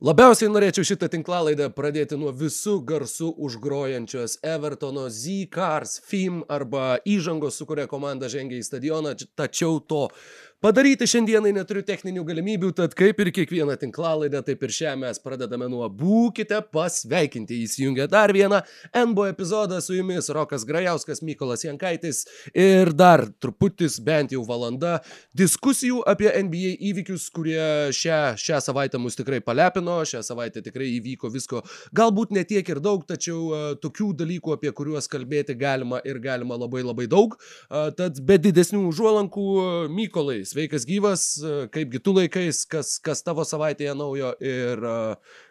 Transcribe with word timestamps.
Labiausiai 0.00 0.48
norėčiau 0.48 0.86
šitą 0.88 1.10
tinklalaidą 1.12 1.66
pradėti 1.76 2.16
nuo 2.16 2.30
visų 2.32 2.78
garsų 2.88 3.26
užgrojančios 3.44 4.38
Evertono 4.48 5.02
Z-Cars 5.12 5.98
film 6.08 6.38
arba 6.48 6.94
įžangos, 7.04 7.58
su 7.60 7.66
kuria 7.68 7.84
komanda 7.84 8.30
žengia 8.32 8.56
į 8.56 8.64
stadioną, 8.64 9.12
tačiau 9.36 9.76
to 9.84 10.06
Padaryti 10.60 11.06
šiandienai 11.08 11.54
neturiu 11.56 11.80
techninių 11.88 12.20
galimybių, 12.28 12.68
tad 12.76 12.92
kaip 12.92 13.16
ir 13.22 13.30
kiekvieną 13.32 13.78
tinklalaidę, 13.80 14.42
taip 14.44 14.60
ir 14.66 14.72
šią 14.76 14.90
mes 15.00 15.16
pradedame 15.24 15.70
nuo 15.72 15.86
būkite 15.88 16.58
pasveikinti. 16.68 17.62
Įsijungia 17.64 18.04
dar 18.12 18.28
vieną 18.36 18.58
NBO 18.92 19.24
epizodą 19.30 19.78
su 19.80 19.96
jumis 19.96 20.28
Rokas 20.28 20.66
Grajauskas, 20.68 21.22
Mykolas 21.24 21.64
Jankaitis 21.64 22.26
ir 22.52 22.92
dar 22.92 23.22
truputis, 23.40 23.96
bent 24.04 24.34
jau 24.36 24.42
valanda, 24.44 24.98
diskusijų 25.32 26.02
apie 26.12 26.28
NBA 26.42 26.74
įvykius, 26.90 27.30
kurie 27.32 27.64
šią, 27.96 28.20
šią 28.44 28.60
savaitę 28.66 29.00
mus 29.00 29.16
tikrai 29.16 29.40
palepino, 29.40 29.96
šią 30.12 30.20
savaitę 30.28 30.60
tikrai 30.68 30.90
įvyko 30.98 31.32
visko, 31.32 31.64
galbūt 31.96 32.36
ne 32.36 32.44
tiek 32.44 32.68
ir 32.68 32.82
daug, 32.84 33.08
tačiau 33.08 33.38
uh, 33.46 33.64
tokių 33.80 34.10
dalykų, 34.20 34.58
apie 34.58 34.74
kuriuos 34.76 35.08
kalbėti 35.08 35.56
galima 35.56 36.04
ir 36.04 36.20
galima 36.20 36.60
labai 36.60 36.84
labai 36.84 37.08
daug. 37.08 37.40
Uh, 37.40 37.88
tad 37.96 38.20
be 38.20 38.36
didesnių 38.36 38.84
užuolankų, 38.92 39.48
Mykolai, 39.96 40.42
sveikas 40.50 40.84
gyvas, 40.88 41.24
kaipgi 41.74 42.00
tu 42.04 42.14
laikais, 42.16 42.62
kas, 42.70 42.94
kas 43.02 43.22
tavo 43.26 43.44
savaitėje 43.46 43.94
naujo 43.98 44.32
ir, 44.42 44.84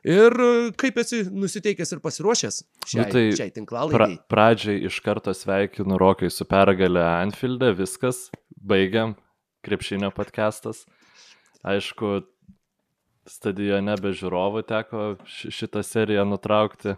ir 0.08 0.38
kaip 0.80 1.00
esi 1.04 1.24
nusiteikęs 1.32 1.96
ir 1.96 2.04
pasiruošęs 2.04 2.62
šiai, 2.86 3.02
nu, 3.02 3.08
tai 3.14 3.24
šiai 3.40 3.54
tinklalaidai. 3.56 3.98
Pra, 3.98 4.10
pradžiai 4.32 4.84
iš 4.90 5.00
karto 5.06 5.34
sveikinu 5.36 6.00
Rokai 6.02 6.32
su 6.34 6.48
pergalė 6.50 7.06
Anfield'e, 7.08 7.72
viskas, 7.80 8.28
baigiam, 8.56 9.16
krepšinio 9.66 10.12
podcastas. 10.16 10.86
Aišku, 11.68 12.22
stadione 13.30 13.96
be 14.00 14.14
žiūrovų 14.16 14.64
teko 14.70 15.08
šitą 15.28 15.84
seriją 15.86 16.26
nutraukti. 16.30 16.96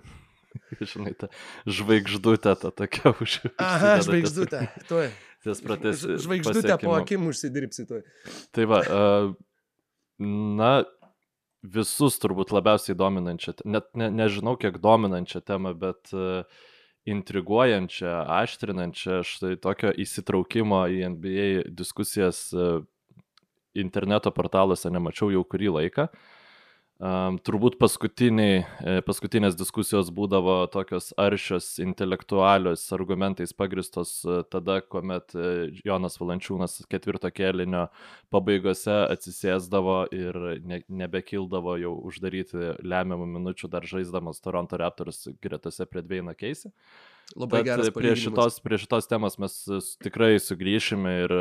Žinai, 0.91 1.13
ta 1.15 1.29
žvaigždutė 1.63 2.55
ta 2.59 2.71
tokia 2.75 3.13
už. 3.23 3.39
Aha, 3.55 3.97
žvaigždutė, 4.03 4.65
tuoj 4.89 5.11
ties 5.43 5.61
pratęs. 5.65 6.05
Žvaigždutę 6.23 6.77
po 6.83 6.95
akim 6.97 7.27
užsidirbsi 7.29 7.85
tu. 7.89 8.01
Tai 8.55 8.65
va, 8.69 8.81
na, 10.61 10.71
visus 11.61 12.17
turbūt 12.21 12.53
labiausiai 12.55 12.97
dominančią, 12.97 13.59
net 13.65 13.89
ne, 13.97 14.09
nežinau 14.21 14.57
kiek 14.61 14.79
dominančią 14.81 15.43
temą, 15.45 15.75
bet 15.77 16.13
intriguojančią, 17.09 18.11
aštrinančią, 18.41 19.21
štai 19.25 19.55
tokio 19.61 19.93
įsitraukimo 20.03 20.83
į 20.93 21.07
NBA 21.15 21.47
diskusijas 21.73 22.49
interneto 23.71 24.33
portaluose 24.35 24.91
nemačiau 24.93 25.31
jau 25.33 25.41
kurį 25.47 25.73
laiką. 25.79 26.09
Uh, 26.11 26.40
Um, 27.01 27.39
turbūt 27.41 27.79
e, 27.81 29.01
paskutinės 29.01 29.55
diskusijos 29.57 30.11
būdavo 30.13 30.67
tokios 30.69 31.07
aršios, 31.17 31.79
intelektualios, 31.81 32.83
argumentais 32.93 33.55
pagristos 33.57 34.19
e, 34.21 34.43
tada, 34.53 34.75
kuomet 34.85 35.33
e, 35.33 35.71
Jonas 35.81 36.19
Valančiūnas 36.21 36.83
ketvirto 36.91 37.31
kėlinio 37.33 37.87
pabaigose 38.29 38.99
atsisėsdavo 39.15 39.95
ir 40.13 40.37
ne, 40.61 40.83
nebekildavo 40.93 41.73
jau 41.81 41.95
uždaryti 42.11 42.75
lemiamų 42.85 43.31
minučių 43.33 43.71
dar 43.73 43.89
žaisdamas 43.89 44.43
Toronto 44.45 44.77
Raptors 44.77 45.25
gretose 45.41 45.89
prie 45.89 46.05
Dveina 46.05 46.37
Keisi. 46.37 46.69
Labai 47.33 47.63
geras 47.65 47.89
prie 47.95 48.13
šitos, 48.13 48.61
prie 48.61 48.77
šitos 48.77 49.09
temos 49.09 49.41
mes 49.41 49.57
tikrai 50.05 50.35
sugrįšime 50.37 51.17
ir 51.23 51.35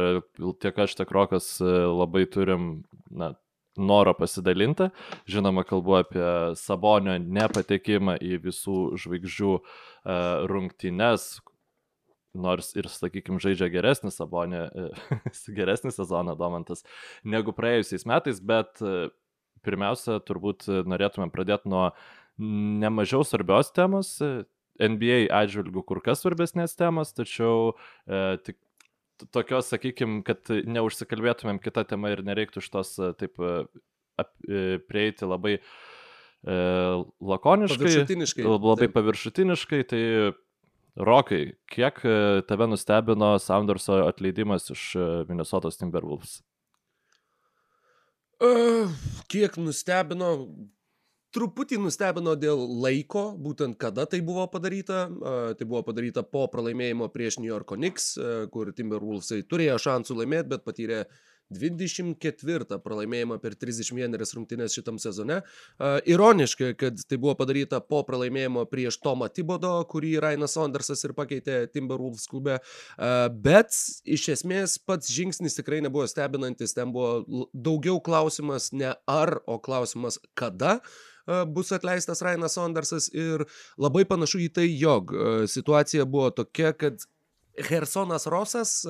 tiek 0.65 0.85
aš, 0.87 0.97
tiek 0.97 1.13
Rokas 1.13 1.59
labai 1.61 2.25
turim, 2.33 2.71
na, 3.13 3.35
noro 3.79 4.15
pasidalinti. 4.19 4.91
Žinoma, 5.31 5.65
kalbu 5.69 6.01
apie 6.01 6.27
Sabonio 6.59 7.19
nepatekimą 7.21 8.17
į 8.23 8.41
visų 8.47 8.81
žvaigždžių 9.01 9.53
uh, 9.55 9.63
rungtynes, 10.51 11.29
nors 12.35 12.71
ir, 12.79 12.87
sakykime, 12.91 13.41
žaidžia 13.43 13.71
geresnį 13.73 14.13
Sabonį, 14.15 14.65
geresnį 15.59 15.95
sezoną 15.95 16.37
Domantas 16.39 16.85
negu 17.27 17.55
praėjusiais 17.57 18.07
metais, 18.07 18.43
bet 18.43 18.83
uh, 18.85 19.11
pirmiausia, 19.67 20.21
turbūt 20.25 20.69
norėtume 20.89 21.29
pradėti 21.33 21.71
nuo 21.71 21.91
nemažiau 22.41 23.25
svarbios 23.27 23.73
temos, 23.77 24.17
NBA 24.81 25.29
atžvilgių 25.35 25.85
kur 25.85 26.01
kas 26.05 26.23
svarbesnės 26.25 26.77
temos, 26.79 27.13
tačiau 27.13 27.75
e, 28.09 28.39
tik 28.47 28.57
tokios, 29.35 29.71
sakykime, 29.73 30.23
kad 30.27 30.51
neužsikalbėtumėm 30.51 31.61
kitą 31.63 31.85
temą 31.89 32.15
ir 32.15 32.25
nereiktų 32.27 32.63
šitos 32.65 32.95
taip 33.21 33.41
ap, 33.41 34.33
prieiti 34.91 35.29
labai 35.29 35.57
e, 35.59 35.63
lakoniškai, 37.33 37.81
paviršutiniškai. 37.81 38.47
labai 38.51 38.87
taip. 38.87 38.95
paviršutiniškai, 38.99 39.83
tai 39.93 40.05
Rokai, 41.01 41.43
kiek 41.71 42.01
tave 42.51 42.67
nustebino 42.67 43.37
Sounderso 43.41 44.01
atleidimas 44.09 44.67
iš 44.75 44.89
Minnesotos 45.29 45.79
Timberwolves? 45.79 46.41
Uh, 48.41 48.89
kiek 49.29 49.59
nustebino, 49.61 50.49
truputį 51.35 51.79
nustebino 51.83 52.35
dėl 52.39 52.61
laiko, 52.83 53.31
būtent 53.39 53.79
kada 53.81 54.07
tai 54.11 54.23
buvo 54.27 54.47
padaryta. 54.51 55.07
Tai 55.59 55.67
buvo 55.67 55.83
padaryta 55.87 56.25
po 56.27 56.47
pralaimėjimo 56.53 57.11
prieš 57.15 57.41
New 57.41 57.51
Yorko 57.51 57.79
Knicks, 57.79 58.15
kur 58.55 58.73
Timberwolvesai 58.77 59.45
turėjo 59.47 59.79
šansų 59.89 60.23
laimėti, 60.23 60.51
bet 60.55 60.67
patyrė 60.67 61.05
24 61.51 62.79
pralaimėjimą 62.85 63.41
per 63.43 63.57
31 63.59 64.15
rungtynės 64.37 64.77
šitam 64.77 65.01
sezone. 65.03 65.41
Ironiška, 66.07 66.73
kad 66.79 67.03
tai 67.11 67.19
buvo 67.19 67.35
padaryta 67.41 67.81
po 67.83 68.05
pralaimėjimo 68.07 68.63
prieš 68.71 69.01
Tomą 69.03 69.27
Tibodo, 69.35 69.73
kurį 69.91 70.15
Rainas 70.23 70.55
Saundersas 70.55 71.03
ir 71.07 71.17
pakeitė 71.19 71.65
Timberwolves 71.75 72.31
klube, 72.31 72.61
bet 73.43 73.75
iš 74.07 74.29
esmės 74.37 74.79
pats 74.79 75.11
žingsnis 75.11 75.59
tikrai 75.59 75.83
nebuvo 75.83 76.07
stebinantis, 76.11 76.77
ten 76.77 76.95
buvo 76.95 77.49
daugiau 77.51 77.99
klausimas 77.99 78.71
ne 78.71 78.95
ar, 79.11 79.41
o 79.51 79.59
klausimas 79.59 80.23
kada 80.39 80.79
bus 81.53 81.73
atleistas 81.77 82.23
Rainas 82.27 82.59
Sondersas 82.59 83.09
ir 83.15 83.47
labai 83.81 84.05
panašu 84.09 84.43
į 84.47 84.51
tai, 84.59 84.69
jog 84.75 85.15
situacija 85.51 86.09
buvo 86.09 86.31
tokia, 86.43 86.75
kad 86.77 87.07
Hersonas 87.71 88.29
Rosas, 88.31 88.81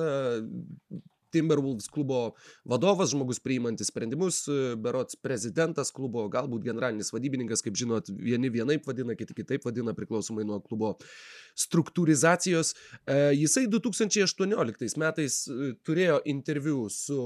Timberwolves 1.31 1.87
klubo 1.87 2.33
vadovas, 2.67 3.13
žmogus 3.13 3.39
priimantis 3.39 3.87
sprendimus, 3.87 4.41
berots 4.83 5.15
prezidentas 5.15 5.87
klubo, 5.95 6.25
galbūt 6.31 6.65
generalinis 6.65 7.13
vadybininkas, 7.15 7.63
kaip 7.63 7.77
žinot, 7.79 8.11
vieni 8.11 8.51
vienaip 8.51 8.83
vadina, 8.87 9.15
kiti 9.15 9.37
kitaip 9.37 9.63
vadina, 9.63 9.95
priklausomai 9.95 10.43
nuo 10.47 10.59
klubo 10.59 10.97
struktūrizacijos. 11.55 12.73
Jisai 13.39 13.63
2018 13.71 14.99
metais 14.99 15.39
turėjo 15.87 16.19
interviu 16.35 16.89
su 16.91 17.21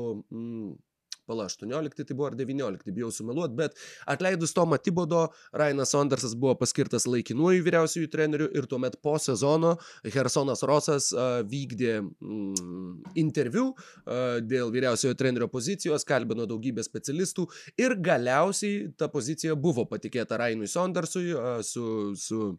pala 1.28 1.48
18 1.50 2.06
tai 2.06 2.16
buvo 2.16 2.30
ar 2.30 2.38
19, 2.38 2.94
bijau 2.96 3.12
sumeluot, 3.14 3.56
bet 3.58 3.78
atleidus 4.12 4.54
Tomą 4.56 4.80
Tibodo, 4.82 5.26
Rainas 5.54 5.94
Sondersas 5.96 6.36
buvo 6.38 6.56
paskirtas 6.60 7.08
laikinuoju 7.10 7.66
vyriausiųjų 7.66 8.12
treneriu 8.14 8.50
ir 8.56 8.70
tuomet 8.70 8.98
po 9.04 9.18
sezono 9.22 9.76
Hersonas 10.06 10.64
Rosas 10.68 11.12
vykdė 11.50 11.98
mm, 12.02 13.14
interviu 13.22 13.72
dėl 14.46 14.74
vyriausiojo 14.74 15.18
trenerio 15.18 15.50
pozicijos, 15.52 16.06
kalbino 16.08 16.48
daugybę 16.50 16.84
specialistų 16.86 17.48
ir 17.82 17.98
galiausiai 18.06 18.92
ta 18.98 19.10
pozicija 19.12 19.56
buvo 19.56 19.88
patikėta 19.90 20.40
Rainui 20.42 20.70
Sondersui 20.72 21.32
su, 21.66 21.86
su 22.20 22.56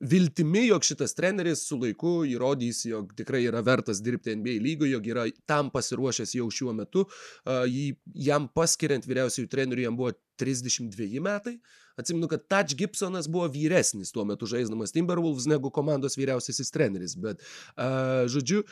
viltimi, 0.00 0.66
jog 0.66 0.84
šitas 0.84 1.14
treneris 1.14 1.66
su 1.68 1.78
laiku 1.80 2.22
įrodys, 2.28 2.84
jog 2.88 3.12
tikrai 3.18 3.44
yra 3.48 3.62
vertas 3.64 4.02
dirbti 4.02 4.36
NBA 4.38 4.58
lygoje, 4.64 4.92
jog 4.96 5.06
yra 5.06 5.26
tam 5.48 5.70
pasiruošęs 5.74 6.34
jau 6.38 6.48
šiuo 6.52 6.74
metu. 6.76 7.06
Jį, 7.46 7.86
jam 8.26 8.48
paskiriant 8.54 9.06
vyriausiųjų 9.08 9.50
trenerių 9.52 9.86
jam 9.86 9.98
buvo 9.98 10.12
32 10.42 11.22
metai. 11.22 11.58
Atsimenu, 12.00 12.28
kad 12.28 12.46
Touch 12.48 12.74
Gibsonas 12.78 13.28
buvo 13.28 13.50
vyresnis 13.52 14.14
tuo 14.14 14.24
metu 14.24 14.48
žaisdamas 14.48 14.94
Timberwolves 14.96 15.44
negu 15.50 15.70
komandos 15.74 16.16
vyriausiasis 16.16 16.72
treneris, 16.72 17.18
bet, 17.20 17.42
uh, 17.76 18.24
žodžiu, 18.32 18.62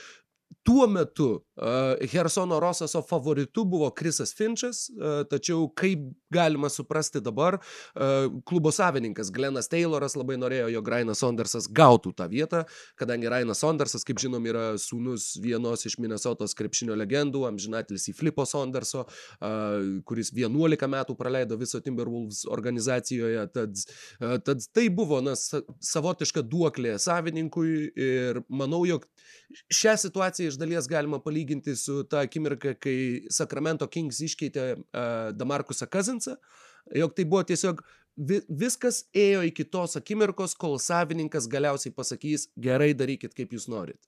tuo 0.62 0.86
metu 0.86 1.30
uh, 1.34 2.10
Hersono 2.12 2.60
Rosaso 2.60 3.02
favoritu 3.02 3.64
buvo 3.64 3.90
Krisas 3.90 4.34
Finčas, 4.36 4.88
tačiau 5.30 5.68
kaip 5.76 6.10
galima 6.30 6.68
suprasti 6.68 7.20
dabar, 7.20 7.54
uh, 7.54 8.40
klubo 8.44 8.70
savininkas 8.72 9.30
Glenas 9.34 9.68
Tayloras 9.68 10.14
labai 10.18 10.36
norėjo, 10.38 10.68
jog 10.76 10.90
Rainas 10.92 11.22
Sondersas 11.22 11.66
gautų 11.66 12.12
tą 12.16 12.28
vietą, 12.30 12.62
kadangi 13.00 13.30
Rainas 13.30 13.62
Sondersas, 13.64 14.04
kaip 14.06 14.20
žinom, 14.22 14.46
yra 14.46 14.66
sūnus 14.80 15.32
vienos 15.42 15.86
iš 15.88 15.98
Minnesotos 16.02 16.54
krepšinio 16.58 16.96
legendų, 16.98 17.44
amžinatelis 17.48 18.08
į 18.12 18.16
Flipo 18.20 18.46
Sonderso, 18.48 19.06
uh, 19.06 20.00
kuris 20.06 20.32
11 20.36 20.86
metų 20.94 21.18
praleido 21.18 21.58
viso 21.60 21.82
Timberwolves 21.82 22.44
organizacijoje, 22.50 23.46
tad, 23.54 23.84
uh, 24.20 24.38
tad 24.44 24.62
tai 24.74 24.88
buvo 24.94 25.22
na, 25.24 25.34
savotiška 25.34 26.44
duoklė 26.46 26.96
savininkui 27.02 27.90
ir 27.96 28.42
manau, 28.48 28.84
jog 28.88 29.06
šią 29.72 29.96
situaciją 30.04 30.50
iš 30.50 30.58
dalies 30.60 30.88
galima 30.90 31.20
palyginti 31.22 31.74
su 31.76 32.02
ta 32.10 32.24
akimirka, 32.26 32.74
kai 32.78 33.26
Sacramento 33.32 33.88
Kings 33.90 34.20
iškeitė 34.26 34.66
uh, 34.76 35.30
Damarkusą 35.36 35.88
Kazinsą. 35.90 36.36
jog 36.94 37.14
tai 37.14 37.24
buvo 37.24 37.42
tiesiog 37.46 37.82
vi, 38.16 38.40
viskas 38.48 39.04
ėjo 39.14 39.42
iki 39.46 39.64
tos 39.64 39.96
akimirkos, 39.96 40.54
kol 40.54 40.78
savininkas 40.78 41.48
galiausiai 41.48 41.94
pasakys, 41.94 42.48
gerai 42.56 42.94
darykit 42.94 43.34
kaip 43.34 43.52
jūs 43.52 43.68
norit 43.68 44.00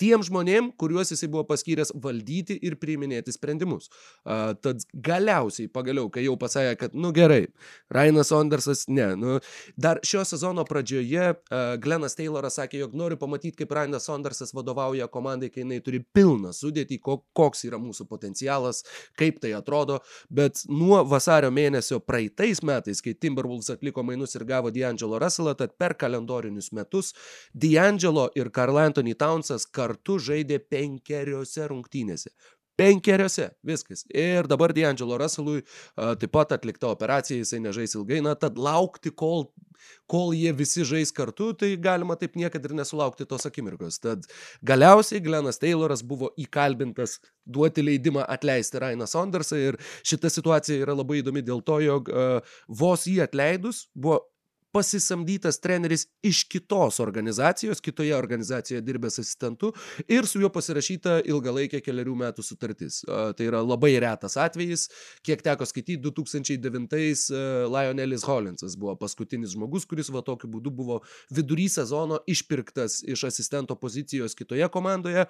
tiem 0.00 0.22
žmonėm, 0.26 0.70
kuriuos 0.80 1.10
jisai 1.12 1.28
buvo 1.32 1.44
paskyręs 1.48 1.92
valdyti 2.02 2.56
ir 2.66 2.76
priiminėti 2.80 3.34
sprendimus. 3.34 3.88
Uh, 4.24 4.52
tad 4.62 4.84
galiausiai, 4.92 5.70
pagaliau, 5.72 6.10
kai 6.12 6.26
jau 6.26 6.36
pasakė, 6.40 6.76
kad, 6.80 6.96
nu 6.96 7.12
gerai, 7.16 7.46
Rainas 7.92 8.30
Sondersas, 8.32 8.86
ne, 8.92 9.08
nu, 9.18 9.38
dar 9.80 10.00
šio 10.06 10.24
sezono 10.28 10.64
pradžioje 10.68 11.32
uh, 11.34 11.74
Glenas 11.82 12.16
Tayloras 12.18 12.58
sakė, 12.60 12.80
jog 12.84 12.96
nori 12.98 13.18
pamatyti, 13.20 13.56
kaip 13.62 13.74
Rainas 13.76 14.08
Sondersas 14.08 14.54
vadovauja 14.56 15.08
komandai, 15.12 15.50
kai 15.52 15.64
jinai 15.64 15.80
turi 15.84 16.02
pilną 16.04 16.52
sudėtį, 16.56 17.00
ko, 17.02 17.18
koks 17.36 17.66
yra 17.68 17.80
mūsų 17.82 18.08
potencialas, 18.10 18.82
kaip 19.18 19.40
tai 19.42 19.54
atrodo, 19.58 20.00
bet 20.30 20.62
nuo 20.70 21.02
vasario 21.08 21.50
mėnesio 21.54 22.00
praeitais 22.04 22.62
metais, 22.66 23.02
kai 23.04 23.16
Timberwolves 23.16 23.72
atliko 23.74 24.04
mainus 24.06 24.36
ir 24.36 24.46
gavo 24.48 24.72
D'Angelo 24.74 25.20
Russellą, 25.22 25.56
tad 25.58 25.76
per 25.80 25.96
kalendorinius 25.98 26.72
metus 26.76 27.12
D'Angelo 27.54 28.28
ir 28.36 28.52
Karl 28.54 28.78
Anthony 28.82 29.16
Townsas 29.18 29.66
kartu 29.66 29.85
kartu 29.86 30.18
žaidė 30.22 30.60
penkeriose 30.66 31.70
rungtynėse. 31.70 32.34
Penkeriose, 32.76 33.50
viskas. 33.64 34.04
Ir 34.12 34.44
dabar 34.46 34.74
D'Angelo 34.76 35.16
Russellui 35.16 35.62
a, 35.96 36.12
taip 36.20 36.32
pat 36.34 36.52
atlikta 36.52 36.90
operacija, 36.92 37.40
jisai 37.40 37.62
nežais 37.64 37.96
ilgai, 37.96 38.18
na 38.20 38.34
tad 38.36 38.60
laukti, 38.60 39.14
kol, 39.16 39.46
kol 40.12 40.34
jie 40.36 40.52
visi 40.52 40.84
žais 40.84 41.12
kartu, 41.16 41.54
tai 41.56 41.72
galima 41.80 42.18
taip 42.20 42.36
niekada 42.36 42.68
ir 42.68 42.76
nesulaukti 42.76 43.24
tos 43.30 43.48
akimirkos. 43.48 43.96
Tad 44.04 44.28
galiausiai 44.60 45.24
Glenas 45.24 45.56
Tayloras 45.62 46.04
buvo 46.04 46.34
įkalbintas 46.36 47.16
duoti 47.48 47.86
leidimą 47.86 48.28
atleisti 48.28 48.84
Rainą 48.84 49.08
Saundersą 49.08 49.62
ir 49.70 49.80
šita 50.04 50.28
situacija 50.36 50.84
yra 50.84 51.00
labai 51.00 51.22
įdomi 51.22 51.46
dėl 51.48 51.64
to, 51.64 51.80
jog 51.80 52.12
a, 52.12 52.28
vos 52.68 53.08
jį 53.08 53.22
atleidus 53.24 53.86
buvo 53.96 54.20
pasisamdytas 54.76 55.60
treneris 55.64 56.04
iš 56.26 56.44
kitos 56.52 57.00
organizacijos, 57.00 57.80
kitoje 57.80 58.12
organizacijoje 58.16 58.84
dirbęs 58.84 59.18
asistentu 59.22 59.72
ir 60.08 60.28
su 60.28 60.42
juo 60.42 60.50
pasirašyta 60.52 61.22
ilgalaikė 61.24 61.80
keliarių 61.84 62.16
metų 62.26 62.44
sutartis. 62.44 63.00
Tai 63.06 63.46
yra 63.46 63.62
labai 63.64 63.94
retas 64.02 64.36
atvejis, 64.40 64.86
kiek 65.24 65.40
teko 65.44 65.64
skaityti, 65.68 65.96
2009-ais 66.04 67.26
Lionelis 67.72 68.26
Hollinsas 68.26 68.76
buvo 68.76 68.96
paskutinis 69.00 69.54
žmogus, 69.56 69.86
kuris 69.88 70.10
va 70.12 70.22
tokiu 70.26 70.50
būdu 70.52 70.72
buvo 70.76 71.00
vidury 71.32 71.68
sezono 71.72 72.20
išpirktas 72.28 73.00
iš 73.06 73.24
asistento 73.30 73.76
pozicijos 73.80 74.36
kitoje 74.36 74.68
komandoje. 74.72 75.26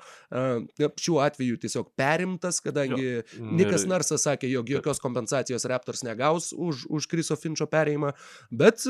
Šiuo 0.96 1.20
atveju 1.24 1.60
tiesiog 1.62 1.92
perimtas, 1.98 2.60
kadangi 2.64 3.06
jo. 3.06 3.22
Nikas 3.56 3.86
Narsas 3.88 4.26
sakė, 4.26 4.48
jog 4.50 4.70
jokios 4.72 5.00
kompensacijos 5.02 5.66
Raptors 5.70 6.02
negaus 6.06 6.50
už, 6.56 6.86
už 6.90 7.06
Kriso 7.10 7.36
Finčio 7.38 7.68
perėjimą, 7.70 8.12
bet 8.50 8.82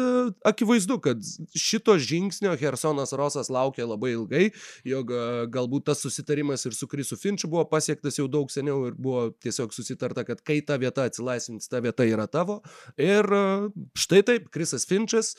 akivaizdu, 0.47 0.99
kad 1.05 1.23
šito 1.57 1.97
žingsnio 1.99 2.55
Hersonas 2.61 3.15
Rosas 3.17 3.51
laukė 3.53 3.87
labai 3.87 4.13
ilgai, 4.15 4.45
jog 4.87 5.13
galbūt 5.53 5.89
tas 5.91 6.03
susitarimas 6.05 6.67
ir 6.69 6.77
su 6.77 6.89
Krisu 6.91 7.19
Finčiu 7.21 7.51
buvo 7.53 7.67
pasiektas 7.71 8.19
jau 8.21 8.29
daug 8.31 8.51
seniau 8.53 8.87
ir 8.89 8.97
buvo 8.99 9.29
tiesiog 9.43 9.75
susitarta, 9.75 10.25
kad 10.29 10.43
kai 10.47 10.61
ta 10.67 10.79
vieta 10.81 11.07
atsilaisvins, 11.09 11.71
ta 11.71 11.83
vieta 11.85 12.07
yra 12.09 12.29
tavo. 12.31 12.61
Ir 13.01 13.29
štai 13.99 14.23
taip, 14.27 14.51
Krisas 14.55 14.87
Finčas 14.89 15.35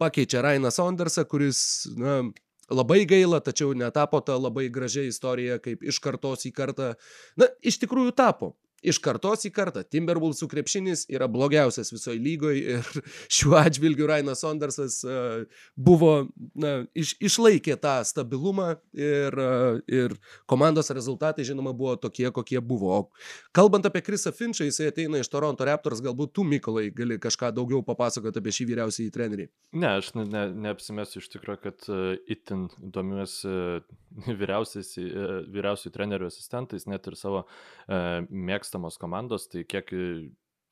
pakeičia 0.00 0.44
Rainą 0.46 0.72
Saundersą, 0.74 1.26
kuris, 1.28 1.60
na, 1.98 2.22
Labai 2.66 3.04
gaila, 3.06 3.38
tačiau 3.38 3.76
netapo 3.78 4.18
ta 4.26 4.34
labai 4.34 4.66
gražia 4.74 5.04
istorija, 5.06 5.60
kaip 5.62 5.84
iš 5.86 6.00
kartos 6.02 6.48
į 6.48 6.50
kartą. 6.50 6.88
Na, 7.38 7.46
iš 7.62 7.78
tikrųjų 7.78 8.10
tapo 8.18 8.56
iš 8.84 8.98
kartos 9.02 9.46
į 9.48 9.52
kartą 9.54 9.82
Timberwolvesų 9.88 10.48
krepšinis 10.50 11.06
yra 11.12 11.28
blogiausias 11.30 11.90
visoje 11.92 12.20
lygoje 12.22 12.76
ir 12.76 13.06
šiuo 13.36 13.56
atžvilgiu 13.58 14.08
Rainas 14.10 14.42
Sondersas 14.44 14.98
uh, 15.06 15.46
buvo, 15.76 16.28
na, 16.54 16.84
iš, 16.96 17.14
išlaikė 17.24 17.78
tą 17.82 17.96
stabilumą 18.06 18.74
ir, 18.96 19.36
uh, 19.40 19.80
ir 19.90 20.16
komandos 20.50 20.92
rezultatai, 20.94 21.46
žinoma, 21.48 21.74
buvo 21.76 21.96
tokie, 22.00 22.28
kokie 22.34 22.60
buvo. 22.60 22.92
O 22.96 23.56
kalbant 23.56 23.88
apie 23.88 24.04
Krisą 24.04 24.32
Finčą, 24.36 24.66
jisai 24.68 24.90
ateina 24.92 25.20
iš 25.22 25.30
Toronto 25.32 25.66
Raptors, 25.66 26.02
galbūt 26.04 26.34
tu, 26.36 26.46
Mykolai, 26.46 26.88
gali 26.94 27.18
kažką 27.22 27.50
daugiau 27.56 27.82
papasakoti 27.86 28.42
apie 28.42 28.54
šį 28.54 28.68
vyriausiąjį 28.70 29.14
trenerį. 29.14 29.48
Ne, 29.74 29.96
aš 29.98 30.12
ne, 30.18 30.26
ne, 30.30 30.46
neapsimesiu 30.68 31.22
iš 31.22 31.30
tikrųjų, 31.34 31.62
kad 31.64 31.88
uh, 31.90 32.12
itin 32.30 32.68
domiuosi 32.78 33.54
vyriausiųjų 34.26 35.92
trenerių 35.92 36.30
asistentais, 36.30 36.86
net 36.88 37.04
ir 37.10 37.16
savo 37.18 37.42
mėgstamą 37.86 38.65
mėgstamos 38.66 38.98
komandos, 38.98 39.48
tai 39.48 39.64
kiek 39.64 39.90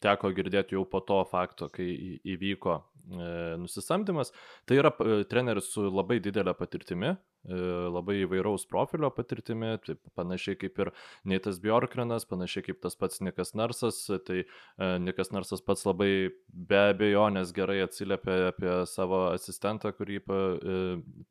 teko 0.03 0.33
girdėti 0.35 0.75
jau 0.75 0.85
po 0.85 1.01
to 1.01 1.25
fakto, 1.31 1.69
kai 1.71 2.21
įvyko 2.25 2.75
e, 2.77 3.57
nusisamdymas, 3.59 4.33
tai 4.67 4.81
yra 4.81 4.91
e, 5.01 5.25
treneris 5.25 5.71
su 5.73 5.89
labai 5.89 6.21
didelė 6.21 6.55
patirtimi, 6.59 7.15
E, 7.15 7.34
labai 7.45 8.23
įvairaus 8.25 8.65
profilio 8.69 9.11
patirtimi, 9.13 9.75
tai 9.85 9.97
panašiai 10.17 10.57
kaip 10.57 10.79
ir 10.81 10.91
Neitas 11.29 11.59
Bjorkrenas, 11.61 12.25
panašiai 12.29 12.65
kaip 12.69 12.81
tas 12.81 12.97
pats 12.97 13.21
Nikas 13.21 13.53
Narsas, 13.59 13.99
tai 14.25 14.45
e, 14.45 14.89
Nikas 15.05 15.33
Narsas 15.35 15.61
pats 15.65 15.85
labai 15.85 16.31
be 16.49 16.81
abejonės 16.95 17.53
gerai 17.57 17.83
atsiliepia 17.85 18.51
apie 18.51 18.73
savo 18.89 19.27
asistentą, 19.33 19.93
kurį 19.97 20.21
e, 20.23 20.39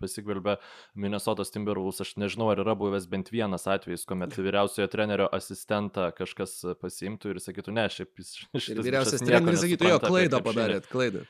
pasigvelbė 0.03 0.57
Minnesotos 0.93 1.53
Timberwolves. 1.53 2.03
Aš 2.05 2.13
nežinau, 2.21 2.51
ar 2.53 2.61
yra 2.61 2.77
buvęs 2.77 3.09
bent 3.09 3.33
vienas 3.33 3.65
atvejis, 3.69 4.05
kuomet 4.09 4.37
vyriausiojo 4.45 4.89
trenerio 4.93 5.29
asistentą 5.33 6.11
kažkas 6.17 6.59
pasimtų 6.81 7.33
ir 7.33 7.41
sakytų, 7.41 7.73
ne, 7.73 7.87
šiaip 7.89 8.21
jis 8.21 8.35
šitas. 8.43 8.69
Ir 8.69 8.83
vyriausias 8.85 9.25
treneris 9.25 9.65
sakytų, 9.65 9.89
jo, 9.95 9.99
klaidą 10.03 10.43
padarėt, 10.45 10.89
klaidą. 10.91 11.25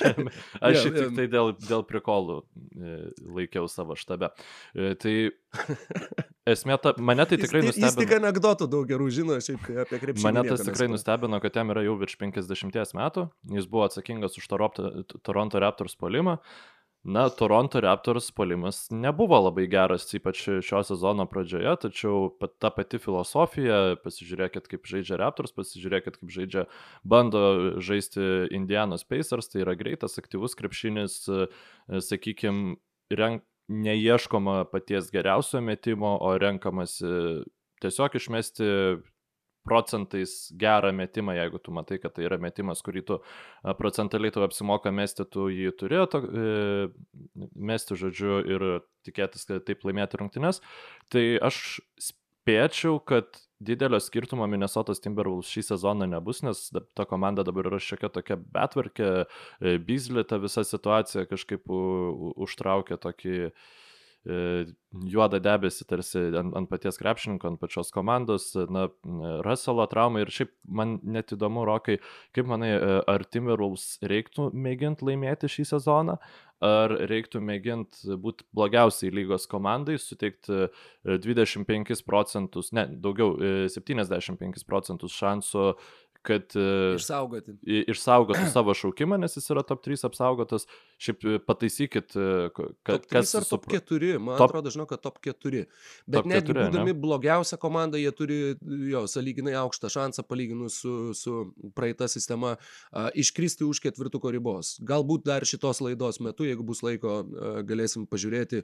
Aš 0.72 0.88
tik 0.88 1.16
tai 1.18 1.28
dėl, 1.28 1.52
dėl 1.60 1.84
prikolų 1.84 2.40
laikiau 3.32 3.68
savo 3.70 3.96
štabę 3.98 4.21
save. 4.22 4.32
E, 4.74 4.94
tai 5.02 5.14
esmė, 6.54 6.78
ta, 6.82 6.94
mane 6.98 7.26
tai 7.28 7.38
tikrai 7.40 7.64
nustebino. 7.66 7.90
Jis 7.90 7.98
tik 8.00 8.14
anegdotų 8.18 8.68
daug 8.72 8.88
gerų 8.88 9.08
žino, 9.14 9.38
šiaip 9.44 9.70
apie 9.84 10.02
krepšinį. 10.02 10.26
Mane 10.26 10.44
tas 10.48 10.64
tikrai 10.66 10.90
nustebino, 10.92 11.40
kad 11.44 11.58
jam 11.60 11.72
yra 11.74 11.84
jau 11.86 11.96
virš 12.00 12.18
50 12.22 12.98
metų, 12.98 13.26
jis 13.58 13.70
buvo 13.70 13.88
atsakingas 13.88 14.38
už 14.40 14.48
Toronto 14.50 15.62
Raptors 15.62 15.98
polimą. 15.98 16.38
Na, 17.04 17.28
Toronto 17.30 17.80
Raptors 17.80 18.30
polimas 18.30 18.86
nebuvo 18.94 19.34
labai 19.42 19.64
geras, 19.66 20.04
ypač 20.14 20.44
šio 20.62 20.84
sezono 20.86 21.24
pradžioje, 21.26 21.72
tačiau 21.82 22.28
ta 22.62 22.70
pati 22.70 23.00
filosofija, 23.02 23.96
pasižiūrėkit, 24.04 24.68
kaip 24.70 24.86
žaidžia 24.86 25.18
Raptors, 25.18 25.50
pasižiūrėkit, 25.56 26.20
kaip 26.20 26.30
žaidžia, 26.30 26.64
bando 27.02 27.42
žaisti 27.82 28.22
Indianos 28.54 29.02
Pacers, 29.02 29.50
tai 29.50 29.64
yra 29.64 29.74
greitas, 29.74 30.14
aktyvus 30.22 30.54
krepšinis, 30.54 31.24
sakykime, 31.90 32.78
renk, 33.18 33.42
neieškoma 33.72 34.66
paties 34.72 35.10
geriausio 35.14 35.62
metimo, 35.64 36.16
o 36.20 36.34
renkamasi 36.38 37.42
tiesiog 37.82 38.20
išmesti 38.20 38.68
procentais 39.62 40.50
gerą 40.58 40.90
metimą, 40.92 41.36
jeigu 41.38 41.60
tu 41.62 41.72
matai, 41.74 41.98
kad 42.02 42.16
tai 42.16 42.26
yra 42.26 42.38
metimas, 42.42 42.82
kurį 42.82 43.02
tu 43.06 43.18
procentaliai 43.78 44.34
tu 44.34 44.42
apsimoka 44.42 44.90
mesti, 44.94 45.26
tu 45.30 45.46
jį 45.54 45.70
turėjo 45.78 46.06
to, 46.10 46.20
e, 46.26 47.44
mesti, 47.70 47.98
žodžiu, 47.98 48.40
ir 48.42 48.66
tikėtis, 49.06 49.46
kad 49.46 49.62
taip 49.68 49.86
laimėti 49.86 50.18
rungtynes. 50.18 50.58
Tai 51.14 51.24
aš 51.46 51.62
spėčiau, 52.42 52.98
kad 53.06 53.38
didelio 53.62 54.00
skirtumo 54.02 54.46
Minnesotos 54.50 55.00
Timberwolves 55.02 55.50
šį 55.52 55.66
sezoną 55.70 56.08
nebus, 56.10 56.42
nes 56.42 56.70
ta 56.96 57.06
komanda 57.06 57.44
dabar 57.46 57.70
yra 57.70 57.80
šiokia 57.82 58.10
tokia 58.12 58.36
betvarkė, 58.36 59.12
e, 59.60 59.78
Bizlė 59.78 60.26
ta 60.26 60.40
visa 60.42 60.64
situacija 60.66 61.28
kažkaip 61.30 61.70
užtraukia 61.70 62.98
tokį 62.98 63.36
e, 63.46 63.52
juodą 65.14 65.38
debesį 65.42 65.86
tarsi 65.90 66.24
ant, 66.38 66.54
ant 66.58 66.70
paties 66.70 66.98
krepšininko, 66.98 67.52
ant 67.52 67.62
pačios 67.62 67.94
komandos, 67.94 68.52
na, 68.70 68.88
Russello 69.46 69.86
trauma. 69.90 70.22
Ir 70.22 70.34
šiaip 70.34 70.52
man 70.66 70.98
net 71.02 71.34
įdomu, 71.34 71.66
Rokai, 71.68 72.00
kaip 72.34 72.50
manai, 72.50 72.74
e, 72.76 73.00
ar 73.06 73.26
Timberwolves 73.30 74.00
reiktų 74.02 74.50
mėginti 74.54 75.06
laimėti 75.06 75.50
šį 75.50 75.70
sezoną, 75.76 76.18
ar 76.62 76.94
reiktų 77.10 77.40
mėginti 77.42 78.16
būti 78.22 78.46
blogiausiai 78.54 79.12
lygos 79.14 79.48
komandai, 79.50 79.96
suteikti 79.98 80.68
25 81.04 81.92
e, 81.92 81.98
procentus, 82.06 82.70
ne, 82.76 82.86
daugiau, 83.02 83.34
75 83.72 84.62
e, 84.62 84.66
procentus 84.68 85.16
šansų 85.18 85.66
kad 86.26 86.54
e, 86.54 86.64
išsaugoti. 86.96 87.54
išsaugotų 87.92 88.46
savo 88.52 88.74
šaukimą, 88.78 89.18
nes 89.20 89.34
jis 89.36 89.48
yra 89.50 89.64
top 89.66 89.82
3 89.84 90.06
apsaugotas. 90.06 90.68
Šiaip 91.02 91.26
e, 91.26 91.38
pataisykit, 91.42 92.14
e, 92.14 92.50
kad 92.86 93.08
kas 93.10 93.34
ar 93.38 93.46
top 93.48 93.66
4, 93.70 94.12
man 94.22 94.38
top... 94.38 94.52
atrodo, 94.52 94.72
žinau, 94.74 94.86
kad 94.90 95.02
top 95.02 95.18
4. 95.24 95.64
Bet 96.06 96.28
net 96.30 96.46
būdami 96.46 96.92
ne? 96.92 96.96
blogiausia 97.04 97.58
komanda, 97.62 97.98
jie 97.98 98.12
turi 98.14 98.38
jo 98.92 99.04
saliginai 99.10 99.56
aukštą 99.64 99.90
šansą 99.92 100.26
palyginus 100.28 100.78
su, 100.84 100.94
su 101.18 101.36
praeita 101.76 102.06
sistema 102.10 102.54
a, 102.54 103.08
iškristi 103.18 103.66
už 103.66 103.82
ketvirtuko 103.82 104.30
ribos. 104.34 104.76
Galbūt 104.86 105.26
dar 105.26 105.46
šitos 105.48 105.82
laidos 105.82 106.22
metu, 106.22 106.46
jeigu 106.46 106.66
bus 106.66 106.84
laiko, 106.86 107.22
a, 107.22 107.54
galėsim 107.66 108.06
pažiūrėti, 108.10 108.62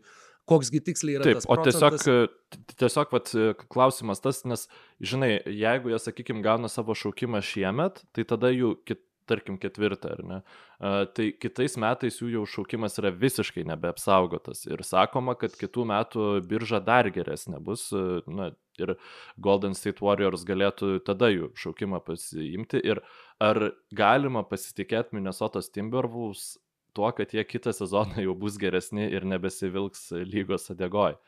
koksgi 0.48 0.82
tiksliai 0.84 1.18
yra 1.18 1.26
Taip, 1.26 1.40
tas 1.40 1.48
procentas. 1.48 1.82
O 1.82 1.96
tiesiog, 1.96 2.76
tiesiog 2.80 3.12
vat, 3.16 3.34
klausimas 3.72 4.22
tas, 4.24 4.42
nes, 4.48 4.66
žinai, 5.00 5.34
jeigu 5.46 5.92
jie, 5.92 6.00
sakykime, 6.02 6.44
gauna 6.44 6.70
savo 6.72 6.96
šaukimą 6.98 7.42
šiemet, 7.44 8.02
tai 8.16 8.26
tada 8.28 8.52
jų 8.54 8.76
kit, 8.88 9.02
tarkim, 9.28 9.58
ketvirtą, 9.60 10.14
ar 10.16 10.22
ne? 10.24 10.38
Uh, 10.78 11.02
tai 11.12 11.26
kitais 11.36 11.74
metais 11.80 12.16
jų 12.22 12.30
jau 12.36 12.44
šaukimas 12.48 12.96
yra 13.00 13.10
visiškai 13.12 13.66
nebeapsaugotas 13.68 14.64
ir 14.70 14.80
sakoma, 14.86 15.34
kad 15.36 15.52
kitų 15.58 15.84
metų 15.90 16.28
birža 16.48 16.80
dar 16.84 17.10
geresnė 17.12 17.60
bus, 17.60 17.90
uh, 17.92 18.22
na, 18.24 18.52
ir 18.78 18.94
Golden 19.42 19.74
State 19.76 20.02
Warriors 20.04 20.46
galėtų 20.48 20.98
tada 21.06 21.30
jų 21.32 21.50
šaukimą 21.58 22.00
pasiimti. 22.06 22.80
Ir 22.86 23.02
ar 23.42 23.72
galima 23.94 24.44
pasitikėti 24.46 25.18
Minnesotos 25.18 25.70
Timberwolves 25.74 26.56
tuo, 26.96 27.10
kad 27.16 27.34
jie 27.34 27.44
kitą 27.44 27.74
sezoną 27.76 28.22
jau 28.24 28.34
bus 28.38 28.56
geresni 28.60 29.08
ir 29.10 29.26
nebesivilks 29.28 30.10
lygos 30.28 30.70
adegoj? 30.74 31.18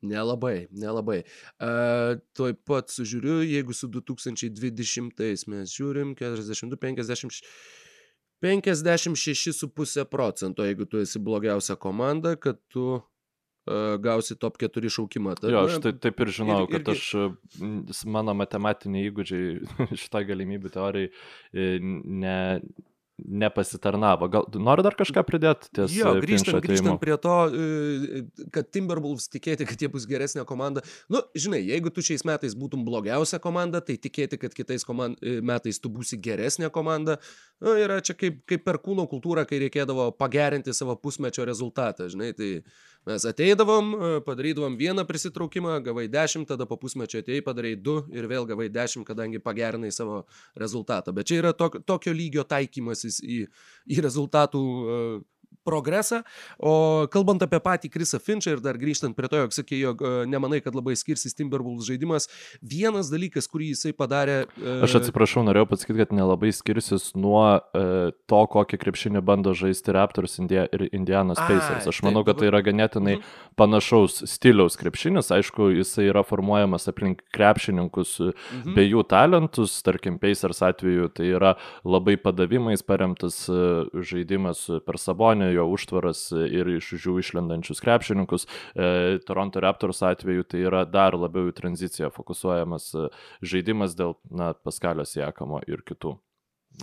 Nelabai, 0.00 0.64
nelabai. 0.72 1.20
Uh, 1.60 2.16
tuoj 2.36 2.54
pat 2.64 2.88
sužiūriu, 2.92 3.42
jeigu 3.44 3.76
su 3.76 3.88
2020 3.92 5.44
mes 5.52 5.74
žiūrim, 5.76 6.14
42, 6.16 6.78
50, 6.80 7.40
56,5 8.40 10.06
procento, 10.08 10.64
jeigu 10.64 10.88
tu 10.88 11.02
esi 11.04 11.20
blogiausia 11.20 11.76
komanda, 11.76 12.32
kad 12.40 12.56
tu 12.72 12.86
uh, 12.96 13.02
gausi 14.00 14.38
top 14.40 14.56
4 14.62 14.88
šaukimą. 14.96 15.36
Tad, 15.42 15.52
jo, 15.52 15.66
aš 15.68 15.82
tai, 15.84 15.92
taip 16.08 16.24
ir 16.24 16.32
žinau, 16.32 16.62
ir, 16.64 16.72
kad 16.78 16.88
irgi... 16.94 16.96
aš, 16.96 18.00
mano 18.08 18.32
matematiniai 18.40 19.10
įgūdžiai 19.12 19.52
šitą 20.00 20.24
galimybių 20.32 20.72
teorijai 20.78 21.76
ne, 22.24 22.38
nepasitarnavo. 23.26 24.28
Gal 24.32 24.46
nori 24.62 24.84
dar 24.86 24.96
kažką 24.98 25.24
pridėti 25.26 25.70
ties 25.76 25.94
Jo, 25.94 26.14
grįžtant, 26.22 26.60
grįžtant 26.64 27.00
prie 27.02 27.16
to, 27.20 27.36
e, 27.50 28.22
kad 28.54 28.70
Timberwolves 28.72 29.30
tikėti, 29.32 29.66
kad 29.68 29.82
jie 29.82 29.90
bus 29.92 30.06
geresnė 30.10 30.44
komanda. 30.48 30.84
Nu, 31.12 31.22
žinai, 31.34 31.62
jeigu 31.66 31.92
tu 31.94 32.04
šiais 32.04 32.24
metais 32.28 32.56
būtum 32.58 32.84
blogiausia 32.86 33.40
komanda, 33.42 33.82
tai 33.84 33.98
tikėti, 34.00 34.40
kad 34.40 34.56
kitais 34.56 34.86
komand... 34.86 35.18
E, 35.20 35.38
metais 35.44 35.80
tu 35.82 35.90
būsi 35.92 36.18
geresnė 36.20 36.70
komanda, 36.74 37.18
nu, 37.64 37.74
yra 37.78 38.00
čia 38.04 38.14
kaip, 38.18 38.42
kaip 38.48 38.64
per 38.66 38.80
kūno 38.82 39.06
kultūrą, 39.10 39.46
kai 39.48 39.60
reikėdavo 39.64 40.10
pagerinti 40.18 40.74
savo 40.76 40.96
pusmečio 41.00 41.46
rezultatą, 41.48 42.08
žinai, 42.12 42.32
tai 42.36 42.50
mes 43.08 43.24
ateidavom, 43.24 43.90
e, 43.94 44.10
padarydavom 44.26 44.76
vieną 44.76 45.04
prisitraukimą, 45.08 45.78
gavai 45.84 46.06
10, 46.12 46.46
tada 46.48 46.66
po 46.68 46.76
pusmečio 46.80 47.22
atėjai, 47.22 47.44
padarai 47.46 47.74
2 47.80 48.10
ir 48.16 48.28
vėl 48.30 48.48
gavai 48.48 48.68
10, 48.72 49.06
kadangi 49.08 49.40
pagerinai 49.42 49.92
savo 49.94 50.24
rezultatą. 50.58 51.14
Bet 51.16 51.30
čia 51.30 51.40
yra 51.40 51.52
tok, 51.56 51.80
tokio 51.88 52.12
lygio 52.16 52.44
taikymasis 52.44 53.22
į, 53.24 53.42
į 53.90 54.00
rezultatų 54.04 54.60
uh, 54.60 55.20
progresą. 55.70 56.22
O 56.58 57.06
kalbant 57.12 57.42
apie 57.46 57.62
patį 57.62 57.92
Krisą 57.94 58.20
Finčą 58.22 58.56
ir 58.56 58.64
dar 58.64 58.78
grįžtant 58.80 59.16
prie 59.16 59.30
to, 59.30 59.40
jog 59.44 59.54
sakė, 59.54 59.78
jog 59.78 60.02
e, 60.02 60.12
nemanai, 60.30 60.60
kad 60.64 60.76
labai 60.76 60.96
skirsis 60.98 61.36
Timberwolves 61.38 61.88
žaidimas, 61.88 62.28
vienas 62.60 63.10
dalykas, 63.12 63.48
kurį 63.50 63.72
jisai 63.74 63.94
padarė. 63.96 64.42
Uh... 64.58 64.80
Aš 64.86 65.00
atsiprašau, 65.00 65.44
norėjau 65.46 65.68
pasakyti, 65.70 66.00
kad 66.02 66.14
nelabai 66.16 66.52
skirsis 66.54 67.10
nuo 67.18 67.44
uh, 67.58 68.10
to, 68.30 68.40
kokį 68.54 68.80
krepšinį 68.82 69.22
bando 69.26 69.54
žaisti 69.56 69.94
Raptors 69.94 70.38
India 70.42 70.66
ir 70.74 70.88
Indianos 70.90 71.40
Pacers. 71.40 71.88
Aš 71.90 72.02
manau, 72.06 72.24
kad 72.26 72.40
tai 72.40 72.50
yra 72.50 72.62
ganėtinai 72.66 73.18
mhm. 73.18 73.34
panašaus 73.60 74.22
stiliaus 74.30 74.78
krepšinis. 74.80 75.30
Aišku, 75.34 75.70
jisai 75.78 76.08
yra 76.10 76.24
formuojamas 76.26 76.88
aplink 76.90 77.24
krepšininkus 77.36 78.16
uh 78.20 78.32
mhm. 78.32 78.74
bei 78.76 78.88
jų 78.90 79.04
talentus. 79.10 79.78
Tarkim, 79.86 80.18
Pacers 80.22 80.62
atveju 80.66 81.10
tai 81.14 81.30
yra 81.36 81.54
labai 81.84 82.16
padavimais 82.20 82.82
paremtas 82.86 83.42
žaidimas 84.10 84.66
per 84.86 84.98
Sabonį 85.00 85.52
jo 85.60 85.68
užtvaras 85.74 86.26
ir 86.32 86.72
iš 86.76 86.92
jų 86.98 87.18
išlendančius 87.22 87.82
krepšininkus. 87.84 88.48
E, 88.74 89.20
Toronto 89.28 89.62
Raptors 89.62 90.02
atveju 90.06 90.48
tai 90.48 90.64
yra 90.66 90.84
dar 90.88 91.16
labiau 91.18 91.50
į 91.50 91.56
tranziciją 91.60 92.10
fokusuojamas 92.14 92.90
e, 92.94 93.06
žaidimas 93.44 93.96
dėl 93.98 94.16
na, 94.30 94.52
Paskalio 94.54 95.06
Siekamo 95.08 95.62
ir 95.68 95.84
kitų. 95.86 96.16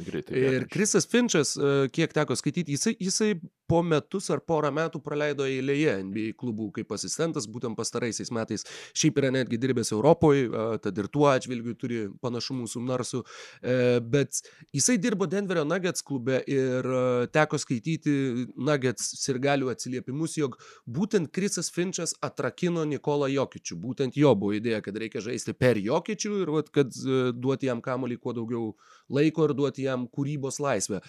Greitai. 0.03 0.35
Ir 0.35 0.65
Krisas 0.71 1.07
Finčas, 1.09 1.55
e, 1.55 1.87
kiek 1.93 2.11
teko 2.13 2.35
skaityti, 2.37 2.75
jisai, 2.75 2.93
jisai 2.99 3.31
po 3.67 3.81
metus 3.83 4.29
ar 4.31 4.41
porą 4.47 4.71
metų 4.73 5.01
praleido 5.03 5.45
eilėje 5.47 5.97
NBA 6.07 6.33
klubų 6.39 6.69
kaip 6.77 6.93
asistentas, 6.95 7.47
būtent 7.51 7.77
pastaraisiais 7.77 8.31
metais. 8.33 8.63
Šiaip 8.97 9.19
yra 9.21 9.31
netgi 9.35 9.59
dirbęs 9.59 9.91
Europoje, 9.95 10.47
tad 10.83 10.97
ir 10.97 11.09
tuo 11.11 11.27
atžvilgiu 11.31 11.75
turi 11.79 11.99
panašumų 12.23 12.67
su 12.71 12.81
Narsu. 12.83 13.23
E, 13.61 13.99
bet 13.99 14.41
jisai 14.75 14.97
dirbo 15.01 15.27
Denverio 15.29 15.65
Nuggets 15.67 16.05
klube 16.07 16.39
ir 16.47 16.87
teko 17.35 17.59
skaityti 17.59 18.47
Nuggets 18.55 19.11
sirgalių 19.23 19.71
atsiliepimus, 19.73 20.37
jog 20.39 20.57
būtent 20.87 21.31
Krisas 21.35 21.71
Finčas 21.73 22.15
atrakino 22.23 22.85
Nikolą 22.87 23.29
Jokičių. 23.33 23.79
Būtent 23.83 24.19
jo 24.19 24.33
buvo 24.39 24.55
idėja, 24.57 24.81
kad 24.85 24.97
reikia 24.97 25.23
žaisti 25.23 25.55
per 25.57 25.79
Jokičių 25.81 26.33
ir 26.43 26.53
vat, 26.55 26.71
kad 26.73 26.95
e, 26.95 27.19
duoti 27.35 27.67
jam 27.67 27.83
kamolį 27.83 28.19
kuo 28.23 28.35
daugiau 28.37 28.71
laiko 29.11 29.47
ir 29.47 29.55
duoti 29.55 29.85
jam 29.85 30.03
kūrybos 30.11 30.59
laisvę. 30.59 30.99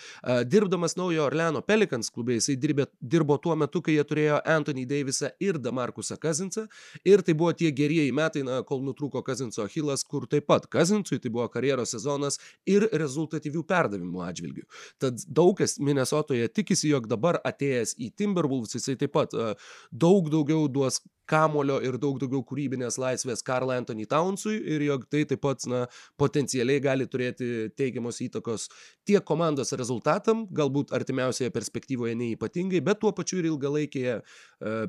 Dirbdamas 0.47 0.95
naujo 0.99 1.25
Orleano 1.27 1.63
Pelicans 1.67 2.13
klube, 2.15 2.37
jisai 2.49 2.61
dirbė, 2.61 2.87
dirbo 3.01 3.37
tuo 3.39 3.55
metu, 3.57 3.83
kai 3.83 3.97
jie 3.97 4.05
turėjo 4.05 4.41
Anthony 4.49 4.87
Davisą 4.89 5.31
ir 5.41 5.59
Damarkusą 5.59 6.19
Kazinsą. 6.21 6.67
Ir 7.05 7.23
tai 7.23 7.35
buvo 7.35 7.53
tie 7.53 7.71
gerieji 7.73 8.13
metai, 8.13 8.43
na, 8.47 8.63
kol 8.63 8.83
nutrūko 8.87 9.23
Kazinso 9.23 9.65
Achilas, 9.65 10.05
kur 10.05 10.27
taip 10.27 10.47
pat 10.49 10.67
Kazinsui 10.67 11.21
tai 11.21 11.31
buvo 11.31 11.49
karjeros 11.53 11.93
sezonas 11.95 12.39
ir 12.67 12.89
rezultatyvių 12.93 13.65
perdavimų 13.69 14.25
atžvilgių. 14.29 14.67
Tad 14.99 15.21
daug 15.29 15.57
kas 15.59 15.79
Minnesotoje 15.79 16.49
tikisi, 16.49 16.89
jog 16.93 17.09
dabar 17.11 17.41
atėjęs 17.45 17.97
į 17.99 18.13
Timberwolves 18.17 18.79
jisai 18.79 18.97
taip 18.99 19.15
pat 19.17 19.35
uh, 19.37 19.55
daug 19.93 20.31
daugiau 20.33 20.69
duos 20.69 21.03
kamulio 21.29 21.79
ir 21.85 21.99
daug 22.01 22.19
daugiau 22.21 22.43
kūrybinės 22.47 22.99
laisvės 23.01 23.45
Karl 23.45 23.73
Anthony 23.75 24.07
Townsui 24.09 24.57
ir 24.75 24.85
jog 24.87 25.05
tai 25.13 25.25
taip 25.29 25.43
pat 25.45 25.67
na, 25.71 25.85
potencialiai 26.21 26.81
gali 26.85 27.07
turėti 27.11 27.69
teigiamos 27.79 28.23
įtakos 28.25 28.69
tiek 29.09 29.25
komandos 29.29 29.75
rezultatam, 29.77 30.47
galbūt 30.55 30.95
artimiausioje 30.97 31.53
perspektyvoje 31.55 32.17
neįpatingai, 32.39 32.81
bet 32.85 33.01
tuo 33.01 33.13
pačiu 33.13 33.39
ir 33.41 33.49
ilgalaikėje 33.51 34.15
e, 34.19 34.23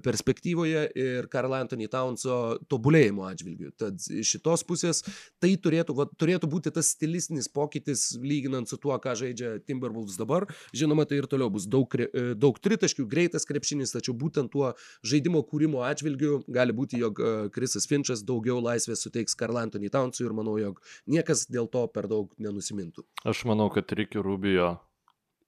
perspektyvoje 0.03 0.89
ir 0.96 1.27
Karl 1.29 1.53
Anthony 1.53 1.88
Townso 1.88 2.60
tobulėjimo 2.70 3.25
atžvilgiu. 3.27 3.72
Tad 3.77 3.98
iš 4.10 4.36
šitos 4.36 4.63
pusės 4.63 5.03
tai 5.39 5.56
turėtų, 5.58 5.96
va, 5.96 6.06
turėtų 6.20 6.50
būti 6.50 6.72
tas 6.72 6.91
stilistinis 6.94 7.50
pokytis 7.50 8.18
lyginant 8.22 8.70
su 8.70 8.77
tuo, 8.77 8.96
ką 9.00 9.15
žaidžia 9.15 9.60
Timberwolves 9.65 10.18
dabar. 10.18 10.48
Žinoma, 10.74 11.06
tai 11.06 11.22
ir 11.22 11.27
toliau 11.27 11.50
bus 11.50 11.68
daug, 11.68 11.89
e, 11.96 12.34
daug 12.36 12.60
tritaškių, 12.60 13.08
greitas 13.10 13.48
krepšinis, 13.50 13.94
tačiau 13.96 14.15
būtent 14.18 14.51
tuo 14.53 14.74
žaidimo 15.03 15.44
kūrimo 15.44 15.84
atžvilgiu 15.88 16.44
gali 16.48 16.75
būti, 16.75 17.00
jog 17.01 17.20
Krisas 17.56 17.86
e, 17.86 17.89
Finčas 17.89 18.24
daugiau 18.25 18.60
laisvės 18.62 19.03
suteiks 19.06 19.38
Karl 19.38 19.62
Antony 19.62 19.89
Townsui 19.89 20.27
ir 20.27 20.36
manau, 20.38 20.58
jog 20.62 20.82
niekas 21.10 21.48
dėl 21.50 21.70
to 21.72 21.88
per 21.94 22.10
daug 22.12 22.34
nenusimintų. 22.38 23.06
Aš 23.27 23.46
manau, 23.50 23.70
kad 23.74 23.89
Rikio 23.96 24.24
Rubio 24.25 24.75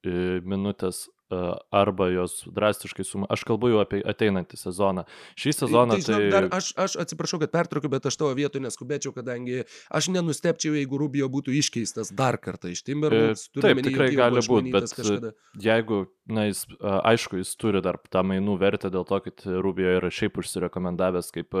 minutės 0.02 1.06
arba 1.70 2.08
jos 2.12 2.42
drastiškai 2.46 3.04
suma. 3.06 3.28
Aš 3.32 3.44
kalbu 3.48 3.72
jau 3.72 3.80
apie 3.82 4.02
ateinantį 4.08 4.58
sezoną. 4.60 5.04
Šį 5.38 5.54
sezoną 5.56 5.98
tai... 5.98 6.04
tai... 6.06 6.30
Dar, 6.32 6.48
aš, 6.58 6.72
aš 6.80 6.96
atsiprašau, 7.04 7.40
kad 7.42 7.52
pertraukiu, 7.54 7.90
bet 7.92 8.06
aš 8.08 8.18
tavo 8.20 8.32
vietoj 8.36 8.62
neskubėčiau, 8.64 9.14
kadangi 9.16 9.62
aš 9.92 10.10
nenustepčiau, 10.14 10.76
jeigu 10.76 11.00
Rubio 11.00 11.28
būtų 11.32 11.54
iškeistas 11.58 12.12
dar 12.16 12.38
kartą 12.42 12.72
iš 12.72 12.84
Timberwolves. 12.86 13.48
Taip, 13.54 13.78
meni, 13.78 13.86
tikrai 13.88 14.10
gali 14.16 14.44
būti, 14.44 14.74
bet 14.74 14.92
kažkada. 14.92 15.32
jeigu, 15.62 16.02
na, 16.28 16.46
jis, 16.50 16.64
aišku, 16.82 17.40
jis 17.40 17.54
turi 17.60 17.82
dar 17.84 17.98
tą 18.12 18.24
mainų 18.26 18.58
vertę 18.60 18.92
dėl 18.92 19.06
to, 19.08 19.20
kad 19.26 19.46
Rubio 19.64 19.96
yra 19.98 20.12
šiaip 20.12 20.38
užsirekomendavęs 20.42 21.32
kaip 21.34 21.56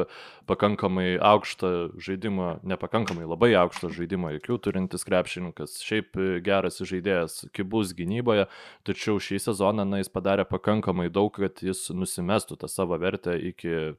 pakankamai 0.50 1.16
aukštą 1.22 1.72
žaidimą, 2.02 2.60
nepakankamai 2.68 3.26
labai 3.28 3.52
aukštą 3.62 3.92
žaidimą, 3.94 4.36
jokių 4.38 4.60
turintis 4.68 5.06
krepšininkas, 5.08 5.80
šiaip 5.84 6.18
geras 6.44 6.80
žaidėjas, 6.82 7.42
kibus 7.56 7.94
gynyboje, 7.96 8.48
tačiau 8.86 9.20
šį 9.22 9.40
sezoną 9.42 9.61
sezoną, 9.62 9.86
na, 9.86 10.00
jis 10.02 10.10
padarė 10.10 10.44
pakankamai 10.48 11.10
daug, 11.12 11.32
kad 11.36 11.62
jis 11.62 11.90
nusimestų 11.94 12.58
tą 12.58 12.68
savo 12.68 12.98
vertę 12.98 13.38
iki 13.38 13.94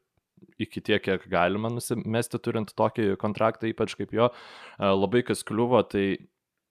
iki 0.60 0.82
tiek, 0.84 1.00
kiek 1.00 1.24
galima 1.32 1.70
nusimesti 1.72 2.40
turint 2.44 2.74
tokį 2.76 3.16
kontraktą, 3.16 3.70
ypač 3.72 3.96
kaip 3.96 4.12
jo, 4.12 4.28
labai 4.78 5.22
kas 5.24 5.44
kliuvo, 5.48 5.80
tai 5.88 6.18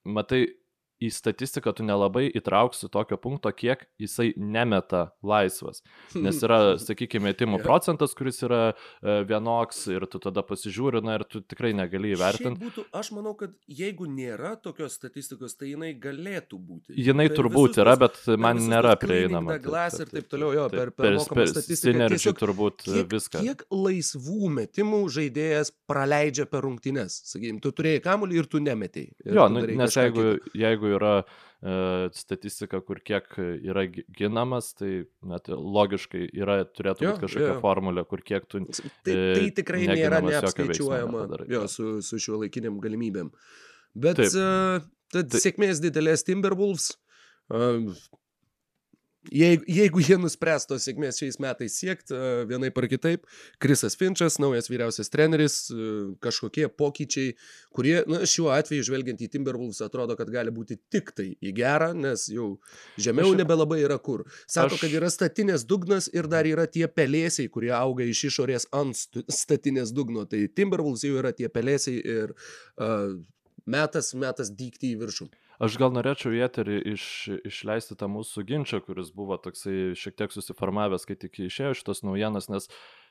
matai, 0.05 0.45
į 1.03 1.11
statistiką 1.13 1.73
tu 1.75 1.85
nelabai 1.85 2.29
įtrauksi 2.31 2.89
tokio 2.93 3.19
punkto, 3.19 3.51
kiek 3.51 3.85
jisai 4.01 4.31
nemeta 4.37 5.09
laisvas. 5.25 5.83
Nes 6.15 6.39
yra, 6.45 6.61
sakykime, 6.87 7.33
metimų 7.33 7.59
procentas, 7.63 8.13
kuris 8.17 8.41
yra 8.45 8.61
e, 8.71 9.21
vienoks 9.27 9.85
ir 9.91 10.05
tu 10.11 10.21
tada 10.23 10.43
pasižiūri, 10.45 11.01
na 11.05 11.17
ir 11.19 11.25
tu 11.27 11.41
tikrai 11.41 11.73
negali 11.77 12.13
įvertinti. 12.13 12.61
Būtų, 12.63 12.85
aš 12.95 13.11
manau, 13.15 13.33
kad 13.39 13.53
jeigu 13.67 14.07
nėra 14.09 14.55
tokios 14.61 14.97
statistikos, 14.99 15.57
tai 15.57 15.73
jinai 15.73 15.93
galėtų 15.99 16.59
būti. 16.59 16.97
Jinai 16.99 17.27
per 17.29 17.39
turbūt 17.39 17.79
yra, 17.81 17.95
bet 17.99 18.19
man 18.39 18.61
nėra 18.69 18.95
prieinama. 18.99 19.57
Glas 19.63 19.99
ir 20.03 20.11
taip 20.11 20.29
toliau, 20.31 20.53
jo, 20.55 20.67
per, 20.73 20.93
per, 20.93 21.17
per, 21.17 21.37
per 21.39 21.51
statistiką. 21.51 22.33
Turbūt 22.43 22.85
kiek, 22.85 23.07
viską. 23.11 23.41
Kiek 23.43 23.63
laisvų 23.71 24.49
metimų 24.57 25.01
žaidėjas 25.13 25.71
praleidžia 25.89 26.45
per 26.49 26.65
rungtynes? 26.65 27.19
Sakykime, 27.29 27.61
tu 27.63 27.71
turėjai 27.75 28.01
kamuolį 28.03 28.41
ir 28.41 28.49
tu 28.51 28.61
nemetėjai. 28.63 29.13
Jo, 29.37 29.47
nu, 29.51 29.63
nes 29.79 29.97
jeigu, 29.97 30.25
jeigu 30.57 30.92
yra 30.95 31.13
e, 31.21 31.75
statistika, 32.17 32.81
kur 32.85 33.01
kiek 33.05 33.27
yra 33.41 33.85
ginamas, 33.91 34.71
tai 34.79 35.03
net 35.29 35.51
logiškai 35.51 36.25
yra, 36.31 36.61
turėtų 36.69 37.09
būti 37.09 37.25
kažkokia 37.25 37.51
jo. 37.51 37.59
formulė, 37.63 38.07
kur 38.09 38.23
kiek 38.25 38.47
tu... 38.49 38.63
Tai, 38.69 39.13
tai 39.13 39.51
tikrai 39.59 39.85
nėra 39.91 40.23
neapskaičiuojama 40.25 41.27
jo, 41.51 41.67
su, 41.71 41.93
su 42.05 42.21
šiuo 42.21 42.43
laikiniam 42.45 42.81
galimybėm. 42.83 43.31
Bet 43.93 44.23
Taip. 44.23 44.89
Tad 45.13 45.29
tai... 45.29 45.41
sėkmės 45.43 45.81
didelės 45.83 46.25
Timberwolves. 46.25 46.93
Uh, 47.53 47.91
Jeigu, 49.31 49.63
jeigu 49.67 50.01
jie 50.03 50.17
nuspręs 50.19 50.65
tos 50.67 50.83
sėkmės 50.83 51.21
šiais 51.21 51.37
metais 51.39 51.77
siekti, 51.79 52.15
vienai 52.49 52.73
par 52.75 52.89
kitaip, 52.91 53.23
Krisas 53.63 53.95
Finčas, 53.95 54.35
naujas 54.41 54.67
vyriausias 54.67 55.11
treneris, 55.13 55.55
kažkokie 56.23 56.67
pokyčiai, 56.67 57.35
kurie, 57.75 58.01
na, 58.09 58.23
šiuo 58.27 58.49
atveju, 58.51 58.83
žvelgiant 58.89 59.23
į 59.23 59.29
Timberwolves, 59.31 59.79
atrodo, 59.85 60.17
kad 60.19 60.31
gali 60.33 60.51
būti 60.51 60.75
tik 60.91 61.13
tai 61.15 61.29
į 61.39 61.53
gerą, 61.55 61.93
nes 61.95 62.25
jau 62.33 62.49
žemiau 62.99 63.31
aš, 63.31 63.39
nebelabai 63.39 63.79
yra 63.85 63.99
kur. 64.03 64.25
Sako, 64.43 64.75
aš... 64.75 64.83
kad 64.83 64.97
yra 64.99 65.11
statinės 65.13 65.63
dugnas 65.69 66.09
ir 66.11 66.27
dar 66.31 66.49
yra 66.49 66.67
tie 66.67 66.89
pelėsiai, 66.91 67.47
kurie 67.53 67.71
auga 67.77 68.03
iš 68.03 68.25
išorės 68.33 68.67
ant 68.75 68.99
statinės 69.31 69.95
dugno. 69.95 70.27
Tai 70.27 70.43
Timberwolves 70.51 71.07
jau 71.07 71.15
yra 71.21 71.31
tie 71.35 71.47
pelėsiai 71.47 72.03
ir 72.03 72.35
uh, 72.35 73.15
metas, 73.65 74.11
metas 74.19 74.51
dykti 74.51 74.93
į 74.93 74.99
viršų. 75.03 75.31
Aš 75.61 75.77
gal 75.77 75.93
norėčiau 75.93 76.33
į 76.33 76.41
eterį 76.47 76.79
iš, 76.95 77.05
išleisti 77.45 77.97
tą 77.99 78.09
mūsų 78.09 78.45
ginčą, 78.49 78.79
kuris 78.85 79.11
buvo 79.13 79.37
toksai 79.41 79.93
šiek 79.97 80.17
tiek 80.17 80.33
susiformavęs, 80.33 81.05
kai 81.05 81.17
tik 81.19 81.37
išėjo 81.45 81.75
šitos 81.77 82.01
naujienas, 82.07 82.49
nes, 82.49 82.69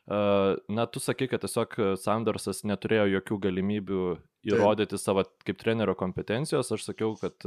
na, 0.09 0.87
tu 0.91 1.03
sakai, 1.03 1.29
kad 1.31 1.45
tiesiog 1.45 1.79
Sandersas 2.03 2.65
neturėjo 2.67 3.07
jokių 3.19 3.39
galimybių 3.47 4.05
įrodyti 4.51 4.97
Taip. 4.97 5.05
savo 5.05 5.27
kaip 5.47 5.59
trenerio 5.61 5.95
kompetencijos. 5.99 6.73
Aš 6.75 6.89
sakiau, 6.91 7.15
kad, 7.21 7.47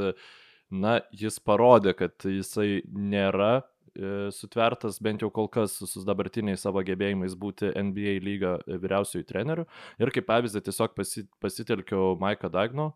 na, 0.71 0.99
jis 1.11 1.41
parodė, 1.43 1.95
kad 1.99 2.15
jisai 2.23 2.85
nėra 2.87 3.59
e, 3.59 4.31
sutvertas 4.31 5.01
bent 5.03 5.25
jau 5.25 5.29
kol 5.35 5.51
kas 5.51 5.75
su 5.75 6.05
dabartiniais 6.07 6.63
savo 6.63 6.83
gebėjimais 6.87 7.35
būti 7.35 7.73
NBA 7.75 8.19
lygio 8.23 8.57
vyriausiųjų 8.65 9.27
trenerių. 9.27 9.67
Ir 9.99 10.15
kaip 10.15 10.31
pavyzdį 10.31 10.63
tiesiog 10.69 10.95
pasitelkiau 11.43 12.15
Maiką 12.21 12.49
Dagno, 12.53 12.93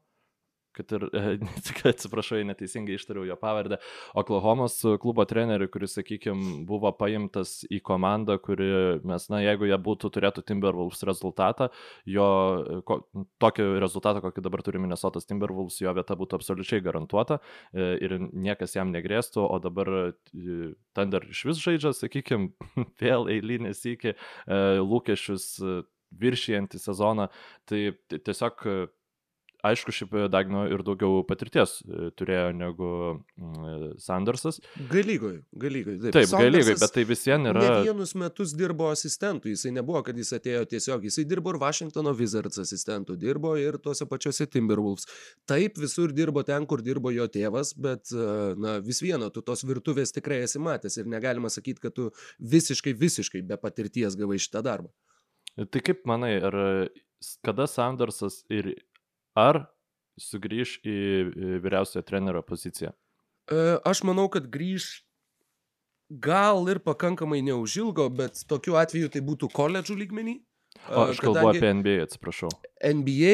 kad 0.75 0.91
ir, 0.95 1.05
atsiprašau, 1.91 2.39
neteisingai 2.47 2.97
ištariau 2.97 3.25
jo 3.27 3.38
pavardę, 3.39 3.79
Oklahomos 4.17 4.77
klubo 5.01 5.25
trenerių, 5.29 5.69
kuris, 5.73 5.95
sakykime, 5.97 6.63
buvo 6.69 6.91
paimtas 6.97 7.59
į 7.69 7.81
komandą, 7.85 8.39
kuri 8.43 8.69
mes, 9.07 9.27
na, 9.31 9.41
jeigu 9.43 9.69
jie 9.69 9.77
būtų 9.89 10.11
turėtų 10.15 10.43
Timberwolves 10.47 11.03
rezultatą, 11.07 11.69
jo, 12.09 12.29
ko, 12.88 13.01
tokį 13.41 13.67
rezultatą, 13.83 14.23
kokį 14.25 14.45
dabar 14.45 14.63
turi 14.65 14.81
Minnesotas 14.81 15.27
Timberwolves, 15.29 15.79
jo 15.83 15.93
vieta 15.97 16.17
būtų 16.19 16.39
absoliučiai 16.39 16.83
garantuota 16.85 17.39
e, 17.39 17.91
ir 18.05 18.17
niekas 18.19 18.77
jam 18.77 18.93
negrėstų, 18.95 19.45
o 19.45 19.59
dabar 19.63 19.91
e, 19.99 20.73
Thunder 20.97 21.25
iš 21.29 21.45
vis 21.49 21.63
žaidžia, 21.63 21.93
sakykime, 21.97 22.53
vėl 23.03 23.29
eilinės 23.31 23.85
iki 23.89 24.13
e, 24.13 24.17
lūkesčius 24.79 25.49
viršijantį 26.19 26.79
sezoną, 26.81 27.27
tai 27.69 27.91
tiesiog 28.09 28.65
aišku, 29.65 29.91
šiaip 29.93 30.15
Dagno 30.31 30.63
ir 30.71 30.81
daugiau 30.87 31.21
patirties 31.27 31.79
e, 31.83 32.09
turėjo 32.17 32.51
negu 32.55 32.89
mm, 33.39 33.97
Sandersas. 34.01 34.59
Galygoj, 34.91 35.41
galygoj. 35.63 35.97
Taip, 36.05 36.15
taip 36.15 36.33
galygoj, 36.33 36.75
bet 36.79 36.93
tai 36.95 37.03
vis 37.09 37.25
vien 37.27 37.49
yra. 37.51 37.63
Ne 37.63 37.89
vienus 37.89 38.15
metus 38.19 38.53
dirbo 38.57 38.89
asistentų, 38.93 39.51
jisai 39.53 39.73
nebuvo, 39.75 40.01
kad 40.07 40.19
jis 40.19 40.31
atėjo 40.39 40.63
tiesiog, 40.73 41.07
jisai 41.09 41.25
dirbo 41.29 41.53
ir 41.53 41.59
Washingtono 41.63 42.13
Wizards 42.17 42.61
asistentų, 42.63 43.17
dirbo 43.19 43.55
ir 43.59 43.79
tuose 43.83 44.07
pačiuose 44.09 44.47
Timberwolves. 44.51 45.09
Taip, 45.49 45.79
visur 45.81 46.15
dirbo 46.15 46.45
ten, 46.47 46.67
kur 46.69 46.83
dirbo 46.85 47.13
jo 47.15 47.27
tėvas, 47.31 47.73
bet, 47.75 48.13
e, 48.15 48.29
na, 48.59 48.77
vis 48.85 49.03
vieno, 49.03 49.31
tu 49.33 49.43
tos 49.45 49.65
virtuvės 49.67 50.15
tikrai 50.15 50.43
esi 50.45 50.61
matęs 50.63 51.01
ir 51.01 51.11
negalima 51.11 51.51
sakyti, 51.51 51.83
kad 51.87 51.97
tu 51.97 52.09
visiškai, 52.39 52.95
visiškai 52.95 53.43
be 53.49 53.59
patirties 53.59 54.15
gavai 54.19 54.39
šitą 54.39 54.63
darbą. 54.65 54.93
Tai 55.59 55.81
kaip 55.83 56.05
manai, 56.07 56.37
ar 56.39 56.55
kada 57.43 57.65
Sandersas 57.67 58.43
ir 58.47 58.71
ar 59.38 59.65
sugrįž 60.19 60.79
į 60.83 60.98
vyriausiojo 61.63 62.03
trenerio 62.07 62.41
poziciją? 62.45 62.91
E, 63.50 63.77
aš 63.88 64.03
manau, 64.07 64.27
kad 64.31 64.50
grįž 64.51 64.89
gal 66.09 66.67
ir 66.71 66.82
pakankamai 66.84 67.41
neužilgo, 67.45 68.10
bet 68.10 68.41
tokiu 68.49 68.77
atveju 68.82 69.12
tai 69.13 69.21
būtų 69.25 69.51
koledžų 69.53 69.97
lygmenį. 70.03 70.39
O 70.89 71.08
aš 71.10 71.21
kalbu 71.21 71.49
apie 71.49 71.71
NBA, 71.73 71.95
atsiprašau. 72.06 72.49
NBA, 72.86 73.34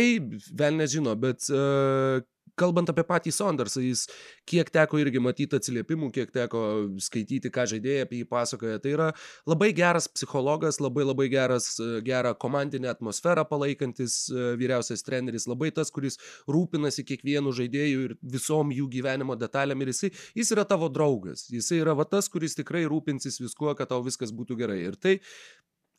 vėl 0.55 0.77
nežino, 0.79 1.13
bet 1.19 1.45
uh, 1.51 2.23
kalbant 2.59 2.89
apie 2.91 3.05
patį 3.07 3.33
Saundersą, 3.35 3.83
jis 3.83 4.05
kiek 4.49 4.69
teko 4.73 4.99
irgi 5.01 5.21
matyti 5.23 5.59
atsiliepimų, 5.59 6.11
kiek 6.15 6.31
teko 6.35 6.61
skaityti, 7.03 7.51
ką 7.53 7.67
žaidėjai 7.73 8.05
apie 8.05 8.21
jį 8.21 8.29
pasakoja, 8.31 8.79
tai 8.83 8.95
yra 8.95 9.09
labai 9.49 9.71
geras 9.77 10.07
psichologas, 10.11 10.79
labai 10.83 11.05
labai 11.07 11.27
geras, 11.31 11.69
gerą 12.05 12.35
komandinę 12.39 12.91
atmosferą 12.93 13.45
palaikantis 13.49 14.17
e, 14.31 14.47
vyriausias 14.59 15.05
treneris, 15.05 15.49
labai 15.51 15.71
tas, 15.75 15.91
kuris 15.93 16.19
rūpinasi 16.51 17.05
kiekvienu 17.07 17.53
žaidėju 17.55 18.07
ir 18.09 18.17
visom 18.35 18.73
jų 18.75 18.89
gyvenimo 18.97 19.37
detalėm 19.39 19.83
ir 19.83 19.93
jisai, 19.93 20.11
jis 20.37 20.55
yra 20.55 20.65
tavo 20.69 20.89
draugas, 20.93 21.47
jisai 21.53 21.81
yra 21.83 21.95
va 21.97 22.07
tas, 22.09 22.29
kuris 22.31 22.57
tikrai 22.57 22.85
rūpinsis 22.89 23.41
viskuo, 23.43 23.73
kad 23.77 23.91
tau 23.91 24.03
viskas 24.05 24.33
būtų 24.35 24.59
gerai. 24.63 24.81
Ir 24.89 24.99
tai 25.01 25.19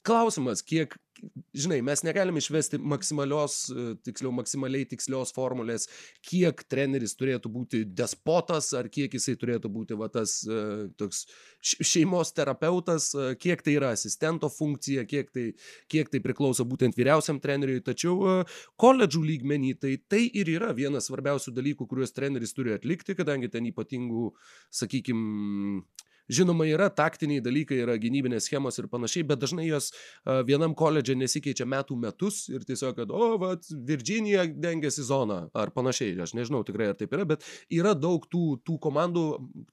klausimas, 0.06 0.62
kiek, 0.64 0.94
žinai, 1.56 1.78
mes 1.84 2.02
negalim 2.06 2.36
išvesti 2.38 2.78
maksimalios, 2.78 3.56
e, 3.70 3.86
tiksliau, 4.06 4.30
maksimaliai 4.36 4.86
tikslios 4.88 5.32
formulės, 5.34 5.88
kiek 6.26 6.62
treneris 6.70 7.16
turėtų 7.18 7.50
būti 7.52 7.82
despotas, 7.98 8.70
ar 8.76 8.88
kiek 8.92 9.16
jisai 9.16 9.36
turėtų 9.40 9.70
būti 9.72 9.98
va, 9.98 10.08
tas 10.12 10.38
e, 10.46 10.60
toks 11.00 11.24
šeimos 11.62 12.32
terapeutas, 12.36 13.10
e, 13.14 13.34
kiek 13.40 13.64
tai 13.66 13.76
yra 13.80 13.92
asistento 13.96 14.50
funkcija, 14.52 15.06
kiek 15.10 15.32
tai, 15.34 15.46
kiek 15.92 16.12
tai 16.12 16.22
priklauso 16.24 16.66
būtent 16.68 16.98
vyriausiam 16.98 17.40
treneriui. 17.42 17.84
Tačiau 17.86 18.42
koledžų 18.80 19.22
lygmenį 19.32 19.74
tai 19.82 19.96
tai 20.08 20.24
ir 20.26 20.50
yra 20.56 20.72
vienas 20.76 21.10
svarbiausių 21.10 21.54
dalykų, 21.56 21.88
kuriuos 21.90 22.14
treneris 22.16 22.54
turi 22.56 22.76
atlikti, 22.76 23.16
kadangi 23.18 23.50
ten 23.52 23.66
ypatingų, 23.72 24.30
sakykime, 24.74 25.82
Žinoma, 26.28 26.66
yra 26.66 26.88
taktiniai 26.90 27.42
dalykai, 27.44 27.78
yra 27.84 27.96
gynybinės 28.00 28.48
schemos 28.48 28.80
ir 28.80 28.88
panašiai, 28.90 29.26
bet 29.28 29.40
dažnai 29.42 29.66
jos 29.68 29.92
vienam 30.48 30.74
koledže 30.78 31.14
nesikeičia 31.18 31.66
metų 31.70 31.98
metus 32.02 32.46
ir 32.50 32.64
tiesiog, 32.66 32.96
kad, 32.98 33.12
o, 33.14 33.36
va, 33.40 33.52
Virginija 33.86 34.46
dengiasi 34.50 35.04
zoną 35.06 35.38
ar 35.54 35.70
panašiai. 35.74 36.16
Aš 36.24 36.34
nežinau 36.38 36.62
tikrai, 36.66 36.90
ar 36.90 36.98
taip 36.98 37.14
yra, 37.14 37.26
bet 37.28 37.46
yra 37.72 37.94
daug 37.94 38.26
tų, 38.32 38.58
tų 38.66 38.78
komandų, 38.82 39.24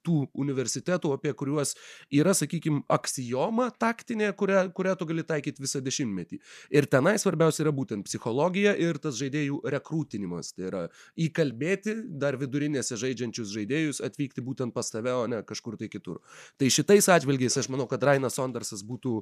tų 0.06 0.18
universitetų, 0.44 1.14
apie 1.16 1.34
kuriuos 1.34 1.74
yra, 2.14 2.34
sakykime, 2.36 2.84
aksijoma 2.92 3.70
taktinė, 3.80 4.30
kurią, 4.38 4.66
kurią 4.76 4.94
tu 5.00 5.08
gali 5.10 5.26
taikyti 5.26 5.64
visą 5.64 5.82
dešimtmetį. 5.84 6.40
Ir 6.74 6.88
tenai 6.90 7.16
svarbiausia 7.20 7.64
yra 7.66 7.74
būtent 7.74 8.06
psichologija 8.06 8.76
ir 8.78 9.00
tas 9.02 9.18
žaidėjų 9.18 9.62
rekrūtinimas. 9.74 10.54
Tai 10.54 10.68
yra 10.70 10.84
įkalbėti 11.20 11.96
dar 12.20 12.38
vidurinėse 12.40 12.98
žaidžiančius 13.00 13.50
žaidėjus 13.54 14.02
atvykti 14.04 14.44
būtent 14.44 14.74
pas 14.74 14.90
tave, 14.92 15.14
o 15.14 15.26
ne 15.30 15.42
kažkur 15.46 15.78
tai 15.80 15.90
kitur. 15.92 16.20
Tai 16.60 16.70
šitais 16.72 17.08
atvilgiais 17.12 17.56
aš 17.60 17.70
manau, 17.72 17.86
kad 17.90 18.02
Rainas 18.04 18.38
Sondersas 18.38 18.84
būtų 18.86 19.20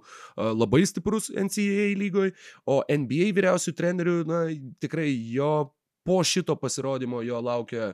labai 0.58 0.82
stiprus 0.88 1.30
NCAA 1.30 1.92
lygoj, 2.00 2.32
o 2.66 2.80
NBA 2.88 3.32
vyriausių 3.36 3.76
trenerių, 3.78 4.16
na, 4.28 4.42
tikrai 4.82 5.10
jo 5.34 5.72
po 6.06 6.22
šito 6.26 6.56
pasirodymo 6.58 7.22
jo 7.22 7.38
laukia 7.42 7.92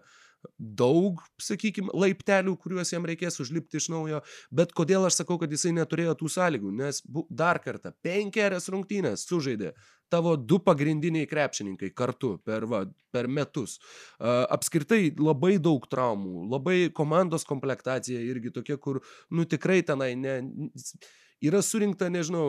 daug, 0.59 1.23
sakykime, 1.43 1.93
laiptelių, 1.95 2.55
kuriuos 2.63 2.93
jam 2.93 3.07
reikės 3.09 3.41
užlipti 3.43 3.81
iš 3.81 3.89
naujo, 3.93 4.23
bet 4.55 4.75
kodėl 4.77 5.07
aš 5.09 5.21
sakau, 5.23 5.39
kad 5.41 5.53
jisai 5.53 5.75
neturėjo 5.77 6.17
tų 6.21 6.31
sąlygų, 6.35 6.73
nes 6.81 7.03
dar 7.31 7.61
kartą 7.65 7.95
penkerias 8.05 8.69
rungtynės 8.73 9.27
sužaidė 9.29 9.75
tavo 10.09 10.37
du 10.37 10.59
pagrindiniai 10.65 11.29
krepšininkai 11.29 11.91
kartu 11.97 12.37
per, 12.45 12.65
va, 12.71 12.85
per 13.13 13.29
metus. 13.29 13.77
Apskritai 14.19 15.13
labai 15.19 15.57
daug 15.63 15.85
traumų, 15.91 16.47
labai 16.49 16.79
komandos 16.95 17.45
komplektacija 17.49 18.23
irgi 18.25 18.55
tokia, 18.55 18.79
kur, 18.81 19.03
nu 19.31 19.45
tikrai 19.49 19.83
tenai 19.87 20.15
ne, 20.17 20.39
yra 21.45 21.61
surinkta, 21.65 22.09
nežinau, 22.13 22.49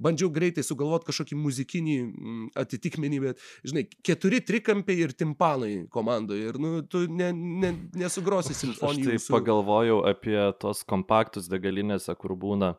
bandžiau 0.00 0.30
greitai 0.34 0.64
sugalvoti 0.66 1.08
kažkokį 1.08 1.38
muzikinį 1.38 1.96
mm, 2.02 2.44
atitikmenį, 2.64 3.20
bet, 3.24 3.44
žinai, 3.66 3.84
keturi 4.06 4.40
trikampiai 4.44 5.06
ir 5.06 5.14
timpanai 5.16 5.72
komandoje 5.94 6.50
ir, 6.50 6.58
nu, 6.60 6.82
tu 6.90 7.04
ne, 7.10 7.30
ne, 7.34 7.72
nesugrosi 7.98 8.56
simfonijų. 8.58 9.14
Aš 9.14 9.28
tai 9.28 9.38
pagalvojau 9.38 10.02
apie 10.10 10.38
tos 10.62 10.82
kompaktus 10.88 11.50
degalinėse, 11.52 12.14
kur 12.18 12.36
būna, 12.38 12.74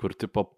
kur 0.00 0.14
tipo 0.16 0.48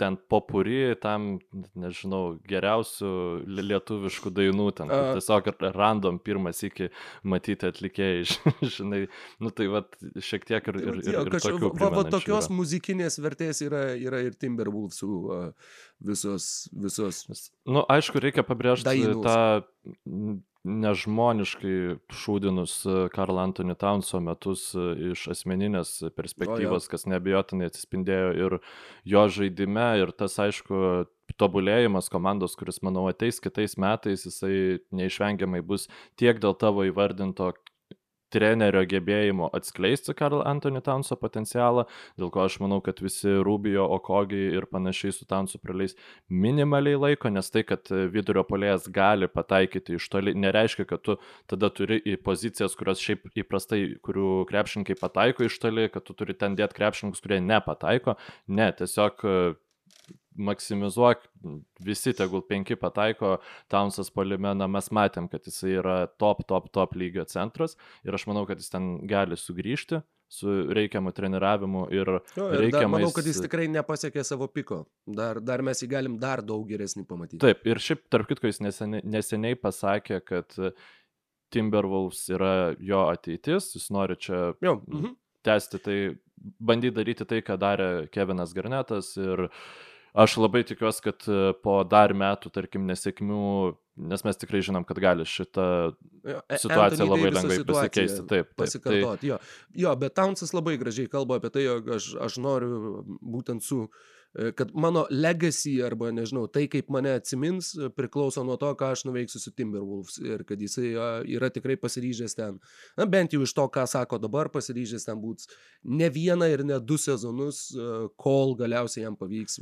ten 0.00 0.16
popuri 0.30 0.94
tam, 1.02 1.38
nežinau, 1.78 2.36
geriausių 2.50 3.10
lietuviškų 3.46 4.32
dainų, 4.34 4.68
ten 4.80 4.90
uh, 4.90 5.12
tiesiog 5.14 5.50
random 5.74 6.18
pirmas 6.24 6.62
iki 6.66 6.90
matyti 7.22 7.68
atlikėjai, 7.70 8.24
žinai, 8.76 9.02
nu 9.42 9.52
tai 9.54 9.68
va 9.72 9.84
šiek 10.18 10.48
tiek 10.48 10.72
ir... 10.72 10.80
ir, 10.82 11.02
ir, 11.04 11.20
ir 11.20 11.32
kažkaip, 11.36 11.68
va, 11.80 11.92
va 11.94 12.06
tokios 12.08 12.50
yra. 12.50 12.56
muzikinės 12.58 13.20
vertės 13.22 13.62
yra, 13.66 13.84
yra 13.98 14.24
ir 14.26 14.38
Timberwolvesų 14.40 15.20
visos, 16.04 16.48
visos. 16.72 17.22
Nu, 17.68 17.86
aišku, 17.90 18.22
reikia 18.22 18.46
pabrėžti 18.46 18.90
dainus. 18.90 19.22
tą 19.24 20.44
nežmoniškai 20.64 21.76
šūdinus 22.16 22.74
e, 22.88 22.94
Karl 23.12 23.40
Antony 23.42 23.76
Townso 23.78 24.20
metus 24.24 24.70
e, 24.72 24.86
iš 25.12 25.26
asmeninės 25.34 25.96
perspektyvos, 26.16 26.88
kas 26.90 27.04
nebejotinai 27.10 27.68
atsispindėjo 27.68 28.30
ir 28.38 28.56
jo 29.14 29.26
žaidime, 29.36 29.90
ir 30.00 30.14
tas, 30.16 30.38
aišku, 30.40 31.04
tobulėjimas 31.40 32.10
komandos, 32.12 32.56
kuris, 32.58 32.80
manau, 32.84 33.06
ateis 33.10 33.40
kitais 33.44 33.76
metais, 33.80 34.24
jisai 34.26 34.80
neišvengiamai 34.94 35.62
bus 35.64 35.88
tiek 36.20 36.40
dėl 36.40 36.56
tavo 36.56 36.84
įvardinto 36.88 37.52
trenerio 38.34 38.82
gebėjimo 38.88 39.48
atskleisti 39.54 40.14
Karl 40.18 40.42
Anthony 40.46 40.82
Townso 40.84 41.16
potencialą, 41.20 41.86
dėl 42.20 42.32
ko 42.34 42.44
aš 42.44 42.58
manau, 42.62 42.80
kad 42.84 43.00
visi 43.04 43.30
Rubio, 43.46 43.86
Okogi 43.96 44.40
ir 44.58 44.66
panašiai 44.70 45.14
su 45.14 45.28
Townsu 45.30 45.60
praleis 45.62 45.96
minimaliai 46.28 46.98
laiko, 47.00 47.30
nes 47.32 47.50
tai, 47.54 47.64
kad 47.68 47.90
vidurio 48.12 48.44
polėjas 48.48 48.88
gali 48.94 49.28
pataikyti 49.30 49.98
iš 49.98 50.08
toli, 50.12 50.34
nereiškia, 50.38 50.88
kad 50.90 51.04
tu 51.06 51.18
tada 51.50 51.70
turi 51.74 52.00
į 52.02 52.18
pozicijas, 52.24 52.76
kurios 52.78 53.02
šiaip 53.04 53.30
įprastai, 53.44 53.82
kurių 54.04 54.44
krepšininkai 54.50 54.98
pataiko 55.00 55.46
iš 55.46 55.58
toli, 55.62 55.88
kad 55.92 56.06
tu 56.06 56.16
turi 56.18 56.36
ten 56.38 56.58
dėti 56.58 56.78
krepšininkus, 56.78 57.22
kurie 57.24 57.40
nepataiko. 57.44 58.18
Ne, 58.54 58.70
tiesiog 58.76 59.24
maksimizuok, 60.34 61.22
visi 61.84 62.12
tegul 62.16 62.42
penki 62.48 62.76
pataiko, 62.78 63.36
Townsas 63.70 64.10
Polimeną 64.14 64.66
mes 64.70 64.90
matėm, 64.94 65.28
kad 65.30 65.46
jis 65.46 65.60
yra 65.76 65.98
top, 66.18 66.42
top, 66.50 66.70
top 66.74 66.96
lygio 66.98 67.24
centras 67.30 67.78
ir 68.06 68.16
aš 68.16 68.26
manau, 68.30 68.44
kad 68.48 68.58
jis 68.58 68.72
ten 68.72 68.96
gali 69.10 69.38
sugrįžti 69.38 70.02
su 70.34 70.50
reikiamu 70.74 71.12
treniravimu 71.14 71.84
ir, 71.94 72.10
jo, 72.34 72.48
ir 72.50 72.64
reikiamais... 72.64 73.04
Manau, 73.04 73.12
kad 73.14 73.28
jis 73.28 73.38
tikrai 73.44 73.68
nepasiekė 73.70 74.24
savo 74.26 74.48
piko. 74.50 74.80
Dar, 75.06 75.38
dar 75.44 75.62
mes 75.62 75.82
jį 75.82 75.90
galim 75.92 76.18
dar 76.18 76.42
daug 76.42 76.64
geresnį 76.66 77.04
pamatyti. 77.06 77.42
Taip, 77.44 77.62
ir 77.68 77.78
šiaip, 77.82 78.02
tarp 78.10 78.30
kitko, 78.30 78.50
jis 78.50 78.58
neseniai, 78.64 79.04
neseniai 79.06 79.58
pasakė, 79.60 80.18
kad 80.26 80.56
Timberwolves 81.54 82.24
yra 82.34 82.72
jo 82.82 83.04
ateitis, 83.12 83.70
jis 83.76 83.90
nori 83.94 84.18
čia 84.18 84.40
jo, 84.64 84.78
mhm. 84.88 85.14
tęsti 85.46 85.82
tai, 85.84 85.98
bandyti 86.40 86.94
daryti 86.96 87.26
tai, 87.28 87.40
ką 87.44 87.58
darė 87.60 87.88
Kevinas 88.14 88.54
Garnetas 88.56 89.14
ir 89.20 89.48
aš 90.14 90.36
labai 90.38 90.62
tikiuosi, 90.66 91.02
kad 91.04 91.26
e, 91.26 91.54
po 91.64 91.80
dar 91.88 92.14
metų, 92.14 92.52
tarkim, 92.54 92.84
nesėkmių, 92.86 93.46
nes 94.12 94.22
mes 94.26 94.38
tikrai 94.38 94.60
žinom, 94.62 94.86
kad 94.86 95.00
gali 95.02 95.26
šitą 95.26 95.68
e, 95.90 96.38
situaciją 96.54 97.08
labai 97.08 97.32
lengvai 97.34 97.60
pasikeisti. 97.66 98.22
Taip, 98.30 98.52
taip. 98.58 98.76
Tai... 98.86 98.98
Jo. 99.26 99.40
jo, 99.84 99.94
bet 99.98 100.14
Townsas 100.14 100.54
labai 100.54 100.76
gražiai 100.78 101.10
kalba 101.10 101.40
apie 101.40 101.50
tai, 101.54 101.66
jog 101.66 101.96
aš, 101.98 102.12
aš 102.28 102.38
noriu 102.42 103.02
būtent 103.18 103.66
su 103.66 103.86
uh, 103.88 104.04
kad 104.56 104.70
mano 104.74 105.06
legacy 105.10 105.76
arba 105.82 106.10
nežinau, 106.10 106.48
tai 106.50 106.66
kaip 106.70 106.88
mane 106.90 107.12
atsimins, 107.14 107.70
e, 107.78 107.88
priklauso 107.94 108.42
nuo 108.46 108.56
to, 108.58 108.72
ką 108.78 108.90
aš 108.94 109.04
nuveiksiu 109.06 109.40
su 109.40 109.52
Timberwolves 109.54 110.18
ir 110.24 110.42
kad 110.48 110.60
jisai 110.60 110.90
yra 111.36 111.50
tikrai 111.54 111.76
pasiryžęs 111.78 112.34
ten, 112.38 112.58
na 112.98 113.06
bent 113.06 113.34
jau 113.34 113.42
iš 113.46 113.54
to, 113.54 113.66
ką 113.70 113.86
sako 113.90 114.18
dabar, 114.18 114.50
pasiryžęs 114.54 115.06
ten 115.06 115.22
būti 115.22 115.46
ne 115.84 116.10
vieną 116.10 116.50
ir 116.50 116.64
ne 116.66 116.80
du 116.80 116.98
sezonus, 116.98 117.68
e, 117.70 117.90
kol 118.18 118.56
galiausiai 118.58 119.06
jam 119.06 119.18
pavyks 119.20 119.60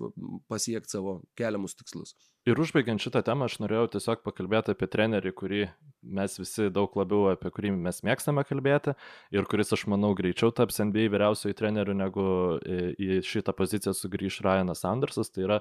pasiekti 0.48 0.96
savo 0.96 1.20
keliamus 1.36 1.76
tikslus. 1.76 2.16
Ir 2.42 2.58
užbaigiant 2.58 2.98
šitą 2.98 3.20
temą, 3.22 3.46
aš 3.46 3.60
norėjau 3.62 3.86
tiesiog 3.92 4.24
pakalbėti 4.26 4.72
apie 4.74 4.88
trenerį, 4.90 5.30
kurį 5.38 5.60
mes 6.02 6.32
visi 6.40 6.66
daug 6.74 6.90
labiau 6.98 7.28
apie 7.30 7.52
kurį 7.54 7.70
mes 7.76 8.02
mėgstame 8.02 8.42
kalbėti 8.48 8.96
ir 9.30 9.46
kuris, 9.50 9.70
aš 9.76 9.84
manau, 9.92 10.10
greičiau 10.18 10.50
taps 10.50 10.80
NBA 10.82 11.06
vyriausiojų 11.12 11.54
trenerių, 11.60 11.94
negu 12.00 12.26
į 12.98 13.20
šitą 13.28 13.54
poziciją 13.54 13.94
sugrįž 13.94 14.40
Ryanas 14.42 14.82
Andersas. 14.88 15.30
Tai 15.30 15.46
yra 15.46 15.60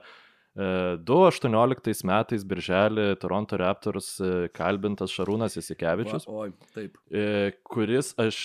2018 0.58 1.94
e, 1.94 2.08
metais 2.10 2.48
birželį 2.50 3.06
Toronto 3.22 3.62
Raptors 3.62 4.16
e, 4.18 4.50
kalbintas 4.56 5.14
Šarūnas 5.14 5.60
Isikevičius. 5.62 6.26
Oi, 6.34 6.50
taip. 6.74 6.98
E, 7.14 7.54
kuris 7.62 8.16
aš 8.20 8.42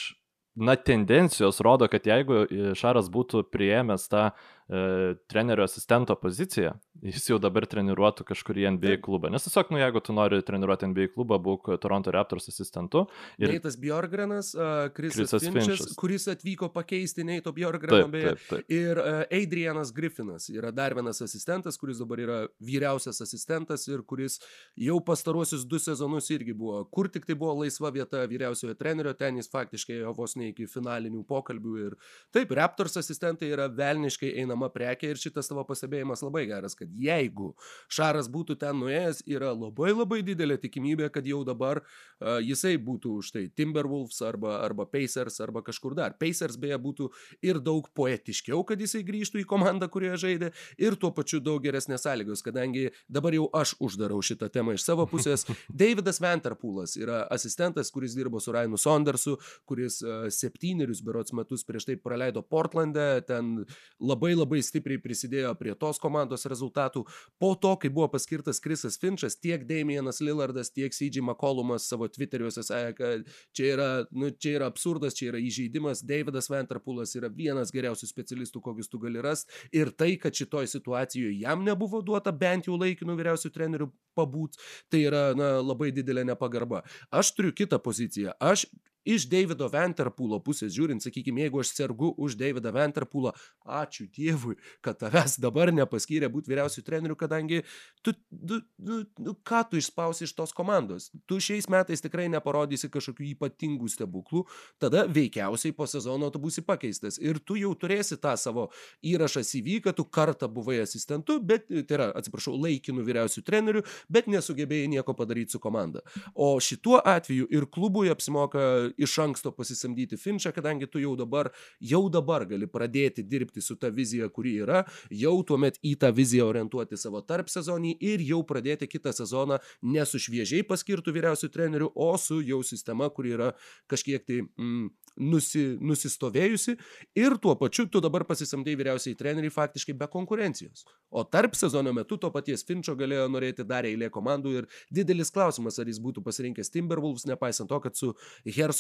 na, 0.57 0.77
tendencijos 0.77 1.61
rodo, 1.65 1.89
kad 1.89 2.05
jeigu 2.07 2.45
Šaras 2.77 3.09
būtų 3.13 3.47
priėmęs 3.49 4.07
tą 4.13 4.29
e, 4.29 4.35
trenerio 4.67 5.65
asistento 5.65 6.17
poziciją, 6.19 6.73
jis 7.05 7.29
jau 7.29 7.37
dabar 7.39 7.67
treniruotų 7.71 8.25
kažkurį 8.27 8.65
NBA 8.77 8.97
klubą. 9.05 9.31
Nes 9.31 9.45
tiesiog, 9.47 9.71
nu, 9.71 9.79
jeigu 9.79 10.01
tu 10.03 10.15
nori 10.17 10.41
treniruoti 10.43 10.89
NBA 10.91 11.11
klubą, 11.15 11.39
būk 11.43 11.69
Toronto 11.83 12.11
Raptors 12.15 12.49
asistentu. 12.51 13.05
Ir 13.39 13.53
Neitas 13.53 13.77
Bjorgrenas, 13.79 14.53
uh, 14.57 14.89
Krisas 14.97 15.35
Finčas, 15.45 15.85
kuris 15.99 16.27
atvyko 16.33 16.71
pakeisti 16.75 17.25
Neito 17.27 17.53
Bjorgreno, 17.55 18.09
beje. 18.11 18.33
Taip, 18.35 18.47
taip. 18.51 18.73
Ir 18.75 19.01
uh, 19.03 19.21
Adrianas 19.31 19.93
Griffinas 19.95 20.49
yra 20.51 20.73
dar 20.75 20.97
vienas 20.99 21.23
asistentas, 21.23 21.79
kuris 21.79 22.01
dabar 22.03 22.25
yra 22.25 22.41
vyriausias 22.59 23.23
asistentas 23.23 23.87
ir 23.87 24.03
kuris 24.09 24.41
jau 24.75 24.99
pastaruosius 25.05 25.67
du 25.69 25.79
sezonus 25.83 26.33
irgi 26.35 26.57
buvo, 26.57 26.83
kur 26.91 27.11
tik 27.13 27.29
tai 27.29 27.39
buvo 27.39 27.55
laisva 27.63 27.93
vieta 27.95 28.25
vyriausiojo 28.27 28.75
trenerio, 28.79 29.15
ten 29.15 29.39
jis 29.39 29.51
faktiškai 29.53 30.03
vos 30.17 30.35
ne 30.41 30.51
iki 30.51 30.67
finalinių 30.71 31.23
pokalbių. 31.29 31.79
Ir 31.87 31.97
taip, 32.35 32.51
Raptors 32.57 32.99
asistentai 32.99 33.53
yra 33.53 33.69
velniškai 33.71 34.33
eina 34.41 34.56
einama 34.57 34.71
prekė 34.73 35.13
ir 35.13 35.21
šitas 35.21 35.49
tavo 35.49 35.65
pastebėjimas 35.69 36.23
labai 36.25 36.47
geras, 36.49 36.75
kad 36.75 36.89
jeigu 36.91 37.55
Šaras 37.93 38.29
būtų 38.33 38.57
ten 38.59 38.79
nuėjęs, 38.81 39.23
yra 39.29 39.53
labai 39.53 39.93
labai 39.93 40.23
didelė 40.25 40.57
tikimybė, 40.59 41.11
kad 41.13 41.27
jau 41.27 41.45
dabar 41.45 41.83
uh, 41.83 42.39
jisai 42.41 42.77
būtų 42.79 43.19
už 43.21 43.33
tai 43.33 43.47
Timberwolves 43.49 44.21
arba, 44.23 44.61
arba 44.65 44.87
Pacers 44.87 45.41
arba 45.41 45.63
kažkur 45.63 45.95
dar. 45.95 46.17
Pacers 46.19 46.57
beje 46.57 46.79
būtų 46.79 47.11
ir 47.43 47.61
daug 47.61 47.89
poetiškiau, 47.95 48.65
kad 48.67 48.81
jisai 48.81 49.05
grįžtų 49.07 49.43
į 49.43 49.47
komandą, 49.47 49.89
kurioje 49.89 50.23
žaidė, 50.27 50.53
ir 50.79 50.97
tuo 50.97 51.13
pačiu 51.13 51.41
daug 51.41 51.63
geresnės 51.63 52.07
sąlygos, 52.07 52.45
kadangi 52.47 52.91
dabar 53.09 53.35
jau 53.37 53.49
aš 53.55 53.77
uždarau 53.83 54.23
šitą 54.25 54.49
temą 54.53 54.77
iš 54.77 54.87
savo 54.87 55.07
pusės. 55.11 55.47
Davidas 55.83 56.21
Vanterpoolas 56.23 56.97
yra 56.99 57.25
asistentas, 57.33 57.93
kuris 57.95 58.17
dirbo 58.17 58.41
su 58.41 58.55
Rainu 58.55 58.81
Saundersu, 58.81 59.37
kuris 59.69 60.01
uh, 60.05 60.27
septynerius 60.33 61.03
berots 61.05 61.35
metus 61.37 61.65
prieš 61.67 61.91
tai 61.91 61.99
praleido 62.01 62.43
Portlande, 62.47 63.07
ten 63.27 63.67
labai 64.01 64.35
labai 64.37 64.46
labai 64.47 64.63
stipriai 64.65 65.03
prisidėjo 65.03 65.53
prie 65.59 65.75
tos 65.79 65.99
komandos 66.03 66.47
rezultatų. 66.49 67.05
Po 67.43 67.53
to, 67.59 67.75
kai 67.83 67.91
buvo 67.93 68.09
paskirtas 68.15 68.63
Krisas 68.63 68.97
Finčas, 69.03 69.37
tiek 69.37 69.67
Damienas 69.67 70.23
Lillardas, 70.23 70.71
tiek 70.71 70.95
CJ 70.95 71.25
McCollumas 71.25 71.89
savo 71.91 72.09
Twitteriuose 72.09 72.65
sakė, 72.67 72.95
kad 72.97 73.27
čia 73.57 73.69
yra, 73.75 73.89
nu, 74.15 74.31
čia 74.31 74.57
yra 74.61 74.71
absurdas, 74.71 75.17
čia 75.19 75.33
yra 75.33 75.43
įžeidimas. 75.43 76.05
Davidas 76.07 76.51
Venterpoolas 76.53 77.15
yra 77.19 77.31
vienas 77.33 77.75
geriausių 77.75 78.09
specialistų, 78.09 78.63
kokius 78.65 78.91
tu 78.93 79.03
gali 79.03 79.23
rasti. 79.25 79.53
Ir 79.77 79.93
tai, 79.93 80.15
kad 80.23 80.37
šitoj 80.37 80.71
situacijoje 80.71 81.41
jam 81.43 81.65
nebuvo 81.67 82.03
duota 82.07 82.33
bent 82.33 82.71
jau 82.71 82.79
laikinų 82.79 83.19
vyriausių 83.19 83.53
trenerių 83.55 83.91
pabūt, 84.17 84.61
tai 84.93 85.05
yra 85.09 85.31
na, 85.37 85.57
labai 85.61 85.91
didelė 85.95 86.25
nepagarba. 86.31 86.85
Aš 87.11 87.35
turiu 87.37 87.53
kitą 87.57 87.81
poziciją. 87.83 88.37
Aš 88.41 88.69
iš 89.07 89.29
Davido 89.31 89.69
Venterpūlo 89.73 90.41
pusės 90.45 90.75
žiūrint, 90.75 91.05
sakykime, 91.05 91.47
jeigu 91.47 91.63
aš 91.63 91.73
sergu 91.77 92.13
už 92.21 92.37
Davidą 92.41 92.73
Venterpūlą, 92.75 93.33
ačiū 93.79 94.09
Dievui, 94.13 94.57
kad 94.85 94.99
tavęs 95.01 95.39
dabar 95.43 95.73
nepaskyrė 95.75 96.31
būti 96.33 96.51
vyriausių 96.53 96.85
trenerių, 96.87 97.17
kadangi 97.19 97.63
tu, 98.03 98.13
tu, 98.13 98.61
tu, 98.61 99.01
tu, 99.17 99.37
ką 99.47 99.63
tu 99.71 99.81
išspausi 99.81 100.27
iš 100.27 100.35
tos 100.37 100.55
komandos? 100.57 101.11
Tu 101.31 101.39
šiais 101.43 101.69
metais 101.73 102.03
tikrai 102.05 102.27
neparodysi 102.33 102.91
kažkokių 102.93 103.31
ypatingų 103.35 103.91
stebuklų, 103.93 104.45
tada 104.83 105.07
veikiausiai 105.11 105.75
po 105.77 105.87
sezono 105.91 106.31
tu 106.35 106.43
būsi 106.43 106.65
pakeistas 106.67 107.21
ir 107.23 107.39
tu 107.39 107.59
jau 107.61 107.73
turėsi 107.79 108.19
tą 108.21 108.35
savo 108.41 108.69
įrašą 109.07 109.45
CV, 109.47 109.81
kad 109.85 109.97
tu 109.99 110.05
kartą 110.05 110.49
buvai 110.53 110.81
asistentu, 110.83 111.39
bet, 111.41 111.69
tai 111.69 111.99
yra, 111.99 112.11
atsiprašau, 112.19 112.57
laikinų 112.61 113.05
vyriausių 113.07 113.45
trenerių, 113.47 113.85
bet 114.13 114.31
nesugebėjai 114.31 114.91
nieko 114.97 115.15
padaryti 115.17 115.57
su 115.57 115.63
komanda. 115.63 116.03
O 116.35 116.57
šituo 116.63 116.99
atveju 117.05 117.49
ir 117.53 117.69
klubui 117.73 118.11
apsimoka 118.13 118.63
iš 118.97 119.19
anksto 119.23 119.53
pasisamdyti 119.57 120.19
Finčą, 120.21 120.53
kadangi 120.57 120.89
tu 120.91 121.01
jau 121.03 121.15
dabar, 121.19 121.51
jau 121.81 122.03
dabar 122.13 122.47
gali 122.49 122.69
pradėti 122.71 123.25
dirbti 123.27 123.63
su 123.65 123.77
ta 123.81 123.91
vizija, 123.93 124.29
kuri 124.33 124.57
yra, 124.65 124.85
jau 125.11 125.37
tuomet 125.47 125.81
į 125.85 125.97
tą 126.01 126.13
viziją 126.17 126.49
orientuoti 126.51 126.99
savo 127.01 127.23
tarp 127.27 127.51
sezonį 127.53 127.97
ir 128.01 128.25
jau 128.27 128.43
pradėti 128.47 128.89
kitą 128.91 129.13
sezoną 129.17 129.61
ne 129.83 130.07
su 130.07 130.21
šviežiai 130.23 130.67
paskirtų 130.67 131.15
vyriausių 131.17 131.51
trenerių, 131.53 131.91
o 131.95 132.13
su 132.21 132.41
jau 132.45 132.63
sistema, 132.67 133.11
kuri 133.11 133.35
yra 133.37 133.53
kažkiek 133.91 134.25
tai 134.27 134.43
mm, 134.45 134.89
nusi, 135.17 135.65
nusistovėjusi 135.81 136.77
ir 137.19 137.37
tuo 137.43 137.57
pačiu 137.59 137.87
tu 137.91 138.03
dabar 138.05 138.27
pasisamdai 138.29 138.77
vyriausiai 138.79 139.17
treneriai 139.19 139.53
faktiškai 139.53 139.97
be 139.97 140.09
konkurencijos. 140.13 140.85
O 141.11 141.25
tarp 141.25 141.55
sezono 141.57 141.93
metu 141.97 142.19
to 142.21 142.31
paties 142.35 142.65
Finčio 142.67 142.97
galėjo 142.99 143.29
norėti 143.33 143.65
dar 143.67 143.87
eilė 143.89 144.11
komandų 144.13 144.55
ir 144.61 144.69
didelis 144.93 145.31
klausimas, 145.33 145.79
ar 145.79 145.89
jis 145.89 146.01
būtų 146.03 146.25
pasirinkęs 146.27 146.73
Timberwolves, 146.75 147.27
nepaisant 147.31 147.71
to, 147.71 147.79
kad 147.81 147.97
su 147.97 148.13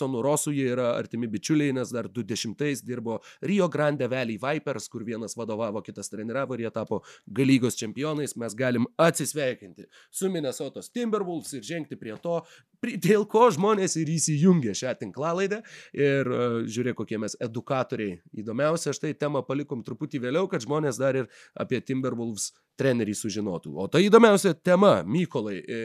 Hersonu 0.06 0.22
Rosu 0.22 0.52
jie 0.52 0.70
yra 0.70 0.94
artimi 0.96 1.26
bičiuliai, 1.26 1.72
nes 1.74 1.90
dar 1.90 2.06
20 2.08 2.82
dirbo 2.84 3.20
Rio 3.42 3.68
Grande 3.68 4.06
Valley 4.06 4.38
Vipers, 4.38 4.88
kur 4.88 5.02
vienas 5.04 5.36
vadovavo, 5.36 5.82
kitas 5.82 6.08
treniravo 6.08 6.54
ir 6.54 6.66
jie 6.66 6.70
tapo 6.70 7.02
galygos 7.26 7.76
čempionais, 7.76 8.36
mes 8.36 8.54
galim 8.54 8.86
atsisveikinti 8.96 9.86
su 10.10 10.30
Minnesotos 10.30 10.90
Timberwolves 10.90 11.52
ir 11.54 11.62
žengti 11.62 11.96
prie 11.96 12.14
to, 12.22 12.42
dėl 12.82 13.26
ko 13.26 13.48
žmonės 13.50 13.96
ir 13.96 14.06
įsijungė 14.14 14.74
šią 14.76 14.94
tinklalaidę. 15.00 15.62
Ir 15.96 16.30
uh, 16.30 16.62
žiūrėk, 16.70 16.96
kokie 17.00 17.18
mes 17.18 17.34
edukatoriai. 17.40 18.20
Įdomiausia, 18.36 18.94
štai 18.94 19.14
temą 19.18 19.42
palikom 19.46 19.82
truputį 19.82 20.22
vėliau, 20.28 20.46
kad 20.46 20.62
žmonės 20.62 21.00
dar 21.02 21.18
ir 21.18 21.30
apie 21.58 21.82
Timberwolves 21.82 22.52
trenerį 22.78 23.16
sužinotų. 23.16 23.74
O 23.74 23.90
tai 23.90 24.06
įdomiausia 24.06 24.54
tema, 24.54 25.00
Mykolai, 25.02 25.58
e, 25.58 25.82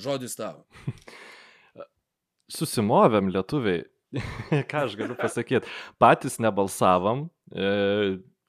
žodis 0.00 0.36
tavo. 0.36 0.66
Susimovėm 2.50 3.30
lietuviai. 3.34 3.84
Ką 4.70 4.86
aš 4.88 4.96
galiu 4.98 5.14
pasakyti? 5.18 5.70
Patys 6.02 6.40
nebalsavom. 6.42 7.28
E, 7.54 7.70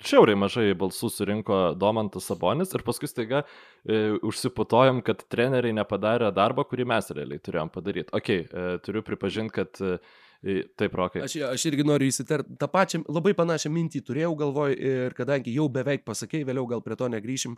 šiauriai 0.01 0.39
mažai 0.39 0.71
balsų 0.77 1.11
surinko 1.13 1.59
Domantas 1.77 2.25
Sabonis 2.29 2.73
ir 2.73 2.83
paskui 2.85 3.09
staiga 3.09 3.43
e, 3.43 4.17
užsiputojom, 4.25 5.03
kad 5.05 5.21
treneriai 5.31 5.75
nepadarė 5.77 6.31
darbą, 6.33 6.65
kurį 6.69 6.87
mes 6.93 7.13
realiai 7.13 7.43
turėjom 7.43 7.71
padaryti. 7.73 8.13
Ok, 8.17 8.33
e, 8.33 8.67
turiu 8.85 9.05
pripažinti, 9.05 9.55
kad 9.61 9.81
e, 9.85 9.97
Taip, 10.41 10.95
rokai. 10.97 11.21
Aš, 11.21 11.35
aš 11.51 11.63
irgi 11.69 11.83
noriu 11.85 12.07
įsiterti, 12.09 12.55
tą 12.57 12.65
pačią, 12.73 13.03
labai 13.13 13.35
panašią 13.37 13.69
mintį 13.69 13.99
turėjau 14.07 14.31
galvoj 14.39 14.73
ir 14.73 15.13
kadangi 15.13 15.53
jau 15.53 15.67
beveik 15.69 16.01
pasakėjai, 16.07 16.47
vėliau 16.47 16.63
gal 16.71 16.81
prie 16.81 16.97
to 16.97 17.09
negryšim. 17.13 17.53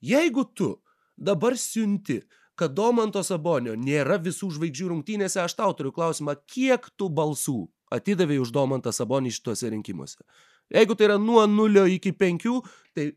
Jeigu 0.00 0.46
tu 0.56 0.70
dabar 1.20 1.58
siunti, 1.60 2.22
kad 2.58 2.74
Domanto 2.76 3.22
Sabonio 3.24 3.74
nėra 3.78 4.18
visų 4.22 4.50
žvaigždžių 4.56 4.90
rungtynėse, 4.92 5.40
aš 5.42 5.56
tau 5.58 5.72
turiu 5.76 5.92
klausimą, 5.94 6.36
kiek 6.48 6.88
tu 6.96 7.08
balsų 7.12 7.64
atidavė 7.92 8.40
už 8.42 8.52
Domantą 8.54 8.92
Sabonį 8.94 9.32
šituose 9.36 9.70
rinkimuose. 9.72 10.22
Jeigu 10.72 10.96
tai 10.96 11.10
yra 11.10 11.18
nuo 11.20 11.44
0 11.48 11.86
iki 11.92 12.14
5, 12.16 12.48
tai 12.96 13.10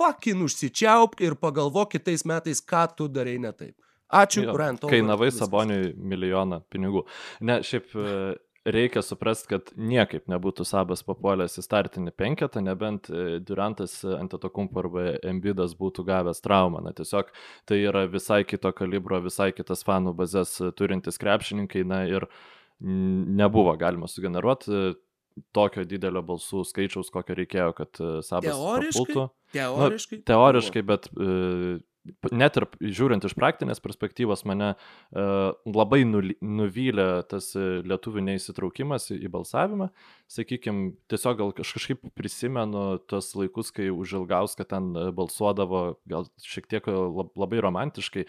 fucking 0.00 0.44
užsičiaupk 0.46 1.20
ir 1.24 1.36
pagalvok 1.40 1.96
kitais 1.96 2.24
metais, 2.28 2.62
ką 2.64 2.86
tu 2.96 3.08
darai 3.12 3.38
ne 3.42 3.52
taip. 3.52 3.76
Ačiū, 4.12 4.44
Brent. 4.52 4.84
Kainavai 4.92 5.30
Saboniui 5.32 5.94
milijoną 5.96 6.60
pinigų. 6.72 7.06
Ne, 7.48 7.62
šiaip 7.64 7.94
reikia 8.64 9.02
suprasti, 9.02 9.48
kad 9.52 9.70
niekaip 9.76 10.28
nebūtų 10.30 10.66
Sabas 10.68 11.02
papuolęs 11.06 11.58
į 11.58 11.64
startinį 11.66 12.14
penketą, 12.18 12.62
nebent 12.64 13.10
e, 13.10 13.38
Durantas 13.42 13.98
Antetokumpo 14.06 14.82
arba 14.84 15.06
Embidas 15.26 15.76
būtų 15.78 16.06
gavęs 16.08 16.42
traumą. 16.44 16.82
Na 16.86 16.94
tiesiog 16.96 17.32
tai 17.68 17.82
yra 17.82 18.06
visai 18.10 18.42
kito 18.48 18.72
kalibro, 18.76 19.20
visai 19.24 19.50
kitas 19.56 19.84
fanų 19.86 20.14
bazės 20.18 20.58
turintis 20.78 21.20
krepšininkai, 21.22 21.86
na 21.88 22.04
ir 22.10 22.28
nebuvo 22.82 23.76
galima 23.78 24.08
sugeneruoti 24.10 24.94
tokio 25.54 25.84
didelio 25.88 26.22
balsų 26.26 26.64
skaičiaus, 26.68 27.10
kokio 27.12 27.36
reikėjo, 27.38 27.70
kad 27.76 28.00
e, 28.00 28.10
Sabas 28.26 28.50
teoriškai, 28.50 28.92
papultų. 28.92 29.24
Teoriškai. 29.56 30.18
Nu, 30.18 30.26
teoriškai, 30.28 30.82
bet 30.88 31.08
e, 31.12 31.32
net 32.34 32.58
ir 32.58 32.66
žiūrint 32.82 33.24
iš 33.26 33.34
praktinės 33.38 33.82
perspektyvos 33.82 34.42
mane 34.48 34.72
uh, 34.74 35.52
labai 35.68 36.02
nuvylė 36.06 37.06
tas 37.30 37.52
e, 37.58 37.82
lietuvių 37.86 38.24
neįsitraukimas 38.26 39.10
į, 39.14 39.28
balsavimą. 39.32 39.88
Sakykime, 40.32 40.92
tiesiog 41.12 41.38
gal 41.38 41.52
kažkaip 41.56 42.02
prisimenu 42.18 42.98
tos 43.10 43.32
laikus, 43.38 43.72
kai 43.74 43.90
už 43.92 44.16
Ilgauską 44.20 44.66
ten 44.68 44.90
e, 44.96 45.04
balsuodavo, 45.14 45.82
gal 46.10 46.26
šiek 46.42 46.68
tiek 46.70 46.88
labai 46.88 47.62
romantiškai, 47.64 48.24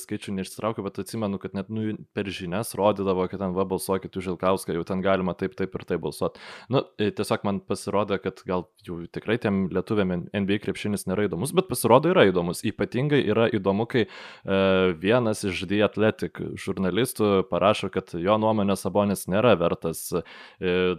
skaičių 0.00 0.36
neišsitraukiu, 0.38 0.84
bet 0.86 1.00
atsimenu, 1.02 1.40
kad 1.42 1.56
net 1.56 1.70
nu, 1.72 1.94
per 2.16 2.30
žinias 2.32 2.72
rodydavo, 2.78 3.26
kad 3.30 3.42
ten 3.42 3.56
va 3.56 3.66
balsuokit 3.68 4.16
už 4.20 4.32
Ilgauską, 4.34 4.74
jau 4.76 4.86
ten 4.88 5.04
galima 5.04 5.34
taip, 5.38 5.56
taip 5.58 5.74
ir 5.76 5.86
taip 5.88 6.04
balsuoti. 6.04 6.42
Nu, 6.72 6.84
tiesiog 7.00 7.46
man 7.48 7.60
pasirodė, 7.66 8.20
kad 8.22 8.42
gal 8.48 8.66
jau 8.86 9.00
tikrai 9.12 9.38
tiem 9.42 9.66
lietuviam 9.74 10.14
NBA 10.30 10.60
krepšinis 10.64 11.06
nėra 11.10 11.28
įdomus, 11.28 11.54
bet 11.56 11.70
pasirodo 11.70 12.12
yra 12.14 12.28
įdomus. 12.30 12.62
Ypatingai 12.70 13.09
ypatingai 13.10 13.30
yra 13.30 13.48
įdomu, 13.50 13.86
kai 13.88 14.06
e, 14.06 14.92
vienas 15.00 15.44
iš 15.44 15.66
The 15.66 15.82
Athletic 15.84 16.40
žurnalistų 16.56 17.48
parašo, 17.50 17.90
kad 17.90 18.12
jo 18.14 18.38
nuomonė 18.38 18.76
Sabonis 18.76 19.26
nėra 19.28 19.56
vertas 19.58 20.12
e, 20.12 20.96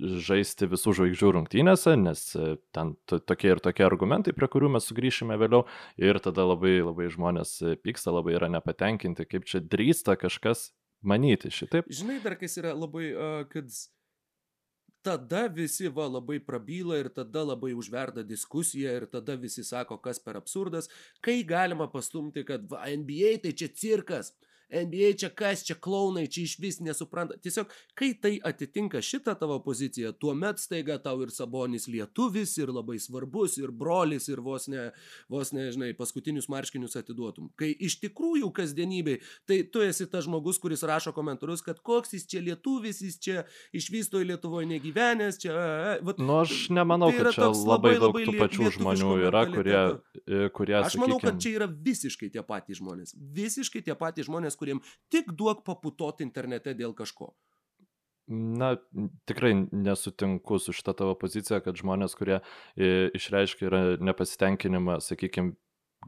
žaisti 0.00 0.66
visų 0.66 0.94
žvaigždžių 0.96 1.32
rungtynėse, 1.36 1.96
nes 1.96 2.34
e, 2.36 2.56
ten 2.72 2.96
tokie 3.06 3.54
ir 3.54 3.60
tokie 3.60 3.84
argumentai, 3.84 4.34
prie 4.34 4.48
kurių 4.48 4.74
mes 4.76 4.86
sugrįšime 4.88 5.36
vėliau, 5.36 5.66
ir 5.96 6.18
tada 6.20 6.44
labai, 6.44 6.80
labai 6.82 7.10
žmonės 7.12 7.60
pyksta, 7.82 8.12
labai 8.12 8.36
yra 8.38 8.48
nepatenkinti, 8.52 9.26
kaip 9.26 9.44
čia 9.44 9.60
drįsta 9.60 10.16
kažkas 10.16 10.72
manyti 11.04 11.50
šitaip. 11.52 11.90
Žinai, 11.92 12.22
dar 12.24 12.38
kas 12.40 12.56
yra 12.56 12.72
labai, 12.72 13.10
uh, 13.12 13.42
kad 13.50 13.68
tada 15.04 15.46
visi 15.52 15.90
va 15.92 16.06
labai 16.08 16.38
prabyla 16.40 16.98
ir 17.02 17.10
tada 17.12 17.44
labai 17.44 17.74
užverda 17.76 18.24
diskusija 18.24 18.94
ir 18.98 19.06
tada 19.12 19.36
visi 19.36 19.64
sako, 19.64 19.98
kas 20.00 20.18
per 20.18 20.38
absurdas, 20.40 20.88
kai 21.20 21.42
galima 21.44 21.90
pastumti, 21.92 22.44
kad 22.48 22.64
va, 22.70 22.82
NBA 22.88 23.36
tai 23.44 23.52
čia 23.52 23.68
cirkas. 23.68 24.32
NBA 24.74 25.12
čia 25.22 25.30
kas, 25.30 25.62
čia 25.66 25.76
klaunai, 25.78 26.26
čia 26.26 26.44
iš 26.48 26.56
vis 26.62 26.80
nesupranta. 26.82 27.36
Tiesiog, 27.42 27.70
kai 27.98 28.12
tai 28.18 28.34
atitinka 28.44 29.02
šitą 29.04 29.36
tavo 29.38 29.60
poziciją, 29.64 30.12
tuomet 30.18 30.62
staiga 30.62 30.98
tau 31.02 31.22
ir 31.24 31.32
Sabonis 31.34 31.86
lietuvis, 31.90 32.56
ir 32.58 32.72
labai 32.74 32.98
svarbus, 33.02 33.58
ir 33.60 33.70
brolis, 33.70 34.28
ir 34.32 34.42
vos 34.44 34.66
ne, 34.72 34.88
vos 35.30 35.52
ne, 35.54 35.68
žinai, 35.74 35.92
paskutinius 35.98 36.50
marškinius 36.52 36.98
atiduotum. 37.00 37.50
Kai 37.60 37.70
iš 37.72 37.98
tikrųjų 38.02 38.50
kasdienybei, 38.54 39.20
tai 39.48 39.62
tu 39.70 39.84
esi 39.84 40.08
tas 40.10 40.26
žmogus, 40.26 40.58
kuris 40.62 40.84
rašo 40.86 41.14
komentarus, 41.16 41.62
kad 41.64 41.80
koks 41.84 42.16
jis 42.16 42.26
čia 42.30 42.42
lietuvis, 42.44 43.02
jis 43.04 43.18
čia 43.20 43.44
iš 43.74 43.90
vis 43.92 44.10
toj 44.10 44.26
Lietuvoje 44.28 44.66
negyvenęs, 44.70 45.38
čia... 45.42 45.54
Vat, 46.04 46.18
nu, 46.18 46.38
aš 46.40 46.68
nemanau, 46.74 47.10
tai 47.12 47.26
kad 47.26 47.36
čia 47.36 47.48
labai, 47.50 47.94
labai 47.98 48.02
daug 48.02 48.18
tų 48.28 48.36
pačių 48.40 48.70
žmonių 48.78 49.12
yra, 49.28 49.44
kurie, 49.52 49.80
e, 50.24 50.48
kurie... 50.54 50.78
Aš 50.80 50.98
manau, 51.00 51.18
sakykim... 51.18 51.28
kad 51.28 51.42
čia 51.44 51.54
yra 51.58 51.68
visiškai 51.68 52.30
tie 52.34 52.44
patys 52.46 52.80
žmonės. 52.80 53.14
Visiškai 53.36 53.84
tie 53.84 53.96
patys 53.98 54.28
žmonės, 54.30 54.58
kuriem 54.64 54.80
tik 55.12 55.34
duok 55.36 55.64
paputot 55.68 56.24
internete 56.24 56.74
dėl 56.74 56.96
kažko. 56.96 57.34
Na, 58.32 58.70
tikrai 59.28 59.52
nesutinku 59.68 60.56
su 60.58 60.72
šitą 60.72 60.94
tavo 60.96 61.12
poziciją, 61.20 61.60
kad 61.60 61.76
žmonės, 61.76 62.14
kurie 62.16 62.38
e, 62.40 63.10
išreiškia 63.12 63.66
yra 63.68 63.80
nepasitenkinimą, 64.00 64.96
sakykime, 65.04 65.52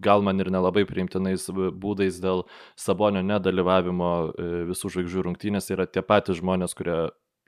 gal 0.01 0.25
man 0.25 0.41
ir 0.41 0.49
nelabai 0.53 0.87
priimtinais 0.89 1.45
būdais 1.53 2.17
dėl 2.25 2.47
Sabonio 2.81 3.21
nedalyvavimo 3.21 4.13
e, 4.33 4.49
visų 4.71 4.95
žvaigždžių 4.95 5.27
rungtynės, 5.29 5.69
yra 5.77 5.85
tie 5.85 6.01
patys 6.01 6.41
žmonės, 6.41 6.77
kurie 6.79 6.97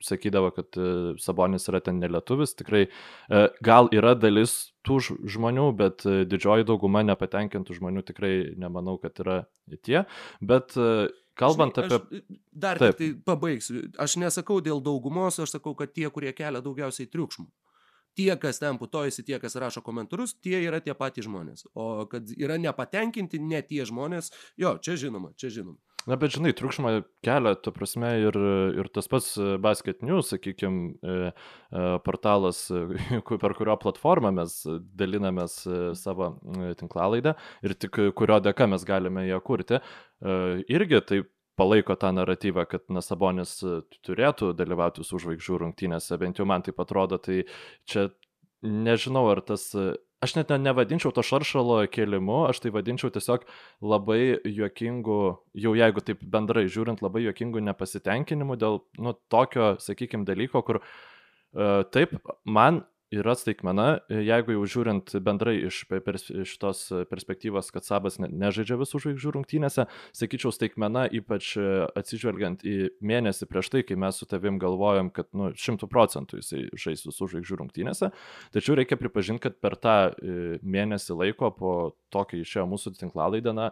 sakydavo, 0.04 0.50
kad 0.56 0.78
e, 0.78 0.88
Sabonis 1.22 1.68
yra 1.70 1.82
ten 1.84 2.00
nelietuvis. 2.02 2.56
Tikrai 2.58 2.86
gal 3.64 3.90
yra 3.94 4.14
dalis 4.18 4.74
tų 4.86 4.98
žmonių, 5.28 5.68
bet 5.78 6.04
didžioji 6.06 6.66
dauguma 6.68 7.04
nepatenkintų 7.06 7.76
žmonių 7.78 8.04
tikrai 8.08 8.34
nemanau, 8.58 8.96
kad 9.02 9.18
yra 9.22 9.40
tie. 9.84 10.04
Bet 10.40 10.76
Kalbant 11.38 11.76
Žinai, 11.78 11.96
apie... 11.96 12.38
Dar 12.50 12.78
Taip. 12.80 12.96
tai 12.98 13.12
pabaigsiu. 13.26 13.84
Aš 14.02 14.16
nesakau 14.18 14.58
dėl 14.64 14.80
daugumos, 14.82 15.38
aš 15.38 15.54
sakau, 15.54 15.74
kad 15.78 15.92
tie, 15.94 16.08
kurie 16.10 16.32
kelia 16.34 16.62
daugiausiai 16.64 17.06
triukšmų. 17.12 17.46
Tie, 18.18 18.30
kas 18.42 18.58
ten 18.58 18.80
putojasi, 18.80 19.22
tie, 19.26 19.38
kas 19.42 19.54
rašo 19.62 19.82
komentarus, 19.86 20.34
tie 20.42 20.58
yra 20.64 20.82
tie 20.82 20.96
patys 20.98 21.28
žmonės. 21.28 21.68
O 21.78 22.06
kad 22.10 22.32
yra 22.34 22.58
nepatenkinti 22.58 23.38
ne 23.38 23.62
tie 23.62 23.84
žmonės, 23.86 24.32
jo, 24.58 24.74
čia 24.82 24.98
žinoma, 24.98 25.30
čia 25.38 25.52
žinoma. 25.60 25.78
Na, 26.08 26.16
bet 26.16 26.32
žinai, 26.32 26.54
triukšmą 26.56 26.90
kelia, 27.26 27.52
tu 27.60 27.72
prasme, 27.74 28.08
ir, 28.22 28.36
ir 28.80 28.88
tas 28.94 29.10
pats 29.12 29.34
Basket 29.60 30.00
News, 30.06 30.30
sakykime, 30.32 31.32
portalas, 32.06 32.62
per 33.28 33.56
kurio 33.58 33.76
platformą 33.82 34.32
mes 34.38 34.54
dalinamės 34.96 35.58
e, 35.68 35.80
savo 35.98 36.30
e, 36.32 36.70
tinklalaidą 36.80 37.34
ir 37.66 37.74
tik 37.76 38.00
kurio 38.16 38.38
dėka 38.40 38.70
mes 38.72 38.86
galime 38.88 39.26
ją 39.28 39.42
kurti, 39.44 39.82
e, 39.82 40.38
irgi 40.72 41.02
taip 41.10 41.28
palaiko 41.58 41.96
tą 41.98 42.12
naratyvą, 42.14 42.64
kad 42.70 42.86
Nasabonis 42.92 43.58
turėtų 44.06 44.52
dalyvauti 44.58 45.04
su 45.06 45.20
žvaigždžių 45.22 45.62
rungtynėse, 45.64 46.18
bent 46.20 46.38
jau 46.38 46.46
man 46.48 46.64
tai 46.66 46.74
atrodo, 46.78 47.18
tai 47.18 47.42
čia 47.88 48.08
nežinau, 48.62 49.26
ar 49.32 49.42
tas 49.46 49.70
aš 50.24 50.34
net 50.38 50.50
ne, 50.50 50.58
nevadinčiau 50.68 51.12
to 51.14 51.22
šaršalo 51.22 51.80
kėlimu, 51.94 52.44
aš 52.50 52.62
tai 52.64 52.72
vadinčiau 52.74 53.10
tiesiog 53.14 53.46
labai 53.84 54.38
juokingu, 54.44 55.20
jau 55.64 55.74
jeigu 55.78 56.04
taip 56.04 56.22
bendrai 56.22 56.66
žiūrint, 56.70 57.02
labai 57.04 57.24
juokingu 57.28 57.62
nepasitenkinimu 57.70 58.58
dėl, 58.58 58.82
nu, 58.98 59.14
tokio, 59.30 59.76
sakykime, 59.82 60.26
dalyko, 60.28 60.62
kur 60.66 60.80
uh, 60.82 61.84
taip, 61.94 62.16
man 62.44 62.82
yra 63.14 63.34
staigmena, 63.38 63.86
jeigu 64.12 64.54
jau 64.56 64.64
žiūrint 64.68 65.14
bendrai 65.24 65.56
iš, 65.68 65.80
pers, 66.04 66.26
iš 66.28 66.54
tos 66.60 66.82
perspektyvos, 67.10 67.70
kad 67.72 67.86
Sabas 67.86 68.18
ne, 68.20 68.28
nežaidžia 68.28 68.78
visų 68.80 69.00
žvaigždžių 69.04 69.32
rungtynėse, 69.36 69.86
sakyčiau 70.16 70.52
staigmena 70.54 71.06
ypač 71.16 71.54
atsižvelgiant 71.98 72.64
į 72.68 72.76
mėnesį 73.00 73.48
prieš 73.48 73.72
tai, 73.72 73.84
kai 73.88 73.96
mes 74.00 74.20
su 74.20 74.28
tavim 74.28 74.60
galvojom, 74.60 75.12
kad 75.14 75.30
nu, 75.36 75.50
šimtų 75.56 75.88
procentų 75.90 76.42
jisai 76.42 76.64
žais 76.76 77.06
visų 77.08 77.30
žvaigždžių 77.32 77.60
rungtynėse, 77.62 78.12
tačiau 78.54 78.76
reikia 78.78 79.00
pripažinti, 79.00 79.46
kad 79.48 79.60
per 79.62 79.78
tą 79.80 79.98
e, 80.10 80.60
mėnesį 80.62 81.16
laiko 81.22 81.52
po 81.56 81.74
to, 82.12 82.24
kai 82.28 82.42
išėjo 82.44 82.68
mūsų 82.68 82.96
tinklalaidą, 83.00 83.56
na, 83.56 83.70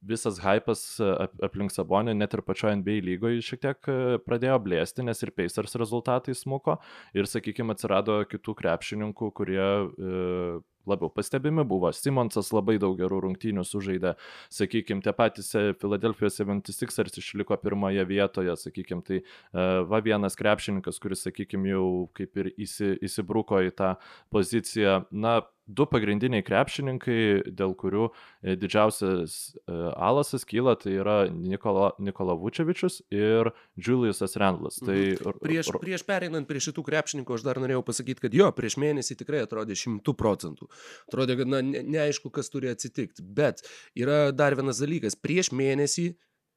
visas 0.00 0.38
hypas 0.42 0.82
e, 1.02 1.10
aplink 1.44 1.72
Sabonį, 1.74 2.14
net 2.18 2.34
ir 2.36 2.42
pačioje 2.46 2.78
NBA 2.80 3.00
lygoje 3.06 3.42
šiek 3.44 3.62
tiek 3.64 3.90
e, 3.90 4.18
pradėjo 4.22 4.58
blėsti, 4.62 5.04
nes 5.06 5.22
ir 5.24 5.32
Pacers 5.34 5.76
rezultatai 5.80 6.34
smuko. 6.38 6.78
Ir, 7.16 7.28
sakykime, 7.30 7.74
atsirado 7.74 8.20
kitų 8.30 8.54
krepšininkų, 8.60 9.30
kurie 9.36 9.58
e, 9.58 10.58
labiau 10.88 11.10
pastebimi 11.12 11.66
buvo. 11.68 11.90
Simonsas 11.92 12.52
labai 12.54 12.78
daug 12.80 12.96
gerų 12.98 13.20
rungtynių 13.26 13.64
sužaidė, 13.66 14.14
sakykime, 14.54 15.02
tie 15.04 15.12
patys 15.16 15.50
Filadelfijos 15.82 16.38
76ers 16.40 17.20
išliko 17.20 17.58
pirmoje 17.60 18.06
vietoje, 18.08 18.54
sakykime, 18.56 19.04
tai 19.04 19.18
va 19.52 20.00
vienas 20.00 20.38
krepšininkas, 20.38 20.96
kuris, 21.02 21.26
sakykime, 21.26 21.74
jau 21.74 21.84
kaip 22.16 22.40
ir 22.40 22.50
įsi, 22.56 22.94
įsibruko 23.04 23.60
į 23.68 23.74
tą 23.76 23.92
poziciją, 24.32 25.02
na, 25.12 25.42
du 25.68 25.84
pagrindiniai 25.88 26.44
krepšininkai, 26.44 27.52
dėl 27.54 27.74
kurių 27.78 28.08
e, 28.08 28.56
didžiausias 28.58 29.36
e, 29.60 29.76
alasas 29.94 30.46
kyla, 30.48 30.74
tai 30.80 30.94
yra 30.96 31.18
Nikola, 31.30 31.90
Nikola 32.00 32.36
Vučevičius 32.40 33.02
ir 33.14 33.52
Juliusas 33.76 34.38
Randlas. 34.40 34.80
Tai... 34.80 34.96
Mhm. 34.96 35.42
Prieš, 35.44 35.72
prieš 35.82 36.06
pereinant 36.08 36.48
prie 36.48 36.62
šitų 36.64 36.84
krepšininkų, 36.88 37.36
aš 37.36 37.44
dar 37.46 37.60
norėjau 37.62 37.84
pasakyti, 37.86 38.24
kad 38.24 38.36
jo, 38.36 38.48
prieš 38.56 38.78
mėnesį 38.80 39.18
tikrai 39.20 39.44
atrodė 39.44 39.76
šimtų 39.78 40.16
procentų. 40.18 40.70
Atrodė, 41.10 41.38
kad 41.42 41.52
na, 41.52 41.60
ne, 41.64 41.84
neaišku, 41.84 42.32
kas 42.34 42.48
turi 42.52 42.72
atsitikti. 42.72 43.22
Bet 43.22 43.62
yra 43.98 44.28
dar 44.32 44.56
vienas 44.58 44.80
dalykas. 44.82 45.18
Prieš 45.20 45.52
mėnesį 45.56 46.10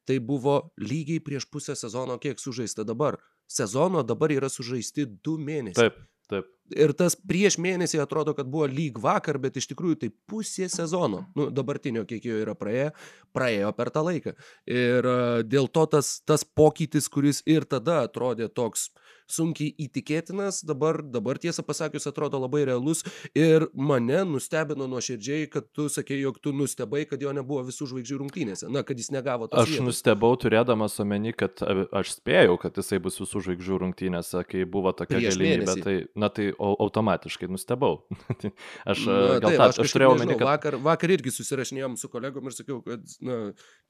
tai 0.07 0.17
buvo 0.23 0.71
lygiai 0.81 1.21
prieš 1.23 1.45
pusę 1.51 1.75
sezono, 1.77 2.17
kiek 2.21 2.39
sužaista 2.41 2.87
dabar. 2.87 3.19
Sezono 3.51 4.03
dabar 4.07 4.31
yra 4.31 4.49
sužaisti 4.49 5.05
du 5.23 5.35
mėnesiai. 5.37 5.91
Taip, 5.91 5.99
taip. 6.31 6.49
Ir 6.71 6.93
tas 6.95 7.17
prieš 7.19 7.57
mėnesį 7.59 7.99
atrodo, 7.99 8.31
kad 8.37 8.47
buvo 8.47 8.63
lyg 8.71 8.99
vakar, 9.03 9.35
bet 9.43 9.57
iš 9.59 9.67
tikrųjų 9.73 9.97
tai 10.03 10.09
pusė 10.31 10.69
sezono, 10.71 11.25
nu, 11.35 11.49
dabartinio, 11.51 12.05
kiek 12.07 12.23
jo 12.29 12.37
yra 12.39 12.55
praėję, 12.55 12.93
praėjo 13.35 13.71
per 13.75 13.91
tą 13.91 14.05
laiką. 14.07 14.35
Ir 14.71 15.07
uh, 15.07 15.41
dėl 15.43 15.67
to 15.67 15.83
tas, 15.91 16.13
tas 16.23 16.47
pokytis, 16.47 17.11
kuris 17.11 17.43
ir 17.43 17.67
tada 17.67 18.05
atrodė 18.05 18.47
toks 18.47 18.87
sunkiai 19.31 19.73
įtikėtinas, 19.85 20.61
dabar, 20.67 21.01
dabar 21.03 21.39
tiesą 21.41 21.63
pasakius 21.65 22.07
atrodo 22.09 22.39
labai 22.41 22.65
realus 22.69 23.03
ir 23.37 23.67
mane 23.73 24.23
nustebino 24.27 24.87
nuoširdžiai, 24.91 25.49
kad 25.51 25.67
tu 25.75 25.87
sakei, 25.91 26.19
jog 26.21 26.39
tu 26.43 26.53
nustebai, 26.55 27.03
kad 27.09 27.21
jo 27.21 27.33
nebuvo 27.35 27.63
visų 27.67 27.89
žvaigždžių 27.91 28.19
rungtynėse, 28.21 28.69
na, 28.71 28.83
kad 28.87 28.99
jis 28.99 29.11
negavo 29.13 29.49
to. 29.49 29.59
Aš 29.61 29.75
vietos. 29.75 29.87
nustebau 29.87 30.33
turėdamas 30.39 30.97
omeny, 31.03 31.33
kad 31.37 31.63
aš 31.63 32.15
spėjau, 32.17 32.57
kad 32.61 32.77
jisai 32.79 33.01
bus 33.03 33.19
visų 33.21 33.43
žvaigždžių 33.47 33.81
rungtynėse, 33.85 34.43
kai 34.49 34.65
buvo 34.69 34.93
tokia 34.95 35.19
Prieš 35.19 35.37
galimybė, 35.37 35.65
mėnesį. 35.65 35.85
tai, 35.85 35.95
na, 36.19 36.31
tai 36.33 36.49
automatiškai 36.57 37.49
nustebau. 37.51 38.01
aš 38.91 39.05
na, 39.07 39.17
gal 39.41 39.49
taip, 39.49 39.57
tą, 39.57 39.69
aš, 39.69 39.81
aš 39.85 39.95
turėjau 39.95 40.15
omeny, 40.15 40.35
kad... 40.37 40.47
Vakar, 40.51 40.79
vakar 40.83 41.15
irgi 41.17 41.33
susirašinėjom 41.35 41.97
su 42.01 42.11
kolegom 42.11 42.49
ir 42.49 42.55
sakiau, 42.55 42.79
kad, 42.85 43.05
na, 43.23 43.39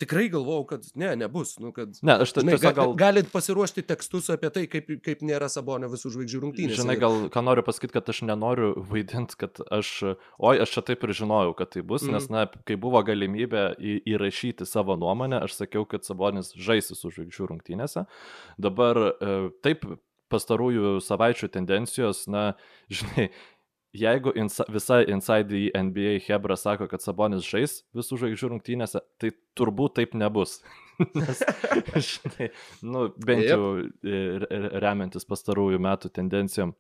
tikrai 0.01 0.27
galvojau, 0.33 0.67
kad 0.73 0.87
ne, 0.99 1.13
nebus, 1.23 1.55
nu, 1.61 1.73
kad... 1.75 1.93
Ne, 2.05 2.19
aš 2.25 2.35
tiesiog 2.37 2.77
gal... 2.77 2.95
Galit 2.99 3.31
pasiruošti 3.33 3.85
tekstus 3.87 4.29
apie 4.33 4.51
tai, 4.53 4.65
kaip, 4.71 4.89
kaip 5.05 5.23
nėra 5.31 5.49
Sabonio 5.51 5.89
visų 5.91 6.11
žvaigždžių 6.13 6.41
rungtynės. 6.43 6.77
Žinai, 6.81 6.97
gal 7.01 7.17
ką 7.33 7.43
noriu 7.45 7.63
pasakyti, 7.65 7.95
kad 7.95 8.11
aš 8.13 8.21
nenoriu 8.27 8.73
vaidinti, 8.91 9.37
kad 9.39 9.63
aš, 9.71 9.93
oi, 10.37 10.55
aš 10.63 10.75
čia 10.75 10.85
taip 10.91 11.07
ir 11.07 11.15
žinojau, 11.17 11.55
kad 11.57 11.73
tai 11.75 11.85
bus, 11.87 12.05
mm. 12.05 12.17
nes, 12.17 12.29
na, 12.33 12.45
kai 12.67 12.77
buvo 12.81 13.01
galimybė 13.07 13.65
į, 13.79 13.97
įrašyti 14.13 14.67
savo 14.69 14.97
nuomonę, 14.99 15.41
aš 15.47 15.57
sakiau, 15.63 15.87
kad 15.89 16.07
Sabonis 16.07 16.53
žaisi 16.53 16.97
su 16.97 17.13
žvaigždžių 17.13 17.51
rungtynėse. 17.53 18.05
Dabar 18.61 18.99
e, 19.07 19.35
taip 19.65 19.87
pastarųjų 20.31 20.99
savaičių 21.03 21.51
tendencijos, 21.51 22.25
na, 22.31 22.51
žinai, 22.95 23.29
jeigu 23.97 24.31
insa, 24.39 24.65
visa 24.71 25.01
Inside 25.03 25.49
the 25.51 25.71
NBA 25.75 26.21
Hebra 26.27 26.55
sako, 26.59 26.87
kad 26.91 27.03
Sabonis 27.03 27.47
žais 27.47 27.81
visų 27.97 28.21
žvaigždžių 28.23 28.53
rungtynėse, 28.55 29.03
tai 29.19 29.35
turbūt 29.59 29.99
taip 29.99 30.15
nebus. 30.17 30.61
Nes, 31.17 31.41
žinai, 32.11 32.49
nu, 32.85 33.07
bent 33.25 33.45
jau 33.47 33.61
yep. 33.79 34.55
remiantis 34.83 35.27
pastarųjų 35.29 35.81
metų 35.81 36.11
tendencijom. 36.15 36.73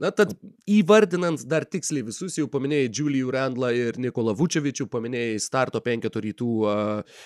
Na, 0.00 0.10
tad 0.16 0.32
įvardinant 0.70 1.44
dar 1.46 1.66
tiksliai 1.68 2.06
visus, 2.06 2.38
jau 2.38 2.48
paminėjai 2.50 2.90
Julijų 2.98 3.32
Randlą 3.34 3.70
ir 3.76 4.00
Nikolą 4.02 4.34
Vučevičių, 4.38 4.88
paminėjai 4.90 5.40
starto 5.44 5.82
penketo 5.84 6.22
rytų 6.24 6.52
uh, 6.64 7.24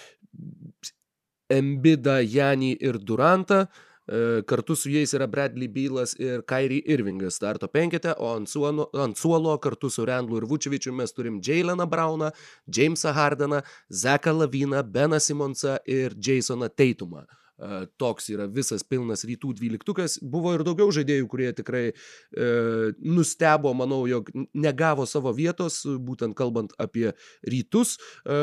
Embidą, 1.52 2.18
Janį 2.20 2.72
ir 2.84 2.98
Durantą. 2.98 3.64
Uh, 3.66 3.85
kartu 4.46 4.76
su 4.76 4.90
jais 4.90 5.14
yra 5.14 5.26
Bradley 5.26 5.68
Bylas 5.68 6.14
ir 6.18 6.42
Kairi 6.46 6.82
Irvingas 6.86 7.34
starto 7.34 7.68
penkete, 7.68 8.14
o 8.18 8.34
ant 8.36 8.48
suolo, 8.48 8.88
ant 8.94 9.18
suolo 9.18 9.56
kartu 9.58 9.90
su 9.90 10.06
Randlu 10.06 10.38
ir 10.38 10.46
Vučevičiu 10.46 10.92
mes 10.94 11.12
turim 11.12 11.40
Jaileną 11.42 11.86
Brauną, 11.90 12.30
Jamesą 12.66 13.12
Hardeną, 13.12 13.62
Zeką 13.90 14.38
Laviną, 14.38 14.82
Beną 14.82 15.18
Simonsą 15.18 15.76
ir 15.86 16.14
Jasoną 16.16 16.68
Teitumą. 16.68 17.26
Toks 17.96 18.28
yra 18.34 18.44
visas 18.52 18.84
pilnas 18.84 19.24
rytų 19.24 19.54
dvyliktukas. 19.56 20.18
Buvo 20.20 20.52
ir 20.52 20.64
daugiau 20.66 20.90
žaidėjų, 20.92 21.28
kurie 21.32 21.48
tikrai 21.56 21.84
e, 21.88 21.94
nustebo, 23.00 23.72
manau, 23.76 24.02
jog 24.10 24.28
negavo 24.52 25.06
savo 25.08 25.32
vietos, 25.36 25.78
būtent 25.86 26.36
kalbant 26.36 26.74
apie 26.82 27.14
rytus. 27.48 27.96
E, 28.28 28.36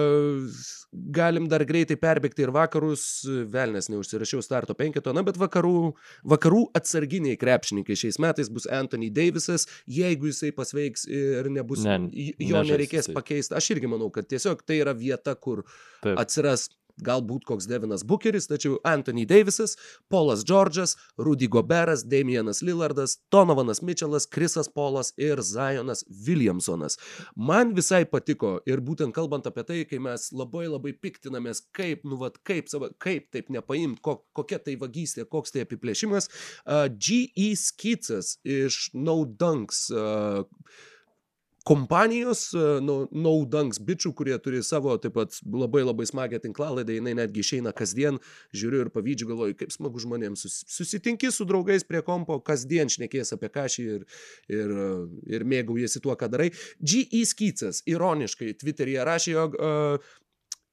galim 1.14 1.46
dar 1.52 1.66
greitai 1.70 2.00
perbėgti 2.02 2.48
ir 2.48 2.54
vakarus, 2.56 3.06
velnės 3.54 3.92
neužsirašiau 3.94 4.42
starto 4.46 4.74
penketo, 4.78 5.14
na, 5.14 5.22
bet 5.26 5.38
vakarų, 5.42 5.94
vakarų 6.34 6.66
atsarginiai 6.78 7.38
krepšininkai 7.38 7.98
šiais 8.00 8.18
metais 8.24 8.50
bus 8.54 8.66
Anthony 8.66 9.12
Davisas, 9.14 9.68
jeigu 9.86 10.32
jisai 10.32 10.54
pasveiks 10.58 11.06
ir 11.06 11.54
nebus, 11.54 11.86
ne, 11.86 12.10
jo 12.42 12.66
nereikės 12.66 13.14
pakeisti. 13.14 13.54
Aš 13.58 13.76
irgi 13.76 13.94
manau, 13.94 14.10
kad 14.14 14.26
tiesiog 14.30 14.66
tai 14.66 14.82
yra 14.82 14.98
vieta, 14.98 15.38
kur 15.38 15.68
Taip. 16.02 16.18
atsiras 16.18 16.72
galbūt 17.02 17.46
koks 17.48 17.68
Devinas 17.70 18.04
Bucheris, 18.06 18.48
tačiau 18.50 18.78
Anthony 18.88 19.26
Davisas, 19.30 19.76
Polas 20.12 20.44
Džordžas, 20.46 20.96
Rudy 21.18 21.48
Goberas, 21.48 22.04
Damianas 22.06 22.62
Lillardas, 22.62 23.18
Donovanas 23.32 23.82
Mitchellas, 23.82 24.28
Krisas 24.30 24.70
Polas 24.70 25.14
ir 25.18 25.42
Zionas 25.42 26.04
Williamsonas. 26.28 27.00
Man 27.36 27.74
visai 27.74 28.04
patiko 28.06 28.60
ir 28.70 28.84
būtent 28.86 29.16
kalbant 29.16 29.48
apie 29.50 29.66
tai, 29.68 29.82
kai 29.90 30.00
mes 30.04 30.30
labai 30.36 30.68
labai 30.68 30.94
piktinamės, 30.94 31.64
kaip, 31.76 32.06
nu, 32.06 32.20
vat, 32.22 32.40
kaip, 32.46 32.70
savo, 32.72 32.92
kaip 33.02 33.30
taip 33.34 33.50
nepaimt, 33.54 34.02
ko, 34.04 34.20
kokia 34.38 34.62
tai 34.64 34.78
vagystė, 34.80 35.26
koks 35.30 35.56
tai 35.56 35.66
apiplėšimas, 35.68 36.30
uh, 36.66 36.88
G.E. 36.94 37.54
Skitsas 37.60 38.38
iš 38.44 38.90
No 38.94 39.24
Dunks. 39.26 39.88
Uh, 39.94 40.44
kompanijos, 41.68 42.50
naudanks 43.12 43.80
bičių, 43.84 44.12
kurie 44.18 44.36
turi 44.44 44.62
savo 44.66 44.96
taip 45.02 45.16
pat 45.18 45.38
labai 45.48 45.84
labai 45.86 46.06
smagią 46.10 46.42
tinklalaidą, 46.44 46.98
jinai 46.98 47.16
netgi 47.22 47.44
išeina 47.44 47.74
kasdien, 47.76 48.20
žiūriu 48.56 48.84
ir 48.86 48.92
pavydžiu, 48.94 49.30
galvoju, 49.32 49.58
kaip 49.62 49.72
smagu 49.76 50.02
žmonėms. 50.04 50.46
Susitinki 50.74 51.32
su 51.32 51.48
draugais 51.50 51.88
prie 51.88 52.04
kompo, 52.06 52.40
kasdien 52.44 52.92
šnekės 52.92 53.36
apie 53.38 53.52
kažį 53.54 53.88
ir, 53.98 54.08
ir, 54.52 54.76
ir 55.38 55.48
mėgaujasi 55.48 56.04
tuo, 56.04 56.18
ką 56.20 56.32
darai. 56.34 56.52
G.E. 56.84 57.24
Skitsas 57.30 57.82
ironiškai 57.90 58.52
Twitter'yje 58.60 59.08
rašė, 59.08 59.34
jog 59.38 59.58
uh, 59.58 60.14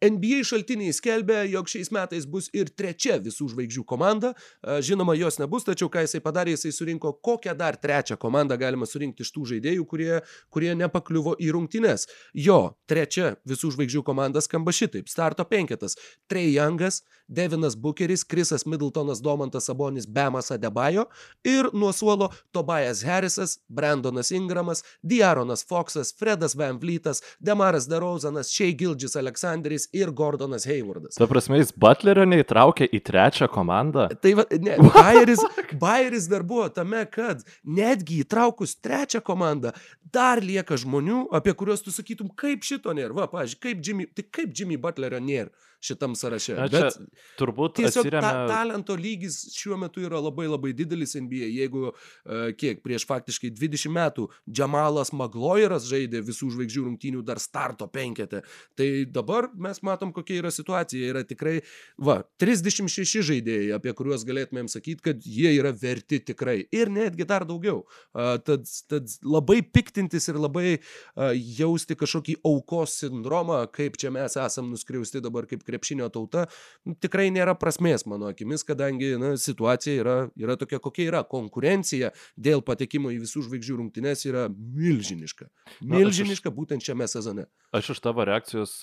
NBA 0.01 0.45
šaltiniai 0.49 0.93
skelbia, 0.97 1.43
jog 1.45 1.69
šiais 1.69 1.91
metais 1.93 2.25
bus 2.25 2.49
ir 2.57 2.71
trečia 2.73 3.19
visų 3.21 3.51
žvaigždžių 3.53 3.85
komanda. 3.85 4.33
Žinoma, 4.65 5.13
jos 5.19 5.37
nebus, 5.43 5.67
tačiau 5.69 5.91
ką 5.93 6.07
jisai 6.07 6.23
padarė, 6.25 6.55
jisai 6.57 6.73
surinko 6.73 7.13
kokią 7.21 7.53
dar 7.59 7.77
trečią 7.77 8.17
komandą 8.21 8.57
galima 8.61 8.89
surinkti 8.89 9.27
iš 9.27 9.33
tų 9.35 9.45
žaidėjų, 9.53 9.85
kurie, 9.91 10.21
kurie 10.49 10.73
nepakliuvo 10.79 11.37
į 11.37 11.51
rungtynes. 11.57 12.07
Jo, 12.33 12.79
trečia 12.89 13.35
visų 13.49 13.75
žvaigždžių 13.77 14.05
komanda 14.07 14.41
skamba 14.41 14.73
šitaip. 14.73 15.11
Starto 15.13 15.45
penketas. 15.45 15.99
Trey 16.31 16.55
Youngas, 16.55 17.03
Devinas 17.29 17.77
Bucheris, 17.77 18.25
Krisas 18.25 18.65
Middletonas, 18.67 19.21
Domantas 19.21 19.69
Sabonis, 19.69 20.09
Bemas 20.09 20.51
Adebayo 20.51 21.07
ir 21.45 21.69
nuo 21.73 21.93
suolo 21.93 22.31
Tobias 22.51 23.05
Harrisas, 23.05 23.59
Brandonas 23.69 24.33
Ingramas, 24.33 24.83
Diaronas 25.03 25.63
Foxas, 25.63 26.13
Fredas 26.17 26.57
Van 26.57 26.81
Vlytas, 26.81 27.23
Demaras 27.39 27.87
Derozanas, 27.87 28.51
Shea 28.51 28.73
Gildžis 28.73 29.15
Aleksandris 29.17 29.90
ir 29.93 30.11
Gordonas 30.15 30.67
Haywardas. 30.69 31.19
Ta 31.19 31.29
prasme, 31.31 31.59
jis 31.61 31.73
Butlerio 31.77 32.27
neįtraukė 32.29 32.89
į 32.95 33.01
trečią 33.07 33.49
komandą. 33.51 34.09
Tai 34.23 34.35
va, 34.39 34.47
ne, 34.63 34.77
Bayeris, 34.95 35.43
Bayeris 35.81 36.29
dar 36.31 36.45
buvo 36.47 36.69
tame, 36.75 37.03
kad 37.11 37.43
netgi 37.65 38.21
įtraukus 38.25 38.77
trečią 38.83 39.23
komandą, 39.27 39.75
dar 40.15 40.43
lieka 40.45 40.79
žmonių, 40.81 41.27
apie 41.37 41.55
kuriuos 41.59 41.85
tu 41.87 41.95
sakytum, 41.95 42.31
kaip 42.39 42.67
šito 42.67 42.95
nėra. 42.97 43.17
Va, 43.23 43.31
pažiūrėk, 43.33 43.65
kaip 43.67 43.83
Jimmy, 43.87 44.09
tai 44.15 44.27
kaip 44.27 44.55
Jimmy 44.57 44.79
Butlerio 44.81 45.23
nėra 45.23 45.51
šitam 45.81 46.15
sąraše. 46.15 46.55
Na, 46.59 46.69
Bet 46.69 46.99
turbūt 47.41 47.79
tiesiog 47.81 48.05
atsiriame... 48.05 48.23
ta, 48.27 48.45
talento 48.51 48.95
lygis 48.99 49.39
šiuo 49.57 49.79
metu 49.81 50.03
yra 50.05 50.21
labai 50.21 50.47
labai 50.51 50.73
didelis 50.77 51.17
NBA. 51.17 51.49
Jeigu 51.57 51.87
uh, 51.89 52.51
kiek 52.61 52.83
prieš 52.85 53.07
faktiškai 53.09 53.53
20 53.57 53.95
metų 53.95 54.27
Džamalas 54.45 55.15
Magloiras 55.17 55.89
žaidė 55.89 56.21
visų 56.27 56.51
žvaigždžių 56.55 56.85
rungtynių 56.89 57.25
dar 57.27 57.41
starto 57.41 57.89
penketę, 57.91 58.43
tai 58.77 58.91
dabar 59.09 59.49
mes 59.57 59.81
matom, 59.87 60.13
kokia 60.17 60.43
yra 60.43 60.53
situacija. 60.55 61.11
Yra 61.11 61.25
tikrai, 61.27 61.57
va, 61.97 62.21
36 62.43 63.25
žaidėjai, 63.31 63.73
apie 63.79 63.95
kuriuos 63.97 64.27
galėtumėm 64.29 64.69
sakyti, 64.71 65.01
kad 65.11 65.25
jie 65.25 65.55
yra 65.57 65.73
verti 65.73 66.21
tikrai. 66.21 66.59
Ir 66.77 66.93
netgi 66.93 67.25
dar 67.29 67.49
daugiau. 67.49 67.87
Uh, 68.13 68.37
tad, 68.45 68.69
tad 68.91 69.09
labai 69.25 69.61
piktintis 69.65 70.29
ir 70.29 70.41
labai 70.41 70.77
uh, 70.77 71.33
jausti 71.33 71.97
kažkokį 71.97 72.37
aukos 72.45 73.01
sindromą, 73.01 73.63
kaip 73.73 73.97
čia 74.01 74.13
mes 74.13 74.37
esam 74.37 74.69
nuskriausti 74.75 75.25
dabar 75.25 75.49
kaip 75.49 75.65
krepšinio 75.71 76.11
tauta, 76.13 76.47
nu, 76.85 76.97
tikrai 76.99 77.31
nėra 77.35 77.55
prasmės 77.59 78.07
mano 78.11 78.29
akimis, 78.31 78.67
kadangi 78.67 79.15
na, 79.21 79.33
situacija 79.41 80.03
yra, 80.03 80.17
yra 80.39 80.59
tokia, 80.61 80.83
kokia 80.83 81.09
yra. 81.09 81.25
Konkurencija 81.31 82.13
dėl 82.37 82.65
patekimo 82.67 83.13
į 83.15 83.23
visų 83.25 83.47
žvaigždžių 83.47 83.79
rungtynes 83.81 84.27
yra 84.29 84.49
milžiniška. 84.51 85.51
Milžiniška 85.81 86.51
na, 86.51 86.57
būtent 86.57 86.87
šiame 86.87 87.09
sezone. 87.11 87.47
Aš 87.77 87.95
iš 87.95 88.03
tavo 88.05 88.27
reakcijos 88.29 88.81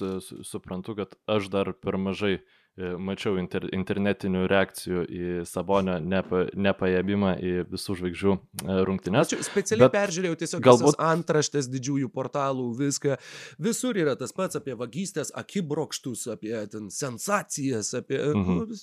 suprantu, 0.47 0.97
kad 1.01 1.17
aš 1.29 1.51
dar 1.53 1.73
per 1.75 1.99
mažai 2.01 2.37
e, 2.37 2.43
mačiau 2.77 3.39
inter, 3.41 3.65
internetinių 3.73 4.43
reakcijų 4.51 5.03
į 5.09 5.29
Sabonio 5.49 5.97
nepa, 6.03 6.43
nepaėmimą 6.53 7.31
į 7.41 7.53
visų 7.71 7.97
žvaigždžių 8.01 8.35
e, 8.35 8.77
rungtynes. 8.85 9.31
Ačiū, 9.31 9.39
specialiai 9.47 9.89
peržiūrėjau 9.93 10.37
tiesiog 10.43 10.63
galbūt 10.67 10.99
antraštės 11.01 11.69
didžiųjų 11.73 12.11
portalų, 12.13 12.67
viską. 12.77 13.17
Visur 13.65 13.97
yra 13.97 14.13
tas 14.19 14.35
pats 14.37 14.59
apie 14.59 14.77
vagystės, 14.77 15.33
akibrokštus, 15.41 16.27
apie 16.35 16.53
ten, 16.71 16.91
sensacijas, 16.93 17.93
apie... 17.97 18.21
Mhm. 18.35 18.77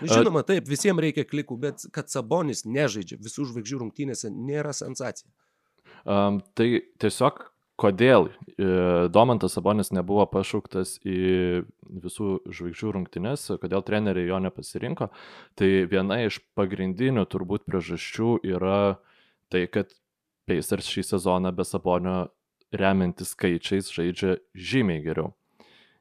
Nu, 0.00 0.08
žinoma, 0.10 0.40
taip, 0.42 0.66
visiems 0.66 0.98
reikia 1.04 1.22
klikų, 1.28 1.60
bet 1.62 1.84
kad 1.94 2.08
Sabonis 2.10 2.64
nežaidžia 2.66 3.20
visų 3.22 3.44
žvaigždžių 3.52 3.84
rungtynėse 3.84 4.32
nėra 4.34 4.72
sensacija. 4.74 5.28
Um, 6.08 6.40
tai 6.56 6.80
tiesiog 6.98 7.44
kodėl 7.80 8.28
e, 8.28 9.08
Domantas 9.12 9.56
Sabonis 9.56 9.92
nebuvo 9.96 10.26
pašauktas 10.30 10.98
į 11.06 11.64
visų 12.04 12.40
žvaigždžių 12.52 12.92
rungtynes, 12.96 13.46
kodėl 13.62 13.84
treneriai 13.86 14.28
jo 14.28 14.40
nepasirinko, 14.44 15.10
tai 15.58 15.70
viena 15.90 16.20
iš 16.26 16.40
pagrindinių 16.58 17.24
turbūt 17.30 17.66
priežasčių 17.68 18.36
yra 18.52 19.00
tai, 19.52 19.64
kad 19.72 19.94
Pacers 20.48 20.88
šį 20.90 21.06
sezoną 21.14 21.52
be 21.54 21.66
Sabonio 21.66 22.18
remiantis 22.74 23.34
skaičiais 23.34 23.90
žaidžia 23.94 24.38
žymiai 24.54 25.02
geriau. 25.04 25.32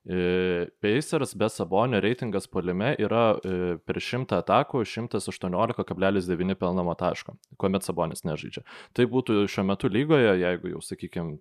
Pacers 0.06 1.36
be 1.36 1.50
Sabonio 1.52 2.00
reitingas 2.02 2.48
polime 2.48 2.96
yra 2.98 3.36
per 3.86 4.00
100 4.00 4.40
atakų 4.40 4.82
118,9 4.88 6.56
pelnamo 6.58 6.96
taško, 6.98 7.36
kuomet 7.60 7.84
Sabonis 7.86 8.24
nežaidžia. 8.24 8.64
Tai 8.96 9.06
būtų 9.12 9.44
šiuo 9.52 9.66
metu 9.68 9.92
lygoje, 9.92 10.32
jeigu 10.40 10.72
jau, 10.74 10.82
sakykime, 10.82 11.38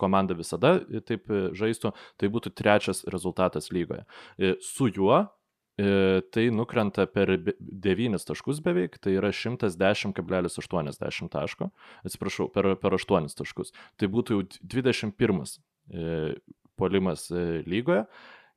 komanda 0.00 0.34
visada 0.36 0.80
taip 1.06 1.30
žaistų, 1.56 1.94
tai 2.18 2.32
būtų 2.34 2.52
trečias 2.58 3.04
rezultatas 3.08 3.70
lygoje. 3.72 4.04
Su 4.60 4.90
juo 4.90 5.28
tai 6.34 6.50
nukrenta 6.52 7.06
per 7.08 7.30
9 7.40 8.26
taškus 8.26 8.60
beveik, 8.60 8.98
tai 9.00 9.14
yra 9.16 9.30
110,80 9.32 11.30
taško, 11.32 11.70
atsiprašau, 12.04 12.50
per, 12.52 12.74
per 12.82 12.98
8 12.98 13.30
taškus. 13.38 13.72
Tai 13.96 14.10
būtų 14.12 14.36
jau 14.36 14.42
21 14.74 15.46
polimas 16.80 17.28
e, 17.30 17.62
lygoje. 17.68 18.04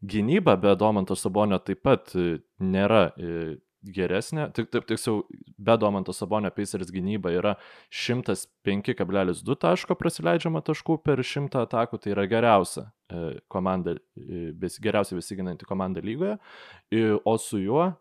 Gynyba 0.04 0.58
be 0.60 0.74
Domanto 0.80 1.16
Sabonio 1.16 1.60
taip 1.64 1.84
pat 1.86 2.12
e, 2.16 2.40
nėra 2.64 3.06
e, 3.16 3.56
geresnė, 3.84 4.48
tik 4.56 4.70
taip 4.72 4.88
tiksliau, 4.88 5.26
be 5.60 5.76
Domanto 5.80 6.16
Sabonio 6.16 6.52
Pacers 6.56 6.92
gynyba 6.92 7.34
yra 7.36 7.56
105,2 7.92 9.58
taško 9.60 9.98
prasileidžiama 10.00 10.64
taškų 10.64 11.02
per 11.04 11.20
100 11.20 11.66
atakų, 11.68 12.00
tai 12.00 12.14
yra 12.16 12.24
geriausia 12.32 12.88
komanda, 13.52 13.98
geriausiai 14.16 15.20
besiginanti 15.20 15.68
komanda 15.68 16.02
lygoje, 16.02 16.38
o 17.28 17.36
su 17.38 17.60
juo 17.60 17.92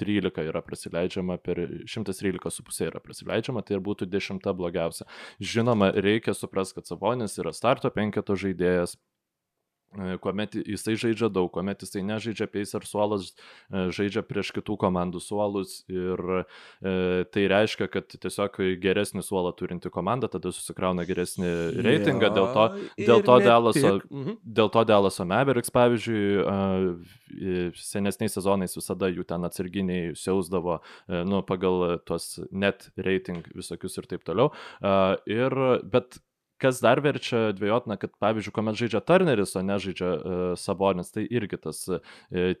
113 0.00 0.48
yra 0.48 0.62
prasileidžiama 0.64 1.38
per 1.44 1.60
113,5 1.84 2.86
yra 2.88 3.00
prasileidžiama, 3.04 3.62
tai 3.62 3.76
ir 3.76 3.84
būtų 3.84 4.08
dešimta 4.10 4.54
blogiausia. 4.56 5.06
Žinoma, 5.40 5.92
reikia 5.96 6.34
suprasti, 6.34 6.80
kad 6.80 6.88
Savonis 6.88 7.38
yra 7.38 7.52
starto 7.56 7.90
penketo 7.94 8.36
žaidėjas, 8.38 8.96
kuomet 10.22 10.54
jisai 10.54 10.94
žaidžia 10.94 11.28
daug, 11.32 11.48
kuomet 11.50 11.82
jisai 11.82 12.02
nežaidžia 12.06 12.46
Pacer 12.50 12.84
suolas, 12.86 13.32
e, 13.70 13.88
žaidžia 13.94 14.22
prieš 14.26 14.52
kitų 14.54 14.76
komandų 14.78 15.18
suolus 15.22 15.80
ir 15.90 16.22
e, 16.38 16.44
tai 17.34 17.46
reiškia, 17.50 17.88
kad 17.90 18.06
tiesiog 18.14 18.60
geresnį 18.82 19.24
suolą 19.26 19.50
turinti 19.58 19.90
komanda 19.90 20.30
tada 20.30 20.52
susikrauna 20.54 21.06
geresnį 21.08 21.50
reitingą, 21.82 22.30
ja, 22.30 22.34
dėl 22.38 22.48
to, 22.54 22.66
dėl 23.00 23.26
to 23.26 23.38
Dalaso, 23.42 23.92
mhm. 24.06 24.38
dėl 24.44 24.70
to 24.70 24.86
Dalaso 24.86 25.26
Mavericks, 25.26 25.74
pavyzdžiui, 25.74 26.22
e, 26.38 27.66
senesniais 27.82 28.38
sezonais 28.38 28.78
visada 28.78 29.10
jų 29.10 29.26
ten 29.26 29.46
atsarginiai 29.48 30.14
siausdavo, 30.18 30.80
e, 31.10 31.24
nu, 31.26 31.42
pagal 31.46 31.98
tuos 32.06 32.36
net 32.50 32.92
rating 32.94 33.42
visokius 33.58 33.98
ir 33.98 34.10
taip 34.10 34.26
toliau. 34.26 34.52
E, 34.78 34.96
ir, 35.34 35.62
bet 35.90 36.22
kas 36.60 36.80
dar 36.84 37.00
verčia 37.04 37.50
dviejotina, 37.56 37.98
kad 38.00 38.14
pavyzdžiui, 38.22 38.54
kuomet 38.56 38.78
žaidžia 38.80 39.02
Turneris, 39.04 39.54
o 39.56 39.62
nežaidžia 39.66 40.10
uh, 40.14 40.40
Sabonis, 40.60 41.12
tai 41.14 41.26
irgi 41.28 41.60
tas 41.60 41.84
uh, 41.90 42.00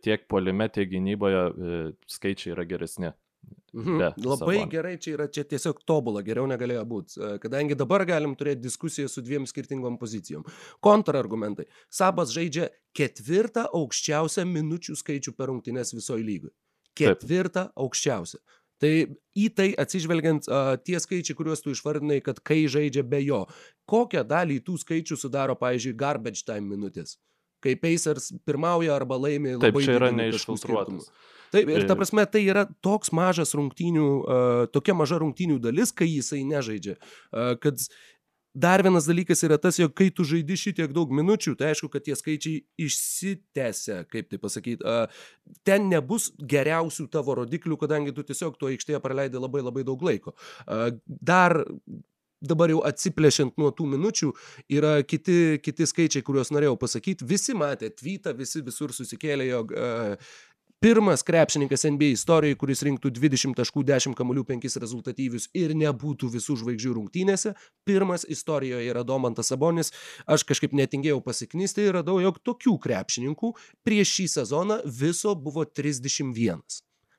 tiek 0.04 0.28
polime, 0.30 0.68
tiek 0.72 0.90
gynyboje 0.90 1.42
uh, 1.50 1.90
skaičiai 2.10 2.56
yra 2.56 2.68
geresni. 2.68 3.12
Mhm. 3.72 4.00
Labai 4.26 4.56
Sabon. 4.58 4.70
gerai, 4.70 4.96
čia 4.98 5.12
yra 5.14 5.26
čia 5.30 5.44
tiesiog 5.46 5.84
tobula, 5.86 6.24
geriau 6.26 6.48
negalėjo 6.50 6.82
būti, 6.90 7.20
kadangi 7.42 7.76
dabar 7.78 8.02
galim 8.08 8.34
turėti 8.38 8.64
diskusiją 8.64 9.08
su 9.08 9.22
dviem 9.22 9.46
skirtingom 9.46 9.98
pozicijom. 10.00 10.42
Kontrargumentai. 10.82 11.68
Sabas 11.86 12.34
žaidžia 12.34 12.68
ketvirtą 12.96 13.68
aukščiausią 13.70 14.44
minučių 14.50 14.98
skaičių 14.98 15.36
per 15.38 15.52
rungtynes 15.52 15.94
visoje 15.94 16.26
lygoje. 16.26 16.54
Ketvirtą 16.98 17.68
Taip. 17.68 17.76
aukščiausią. 17.78 18.40
Tai 18.80 18.92
į 19.36 19.48
tai 19.56 19.68
atsižvelgiant 19.78 20.46
tie 20.86 21.00
skaičiai, 21.00 21.36
kuriuos 21.36 21.60
tu 21.64 21.74
išvardinai, 21.74 22.20
kad 22.24 22.40
kai 22.44 22.62
žaidžia 22.70 23.04
be 23.06 23.20
jo, 23.22 23.42
kokią 23.90 24.24
dalį 24.28 24.60
tų 24.64 24.78
skaičių 24.80 25.18
sudaro, 25.20 25.56
pavyzdžiui, 25.60 25.96
garbage 26.00 26.46
time 26.48 26.64
minutės, 26.70 27.18
kai 27.64 27.76
Pacers 27.80 28.30
pirmauja 28.48 28.96
arba 28.96 29.20
laimi 29.20 29.58
labai 29.58 29.74
Taip, 29.74 29.84
čia 29.84 29.98
yra 29.98 30.10
neišfiltruotas. 30.16 31.10
Taip, 31.50 31.66
ir 31.74 31.84
ta 31.90 31.96
prasme, 31.98 32.22
tai 32.30 32.44
yra 32.46 32.62
toks 32.84 33.10
mažas 33.16 33.56
rungtynių, 33.58 34.06
uh, 34.06 34.60
tokia 34.70 34.94
maža 34.94 35.18
rungtynių 35.20 35.58
dalis, 35.62 35.90
kai 35.90 36.06
jisai 36.06 36.44
nežaidžia, 36.46 36.94
uh, 36.96 37.56
kad 37.60 37.82
Dar 38.60 38.82
vienas 38.84 39.08
dalykas 39.08 39.44
yra 39.46 39.58
tas, 39.62 39.78
jog 39.80 39.94
kai 39.96 40.10
tu 40.14 40.26
žaidi 40.26 40.58
šitiek 40.58 40.92
daug 40.96 41.12
minučių, 41.16 41.54
tai 41.58 41.72
aišku, 41.72 41.88
kad 41.92 42.04
tie 42.06 42.16
skaičiai 42.18 42.60
išsitęsia, 42.86 44.02
kaip 44.10 44.28
tai 44.32 44.40
pasakyti. 44.42 44.96
Ten 45.66 45.88
nebus 45.92 46.30
geriausių 46.54 47.08
tavo 47.14 47.38
rodiklių, 47.40 47.78
kadangi 47.80 48.14
tu 48.16 48.26
tiesiog 48.26 48.58
tuo 48.60 48.70
aikštėje 48.72 49.00
praleidai 49.04 49.40
labai 49.40 49.64
labai 49.64 49.86
daug 49.88 50.04
laiko. 50.04 50.36
Dar 51.06 51.62
dabar 52.40 52.72
jau 52.72 52.80
atsiplėšiant 52.88 53.58
nuo 53.60 53.70
tų 53.76 53.86
minučių, 53.94 54.30
yra 54.72 54.94
kiti, 55.04 55.60
kiti 55.60 55.86
skaičiai, 55.88 56.24
kuriuos 56.24 56.52
norėjau 56.54 56.78
pasakyti. 56.80 57.26
Visi 57.28 57.56
matė 57.56 57.90
tweetą, 57.92 58.32
visi 58.36 58.62
visur 58.64 58.94
susikėlė, 58.96 59.48
jog 59.50 59.74
uh, 59.76 60.30
Pirmas 60.82 61.22
krepšininkas 61.22 61.82
NBA 61.84 62.14
istorijoje, 62.14 62.56
kuris 62.56 62.80
rinktų 62.86 63.10
20 63.12 63.52
taškų, 63.58 63.82
10 63.84 64.14
kamuolių, 64.16 64.46
5 64.48 64.78
rezultatyvius 64.80 65.50
ir 65.52 65.74
nebūtų 65.76 66.30
visų 66.32 66.56
žvaigždžių 66.62 66.94
rungtynėse. 66.96 67.52
Pirmas 67.84 68.24
istorijoje 68.24 68.88
yra 68.88 69.02
Domantas 69.04 69.52
Sabonis. 69.52 69.92
Aš 70.24 70.46
kažkaip 70.48 70.72
netingėjau 70.72 71.18
pasiknysti 71.26 71.84
ir 71.84 71.98
radau, 71.98 72.16
jog 72.24 72.40
tokių 72.48 72.78
krepšininkų 72.80 73.52
prieš 73.84 74.14
šį 74.14 74.26
sezoną 74.38 74.80
viso 75.02 75.36
buvo 75.36 75.66
31 75.68 76.64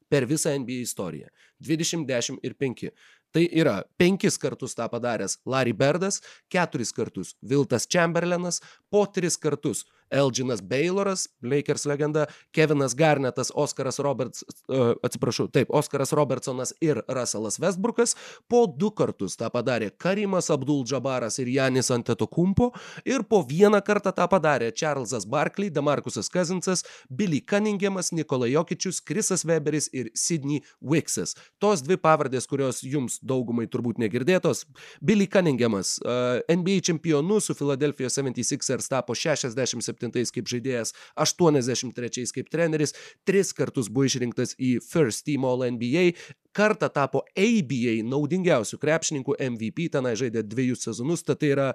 per 0.10 0.26
visą 0.26 0.58
NBA 0.58 0.82
istoriją. 0.82 1.30
20, 1.62 2.10
10 2.10 2.42
ir 2.42 2.58
5. 2.58 2.90
Tai 3.32 3.46
yra 3.46 3.78
penkis 4.02 4.42
kartus 4.42 4.74
tą 4.74 4.90
padaręs 4.90 5.38
Larry 5.46 5.78
Birdas, 5.78 6.18
keturis 6.50 6.90
kartus 6.98 7.36
Viltas 7.46 7.86
Chamberlainas, 7.86 8.58
po 8.90 9.06
tris 9.06 9.38
kartus 9.38 9.86
Elginas 10.12 10.62
Bayloras, 10.62 11.28
Lakers 11.42 11.86
legenda, 11.86 12.28
Kevinas 12.52 12.96
Garnetas, 12.96 13.52
Oskaras 13.56 14.00
Roberts, 14.00 14.44
uh, 14.68 14.94
atsiprašau, 15.04 15.48
taip, 15.48 15.72
Oskaras 15.72 16.12
Robertsonas 16.14 16.74
ir 16.82 17.02
Russellas 17.08 17.60
Westbrookas, 17.60 18.16
po 18.52 18.66
du 18.68 18.92
kartus 18.92 19.38
tą 19.40 19.50
padarė 19.54 19.92
Karimas 20.02 20.52
Abdul 20.54 20.84
Džabaras 20.86 21.40
ir 21.42 21.52
Janis 21.56 21.92
Antetokumpo 21.94 22.72
ir 23.06 23.24
po 23.24 23.42
vieną 23.48 23.82
kartą 23.86 24.14
tą 24.16 24.28
padarė 24.32 24.72
Charlesas 24.76 25.26
Barkley, 25.26 25.72
Demarcusas 25.72 26.30
Cousinsas, 26.30 26.84
Billy 27.10 27.42
Cunninghamas, 27.42 28.12
Nikola 28.12 28.50
Jokičius, 28.52 29.02
Krisas 29.02 29.46
Weberis 29.48 29.90
ir 29.94 30.12
Sidney 30.16 30.62
Wicksas. 30.82 31.36
Tos 31.62 31.84
dvi 31.86 31.98
pavardės, 32.02 32.48
kurios 32.50 32.82
jums 32.84 33.20
daugumai 33.24 33.68
turbūt 33.72 34.02
negirdėtos. 34.02 34.66
Billy 35.02 35.28
Cunninghamas, 35.32 35.98
uh, 36.04 36.42
NBA 36.52 36.82
čempionu 36.92 37.40
su 37.42 37.56
Philadelphia 37.58 38.10
76ers 38.12 38.90
tapo 38.92 39.16
67 39.16 40.01
kaip 40.10 40.50
žaidėjas, 40.50 40.96
83 41.16 42.34
kaip 42.34 42.50
treneris, 42.50 42.96
tris 43.28 43.54
kartus 43.54 43.90
buvo 43.90 44.08
išrinktas 44.10 44.56
į 44.58 44.80
First 44.82 45.26
Team 45.26 45.46
All 45.46 45.62
NBA, 45.68 46.16
kartą 46.58 46.90
tapo 46.90 47.26
ABA 47.38 48.02
naudingiausių 48.08 48.80
krepšininkų 48.82 49.38
MVP, 49.38 49.92
tenai 49.94 50.16
žaidė 50.20 50.44
dviejus 50.48 50.88
sezonus, 50.88 51.24
tad 51.24 51.44
tai 51.44 51.54
yra 51.54 51.70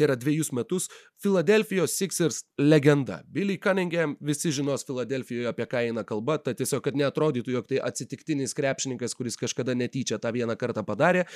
tai 0.00 0.08
yra 0.08 0.16
dviejus 0.16 0.48
metus, 0.56 0.88
Filadelfijos 1.22 1.92
Sixers 1.92 2.44
legenda. 2.58 3.22
Billy 3.28 3.58
Cunningham, 3.60 4.16
visi 4.20 4.48
žinos 4.56 4.86
Filadelfijoje 4.88 5.50
apie 5.50 5.66
ką 5.68 5.82
eina 5.84 6.00
kalba, 6.08 6.38
tai 6.40 6.54
tiesiog, 6.56 6.80
kad 6.86 6.96
neatrodytų, 6.96 7.52
jog 7.52 7.66
tai 7.68 7.80
atsitiktinis 7.84 8.56
krepšininkas, 8.56 9.12
kuris 9.18 9.36
kažkada 9.36 9.74
netyčia 9.76 10.16
tą 10.16 10.32
vieną 10.32 10.56
kartą 10.56 10.80
padarė. 10.88 11.26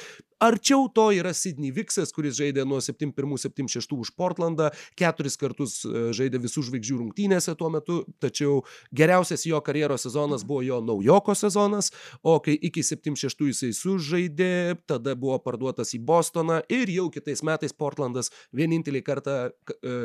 Arčiau 0.41 0.87
to 0.89 1.11
yra 1.13 1.35
Sidney 1.37 1.69
Viksas, 1.77 2.15
kuris 2.17 2.39
žaidė 2.39 2.65
nuo 2.65 2.81
71-76 2.81 3.93
už 3.99 4.13
Portlandą, 4.17 4.71
keturis 4.97 5.37
kartus 5.41 5.77
e, 5.85 6.07
žaidė 6.17 6.41
visų 6.47 6.65
žvaigždžių 6.71 7.03
rungtynėse 7.03 7.53
tuo 7.61 7.69
metu, 7.75 8.01
tačiau 8.25 8.63
geriausias 8.89 9.45
jo 9.45 9.61
karjeros 9.65 10.09
sezonas 10.09 10.47
buvo 10.49 10.63
jo 10.65 10.81
naujoko 10.81 11.37
sezonas, 11.37 11.93
o 12.25 12.39
kai 12.41 12.57
iki 12.57 12.81
76 12.81 13.51
jisai 13.51 13.73
sužaidė, 13.77 14.81
tada 14.89 15.13
buvo 15.13 15.37
parduotas 15.45 15.93
į 15.93 16.01
Bostoną 16.09 16.63
ir 16.73 16.89
jau 16.89 17.11
kitais 17.13 17.45
metais 17.45 17.77
Portlandas 17.77 18.33
vienintelį 18.57 19.05
kartą 19.05 19.39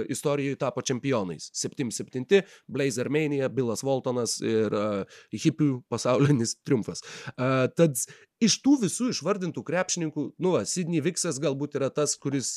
istorijoje 0.10 0.60
tapo 0.60 0.82
čempionais. 0.86 1.50
7-7, 1.56 2.42
Blazer 2.68 3.10
Mania, 3.10 3.50
Billas 3.50 3.84
Waltonas 3.86 4.40
ir 4.46 4.74
uh, 4.76 5.22
hipių 5.34 5.84
pasaulinis 5.92 6.56
triumfas. 6.66 7.04
Uh, 7.36 7.68
tad 7.76 7.98
iš 8.44 8.60
tų 8.64 8.76
visų 8.86 9.10
išvardintų 9.14 9.64
krepšininkų, 9.68 10.26
nu, 10.40 10.54
va, 10.56 10.64
Sidney 10.68 11.04
Viksas 11.04 11.40
galbūt 11.44 11.76
yra 11.80 11.90
tas, 11.94 12.16
kuris 12.20 12.52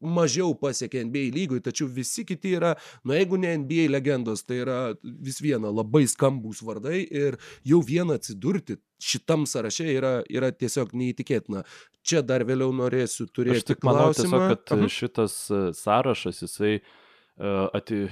mažiau 0.00 0.54
pasiekė 0.58 1.04
NBA 1.08 1.30
lygui, 1.34 1.62
tačiau 1.64 1.88
visi 1.90 2.24
kiti 2.28 2.54
yra, 2.58 2.74
nu, 3.04 3.16
jeigu 3.16 3.40
ne 3.42 3.56
NBA 3.62 3.88
legendos, 3.90 4.44
tai 4.46 4.62
yra 4.62 4.80
vis 5.02 5.40
viena 5.42 5.72
labai 5.74 6.06
skambus 6.10 6.62
vardai 6.66 7.02
ir 7.04 7.40
jau 7.66 7.82
vien 7.86 8.14
atsidurti 8.14 8.78
šitam 9.02 9.44
sąraše 9.48 9.88
yra, 9.92 10.12
yra 10.32 10.52
tiesiog 10.54 10.94
neįtikėtina. 10.96 11.64
Čia 12.06 12.22
dar 12.22 12.44
vėliau 12.46 12.70
norėsiu 12.76 13.26
turėti. 13.34 13.62
Aš 13.62 13.68
tik 13.72 13.84
manau 13.86 14.12
tiesiog, 14.14 14.46
kad 14.52 14.74
Aha. 14.76 14.88
šitas 14.92 15.36
e, 15.50 15.60
sąrašas, 15.74 16.42
jisai 16.44 16.76
uh, 16.78 17.66
ati, 17.74 18.04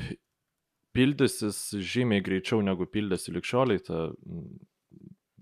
pildysis 0.95 1.61
žymiai 1.79 2.23
greičiau 2.25 2.63
negu 2.67 2.87
pildėsi 2.91 3.35
likščioliai. 3.35 3.83
Ta, 3.87 4.09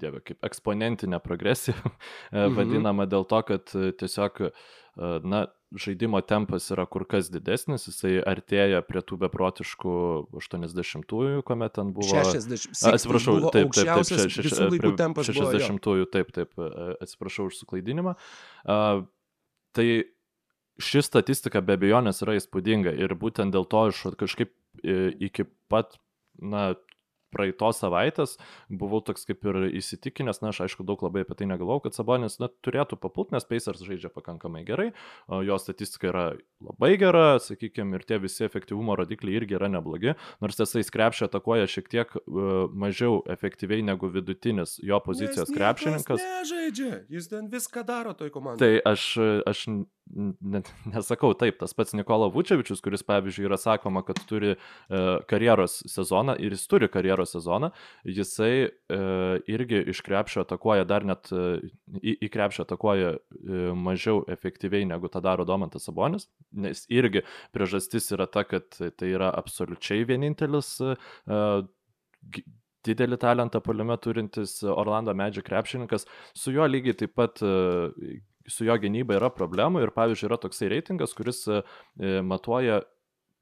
dieve, 0.03 0.23
kaip 0.27 0.47
eksponentinė 0.49 1.21
progresija 1.23 1.79
mhm. 1.87 2.57
vadinama 2.59 3.09
dėl 3.11 3.27
to, 3.31 3.43
kad 3.49 3.75
e, 3.79 3.93
tiesiog, 3.99 4.43
e, 4.49 4.53
na, 4.97 5.47
žaidimo 5.73 6.21
tempas 6.21 6.67
yra 6.75 6.85
kur 6.91 7.07
kas 7.09 7.31
didesnis, 7.33 7.87
jisai 7.89 8.19
artėja 8.29 8.83
prie 8.85 9.01
tų 9.01 9.17
beprotiškų 9.25 9.95
80-ųjų, 10.37 11.43
kuomet 11.49 11.77
ten 11.79 11.95
buvo... 11.97 12.11
60, 12.13 12.77
atsiprašau, 12.93 13.39
buvo 13.39 13.53
taip, 13.55 13.73
taip, 13.73 13.89
taip, 13.89 14.11
taip, 14.11 14.35
šeš, 14.37 14.61
prie, 14.77 14.93
tempas 15.01 15.31
60-ųjų, 15.33 16.09
taip, 16.13 16.35
taip, 16.37 16.53
e, 16.61 16.89
atsiprašau 17.07 17.49
už 17.49 17.63
suklaidinimą. 17.63 18.17
Uh, 18.67 19.07
tai 19.73 19.89
ši 20.83 21.05
statistika 21.05 21.63
be 21.65 21.77
abejonės 21.79 22.23
yra 22.25 22.37
įspūdinga 22.37 22.93
ir 23.01 23.17
būtent 23.19 23.55
dėl 23.55 23.65
to 23.69 23.87
aš 23.89 24.05
kažkaip 24.21 24.53
iki 24.83 25.47
pat 25.73 25.97
na, 26.41 26.73
praeitos 27.33 27.81
savaitės 27.83 28.37
buvau 28.69 29.03
toks 29.05 29.27
kaip 29.29 29.45
ir 29.49 29.59
įsitikinęs, 29.81 30.43
na 30.43 30.53
aš 30.53 30.65
aišku 30.67 30.87
daug 30.87 31.03
labai 31.05 31.25
apie 31.25 31.37
tai 31.39 31.49
negalvojau, 31.51 31.87
kad 31.87 31.97
Sabonis 31.97 32.39
na, 32.43 32.51
turėtų 32.65 32.99
papult, 33.01 33.33
nes 33.35 33.47
Pacers 33.49 33.83
žaidžia 33.87 34.13
pakankamai 34.13 34.65
gerai, 34.69 34.91
jo 35.47 35.59
statistika 35.61 36.11
yra 36.13 36.27
labai 36.63 36.95
gera, 37.01 37.39
sakykime, 37.43 37.99
ir 37.99 38.07
tie 38.09 38.21
visi 38.23 38.47
efektyvumo 38.47 38.97
rodikliai 38.99 39.41
irgi 39.41 39.59
yra 39.59 39.71
neblogi, 39.73 40.15
nors 40.45 40.59
tiesa 40.59 40.83
jis 40.83 40.93
krepšį 40.95 41.27
atakuoja 41.29 41.71
šiek 41.71 41.91
tiek 41.93 42.15
uh, 42.21 42.53
mažiau 42.71 43.23
efektyviai 43.33 43.85
negu 43.87 44.11
vidutinis 44.13 44.79
jo 44.83 45.01
pozicijos 45.05 45.49
nes 45.51 45.57
krepšininkas. 45.57 46.23
Nežaidžia, 46.23 47.03
jis 47.13 47.29
ten 47.33 47.51
viską 47.53 47.85
daro 47.89 48.15
toj 48.19 48.33
komandai. 48.35 48.61
Tai 48.63 48.93
aš, 48.93 49.09
aš 49.49 49.67
net 50.13 50.71
nesakau 50.93 51.33
taip, 51.39 51.59
tas 51.61 51.75
pats 51.77 51.95
Nikola 51.97 52.29
Vučevičius, 52.33 52.83
kuris 52.85 53.05
pavyzdžiui 53.09 53.49
yra 53.49 53.59
sakoma, 53.61 54.05
kad 54.07 54.21
turi 54.29 54.55
uh, 54.55 55.23
karjeros 55.29 55.81
sezoną 55.91 56.37
ir 56.43 56.57
jis 56.57 56.67
turi 56.71 56.89
karjeros 56.93 57.35
sezoną, 57.37 57.73
jisai 58.05 58.55
uh, 58.69 59.37
irgi 59.51 59.83
iš 59.93 60.03
krepšio 60.07 60.45
atakuoja 60.47 60.87
dar 60.89 61.07
net, 61.09 61.33
uh, 61.35 61.59
į, 62.01 62.17
į 62.29 62.33
krepšio 62.33 62.67
atakuoja 62.67 63.15
uh, 63.17 63.69
mažiau 63.77 64.23
efektyviai 64.33 64.89
negu 64.89 65.11
tą 65.13 65.23
daro 65.25 65.47
Domantas 65.49 65.89
Sabonis, 65.89 66.29
nes 66.53 66.85
irgi 66.93 67.25
priežastis 67.55 68.13
yra 68.17 68.29
ta, 68.31 68.45
kad 68.49 68.69
tai 68.79 69.15
yra 69.15 69.33
absoliučiai 69.39 70.05
vienintelis 70.09 70.77
uh, 70.83 71.63
didelį 72.83 73.19
talentą 73.23 73.61
poliume 73.63 73.95
turintis 74.03 74.59
Orlando 74.67 75.15
Magic 75.15 75.47
krepšininkas, 75.47 76.07
su 76.35 76.55
juo 76.55 76.67
lygiai 76.67 76.97
taip 76.99 77.15
pat 77.15 77.43
su 78.51 78.67
jo 78.67 78.77
gynyba 78.81 79.19
yra 79.19 79.31
problemų 79.35 79.83
ir 79.85 79.93
pavyzdžiui 79.95 80.29
yra 80.31 80.39
toksai 80.43 80.71
reitingas, 80.73 81.15
kuris 81.19 81.45
e, 81.49 81.63
matuoja 82.27 82.83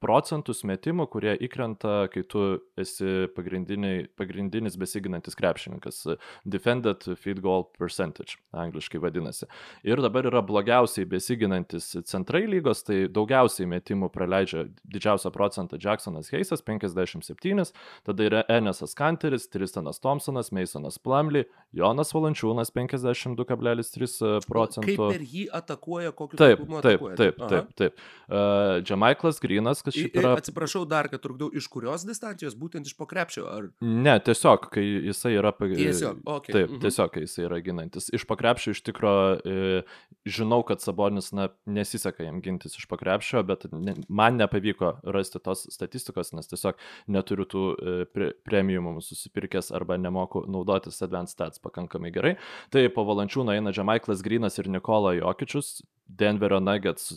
procentus 0.01 0.63
metimų, 0.67 1.05
kurie 1.11 1.35
įkrenta, 1.45 2.07
kai 2.11 2.23
tu 2.27 2.43
esi 2.79 3.27
pagrindinis 3.35 4.77
besiginantis 4.81 5.37
krepšininkas. 5.37 6.01
Defended 6.43 7.05
field 7.21 7.41
goal 7.45 7.67
percentage, 7.77 8.39
angliškai 8.55 9.01
vadinasi. 9.01 9.47
Ir 9.87 10.01
dabar 10.03 10.27
yra 10.29 10.41
blogiausiai 10.45 11.07
besiginantis 11.09 11.91
centrai 12.09 12.43
lygos, 12.49 12.83
tai 12.87 13.05
daugiausiai 13.13 13.69
metimų 13.69 14.11
praleidžia 14.13 14.65
didžiausią 14.91 15.31
procentą 15.35 15.79
Jacksonas 15.81 16.31
Heisas 16.33 16.63
57, 16.65 17.71
tada 18.07 18.27
yra 18.27 18.43
Enesas 18.49 18.95
Kanteris, 18.97 19.47
Tristanas 19.51 20.01
Thompsonas, 20.01 20.51
Masonas 20.55 20.97
Plumley, 21.01 21.45
Jonas 21.75 22.11
Valančiūnas 22.15 22.73
52,3 22.75 24.41
procentų. 24.49 24.97
Kaip 24.97 25.15
per 25.15 25.25
jį 25.25 25.45
atakuoja 25.61 26.11
kokius 26.15 26.41
taip, 26.41 26.65
taip, 26.65 26.83
taip, 26.83 27.17
taip, 27.21 27.41
taip, 27.51 27.71
taip. 27.79 28.03
Uh, 28.27 28.81
Jamaiklas 28.87 29.39
Grinas, 29.43 29.83
kas 29.91 29.99
šiaip 29.99 30.17
yra. 30.21 30.33
Atsiprašau 30.39 30.83
dar, 30.89 31.09
kad 31.11 31.21
trukdau, 31.23 31.49
iš 31.53 31.67
kurios 31.71 32.05
distancijos, 32.07 32.55
būtent 32.57 32.87
iš 32.87 32.95
pokrepšio? 32.99 33.45
Ar... 33.51 33.67
Ne, 33.83 34.15
tiesiog, 34.23 34.69
kai 34.73 34.83
jisai 35.11 35.33
yra... 35.37 35.53
Tiesiog, 35.61 36.23
okay. 36.25 36.55
Taip, 36.55 36.69
mhm. 36.69 36.81
tiesiog, 36.85 37.11
kai 37.13 37.25
jisai 37.25 37.45
yra 37.47 37.59
ginantis. 37.63 38.09
Iš 38.15 38.25
pokrepšio 38.29 38.75
iš 38.75 38.83
tikrųjų 38.87 39.01
e, 39.43 39.83
žinau, 40.29 40.61
kad 40.67 40.83
Sabonis 40.83 41.31
na, 41.35 41.49
nesiseka 41.65 42.25
jam 42.25 42.41
gintis 42.43 42.77
iš 42.79 42.87
pokrepšio, 42.91 43.43
bet 43.47 43.67
ne, 43.71 43.95
man 44.09 44.39
nepavyko 44.39 44.93
rasti 45.15 45.41
tos 45.43 45.65
statistikos, 45.73 46.33
nes 46.37 46.49
tiesiog 46.51 46.79
neturiu 47.11 47.47
tų 47.49 47.63
e, 47.73 47.95
pre, 48.09 48.31
premiumų 48.47 49.01
susipirkęs 49.05 49.71
arba 49.75 49.99
nemoku 50.01 50.45
naudotis 50.51 51.01
Advanced 51.05 51.35
Stats 51.35 51.61
pakankamai 51.63 52.11
gerai. 52.13 52.35
Tai 52.73 52.85
po 52.95 53.05
valančiūno 53.07 53.55
eina 53.55 53.73
Džemaiklas 53.75 54.23
Grinas 54.25 54.59
ir 54.61 54.69
Nikola 54.71 55.15
Jokičius, 55.17 55.79
Denverio 56.11 56.59
Nuggets 56.59 57.13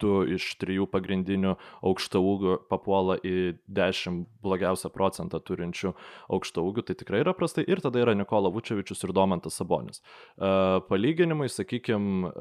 du 0.00 0.24
iš 0.28 0.46
trijų 0.60 0.86
pagrindinių 0.90 1.54
aukšto 2.10 2.20
ūgio 2.20 2.58
papuola 2.68 3.18
į 3.22 3.56
10 3.68 4.26
blogiausią 4.42 4.90
procentą 4.90 5.40
turinčių 5.40 5.94
aukšto 6.28 6.64
ūgių, 6.66 6.82
tai 6.86 6.94
tikrai 6.94 7.22
yra 7.22 7.34
prastai. 7.34 7.64
Ir 7.68 7.80
tada 7.80 8.00
yra 8.00 8.14
Nikola 8.14 8.50
Vučevičius 8.50 9.04
ir 9.04 9.12
Domantas 9.12 9.54
Sabonis. 9.54 10.02
Palyginimui, 10.36 11.48
sakykime, 11.48 12.32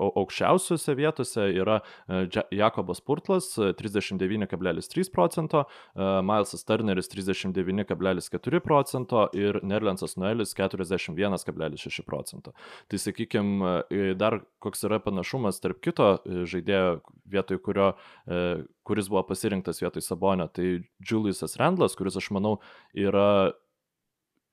aukščiausiose 0.00 0.94
vietose 0.98 1.46
yra 1.60 1.80
e, 2.08 2.22
Jakobas 2.56 3.00
Purtlas 3.04 3.52
39,3 3.58 5.00
e, 5.00 5.10
procento, 5.12 5.64
e, 5.94 6.08
Milesas 6.22 6.64
Turneris 6.64 7.10
39,4 7.12 8.60
procento 8.64 9.28
ir 9.36 9.60
Nerlensas 9.62 10.16
Noelis 10.16 10.54
41,6 10.56 12.04
procento. 12.06 12.54
Tai 12.88 12.98
sakykime, 12.98 14.14
dar 14.18 14.40
koks 14.62 14.84
yra 14.88 15.00
panašumas 15.02 15.60
tarp 15.60 15.80
kito 15.84 16.12
žaidėjo 16.26 17.00
vietoj 17.30 17.60
kurio 17.64 17.90
kuris 18.86 19.08
buvo 19.10 19.22
pasirinktas 19.28 19.80
vietoj 19.82 20.02
Sabonio, 20.02 20.48
tai 20.50 20.80
Juliusas 20.98 21.56
Randlas, 21.60 21.94
kuris 21.98 22.16
aš 22.18 22.30
manau 22.34 22.58
yra 22.96 23.52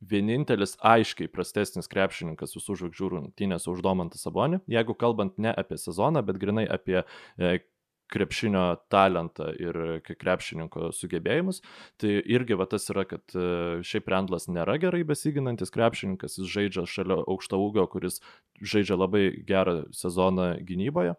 vienintelis 0.02 0.76
aiškiai 0.86 1.32
prastesnis 1.32 1.90
krepšininkas 1.92 2.56
visų 2.58 2.78
žvaigždžių 2.82 3.10
rungtynėse 3.14 3.72
už 3.72 3.82
Domantą 3.86 4.20
Sabonį, 4.22 4.62
jeigu 4.70 4.96
kalbant 4.98 5.38
ne 5.42 5.54
apie 5.54 5.80
sezoną, 5.82 6.24
bet 6.26 6.40
grinai 6.42 6.68
apie 6.70 7.02
e, 7.02 7.58
krepšinio 8.14 8.64
talentą 8.92 9.50
ir 9.60 9.78
krepšininko 10.08 10.92
sugebėjimus. 10.96 11.62
Tai 12.00 12.14
irgi 12.24 12.58
va 12.60 12.68
tas 12.70 12.88
yra, 12.94 13.04
kad 13.10 13.36
e, 13.36 13.84
šiaip 13.88 14.08
Randlas 14.14 14.48
nėra 14.52 14.78
gerai 14.82 15.04
besiginantis 15.08 15.74
krepšininkas, 15.76 16.40
jis 16.40 16.52
žaidžia 16.54 16.88
šalia 16.88 17.20
aukšto 17.26 17.60
ūgio, 17.62 17.88
kuris 17.92 18.22
žaidžia 18.62 19.00
labai 19.00 19.30
gerą 19.48 19.82
sezoną 19.96 20.54
gynyboje. 20.68 21.18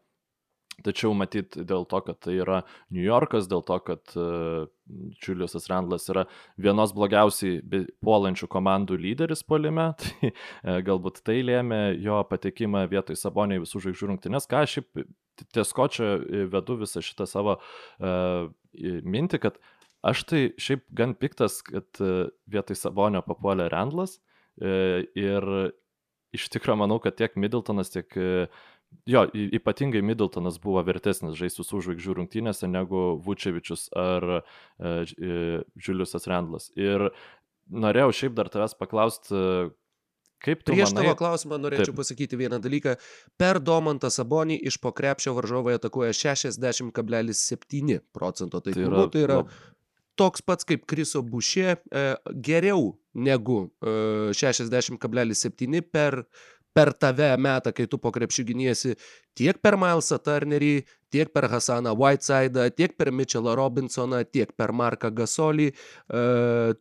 Tačiau 0.87 1.11
matyt 1.16 1.57
dėl 1.66 1.83
to, 1.91 1.99
kad 2.07 2.20
tai 2.22 2.37
yra 2.39 2.61
New 2.95 3.03
Yorkas, 3.03 3.49
dėl 3.51 3.64
to, 3.66 3.79
kad 3.83 4.12
uh, 4.14 4.68
Juliusas 5.24 5.66
Randlas 5.70 6.07
yra 6.12 6.22
vienos 6.55 6.93
blogiausiai 6.95 7.83
puolančių 8.05 8.47
komandų 8.53 8.99
lyderis 9.03 9.43
polime, 9.43 9.89
tai 10.01 10.31
uh, 10.31 10.79
galbūt 10.87 11.24
tai 11.26 11.41
lėmė 11.47 11.81
jo 12.05 12.20
patekimą 12.31 12.85
vietoj 12.93 13.18
Sabonio 13.18 13.59
į 13.59 13.64
visų 13.64 13.83
žvaigždžių 13.89 14.11
rungtynės, 14.12 14.47
ką 14.51 14.62
aš 14.68 14.79
ties 15.55 15.74
ko 15.74 15.89
čia 15.91 16.14
vedu 16.53 16.79
visą 16.85 17.03
šitą 17.03 17.26
savo 17.26 17.59
uh, 17.59 18.47
mintį, 18.79 19.43
kad 19.49 19.59
aš 20.07 20.24
tai 20.31 20.45
šiaip 20.62 20.87
gan 20.95 21.18
piktas, 21.18 21.59
kad 21.66 22.05
uh, 22.05 22.31
vietoj 22.47 22.79
Sabonio 22.79 23.26
papuolė 23.26 23.66
Randlas 23.74 24.20
uh, 24.62 25.03
ir 25.18 25.53
iš 26.37 26.51
tikrųjų 26.55 26.85
manau, 26.85 27.03
kad 27.03 27.18
tiek 27.18 27.35
Middletonas, 27.41 27.91
tiek 27.91 28.14
uh, 28.14 28.66
Jo, 29.09 29.24
ypatingai 29.32 30.03
Middletonas 30.05 30.59
buvo 30.61 30.82
vertesnis 30.84 31.36
žaisti 31.39 31.64
su 31.64 31.80
žvaigždžių 31.84 32.14
rungtynėse 32.18 32.68
negu 32.68 33.16
Vučevičius 33.24 33.86
ar 33.97 34.26
e, 34.36 34.41
e, 34.84 35.39
Juliusas 35.80 36.28
Randlas. 36.28 36.68
Ir 36.76 37.09
norėjau 37.68 38.12
šiaip 38.18 38.36
dar 38.36 38.51
tavęs 38.53 38.76
paklausti, 38.80 39.39
kaip 40.45 40.61
tu... 40.62 40.72
Prieš 40.72 40.93
manai... 40.93 41.07
tavo 41.07 41.16
klausimą 41.20 41.61
norėčiau 41.61 41.93
Taip. 41.93 42.01
pasakyti 42.03 42.41
vieną 42.41 42.61
dalyką. 42.64 42.99
Per 43.41 43.61
Domantą 43.64 44.12
Sabonį 44.12 44.61
iš 44.68 44.76
pokrepšio 44.84 45.32
varžovai 45.39 45.78
atakuoja 45.78 46.12
60,7 46.16 47.99
procento. 48.12 48.61
Tai, 48.61 48.76
tai 48.76 48.86
yra, 48.86 49.09
tai 49.12 49.24
yra 49.24 49.41
lab... 49.43 49.57
toks 50.20 50.45
pats 50.45 50.68
kaip 50.68 50.84
Kriso 50.91 51.24
Bušė, 51.24 51.76
e, 51.76 52.07
geriau 52.45 52.93
negu 53.18 53.64
e, 53.80 54.36
60,7 54.36 55.82
per 55.93 56.22
per 56.79 56.95
tave 56.95 57.33
metą, 57.43 57.74
kai 57.74 57.89
tu 57.91 57.99
po 58.03 58.12
krepšių 58.14 58.47
giniesi 58.53 58.95
tiek 59.39 59.61
per 59.62 59.78
Milesą 59.78 60.18
Turnerį, 60.22 60.74
tiek 61.11 61.30
per 61.32 61.49
Hasaną 61.49 61.95
Whitesidą, 61.97 62.68
tiek 62.70 62.97
per 62.97 63.12
Mitchellą 63.12 63.55
Robinsoną, 63.57 64.24
tiek 64.24 64.53
per 64.57 64.72
Marką 64.72 65.11
Gasolį. 65.14 65.68
E, 65.72 66.22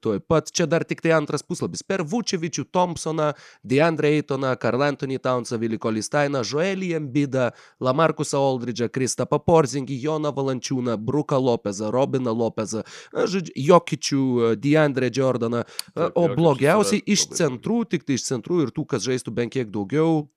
tuoj 0.03 0.19
pat 0.27 0.51
čia 0.51 0.67
dar 0.67 0.83
tik 0.87 1.01
tai 1.03 1.13
antras 1.15 1.45
puslapis. 1.47 1.83
Per 1.87 2.03
Vučevičių, 2.03 2.67
Thompsoną, 2.75 3.31
Deandre 3.63 4.11
Eitoną, 4.17 4.55
Karl 4.59 4.83
Anthony 4.83 5.19
Townsą, 5.19 5.59
Viliko 5.61 5.91
Listainą, 5.91 6.43
Joelį 6.43 6.93
Embidą, 6.99 7.49
Lamarkusą 7.79 8.41
Aldridge'ą, 8.43 8.89
Kristapą 8.91 9.39
Porzingį, 9.39 9.99
Joną 10.03 10.33
Valančiūną, 10.35 10.97
Bruką 10.97 11.39
Lopezą, 11.39 11.91
Robiną 11.91 12.35
Lopezą, 12.35 12.83
žodžiu, 13.15 13.55
Jokičių, 13.55 14.23
Deandre 14.59 15.11
Jordaną. 15.13 15.63
Taip, 15.95 16.11
O 16.17 16.27
Jokičius 16.27 16.37
blogiausiai 16.41 17.03
iš 17.05 17.29
centrų, 17.37 17.85
tik 17.87 18.03
tai 18.03 18.19
iš 18.19 18.27
centrų 18.27 18.65
ir 18.65 18.75
tų, 18.75 18.87
kas 18.91 19.07
žaistų 19.07 19.31
bent 19.39 19.55
kiek 19.55 19.71
daugiau, 19.71 20.27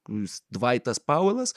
Dvaitas 0.50 0.98
Pauelas, 0.98 1.54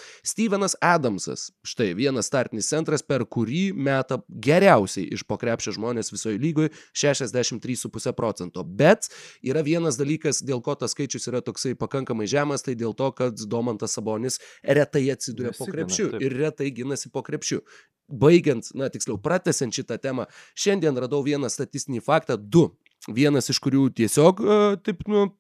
Stevenas 0.54 0.76
Adamsas. 0.82 1.52
Štai 1.64 1.94
vienas 1.94 2.28
startinis 2.30 2.68
centras, 2.70 3.02
per 3.02 3.24
kurį 3.26 3.72
meta 3.74 4.20
geriausiai 4.30 5.08
iš 5.16 5.24
pokrepšio 5.26 5.72
žmonės 5.74 6.14
visoje 6.14 6.38
lygoje 6.38 6.70
63,5 6.94 8.14
procento. 8.14 8.62
Bet 8.62 9.10
yra 9.42 9.64
vienas 9.66 9.98
dalykas, 9.98 10.44
dėl 10.46 10.62
ko 10.62 10.76
tas 10.78 10.94
skaičius 10.94 11.26
yra 11.32 11.42
toksai 11.42 11.74
pakankamai 11.74 12.30
žemas, 12.30 12.62
tai 12.62 12.78
dėl 12.78 12.94
to, 12.94 13.10
kad 13.18 13.42
Domantas 13.50 13.98
Sabonis 13.98 14.38
retai 14.62 15.08
atsiduria 15.16 15.56
po 15.58 15.66
krepšiu 15.66 16.12
taip. 16.14 16.22
ir 16.22 16.38
retai 16.44 16.70
ginasi 16.70 17.10
po 17.10 17.26
krepšiu. 17.26 17.64
Baigiant, 18.06 18.70
na 18.78 18.94
tiksliau, 18.94 19.18
pratesiant 19.18 19.74
šitą 19.74 19.98
temą, 19.98 20.30
šiandien 20.54 21.02
radau 21.02 21.26
vieną 21.26 21.50
statistinį 21.50 22.06
faktą, 22.06 22.38
du. 22.38 22.70
Vienas 23.10 23.50
iš 23.50 23.58
kurių 23.60 23.90
tiesiog 23.98 24.38
e, 24.46 24.64
taip 24.86 25.02
nu, 25.10 25.32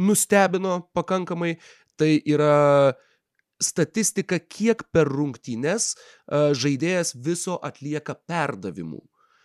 nustebino 0.00 0.80
pakankamai, 0.96 1.58
tai 2.00 2.16
yra 2.24 2.96
statistika, 3.62 4.38
kiek 4.38 4.84
per 4.92 5.10
rungtynes 5.10 5.92
žaidėjas 6.30 7.14
viso 7.16 7.58
atlieka 7.62 8.16
perdavimų. 8.28 9.02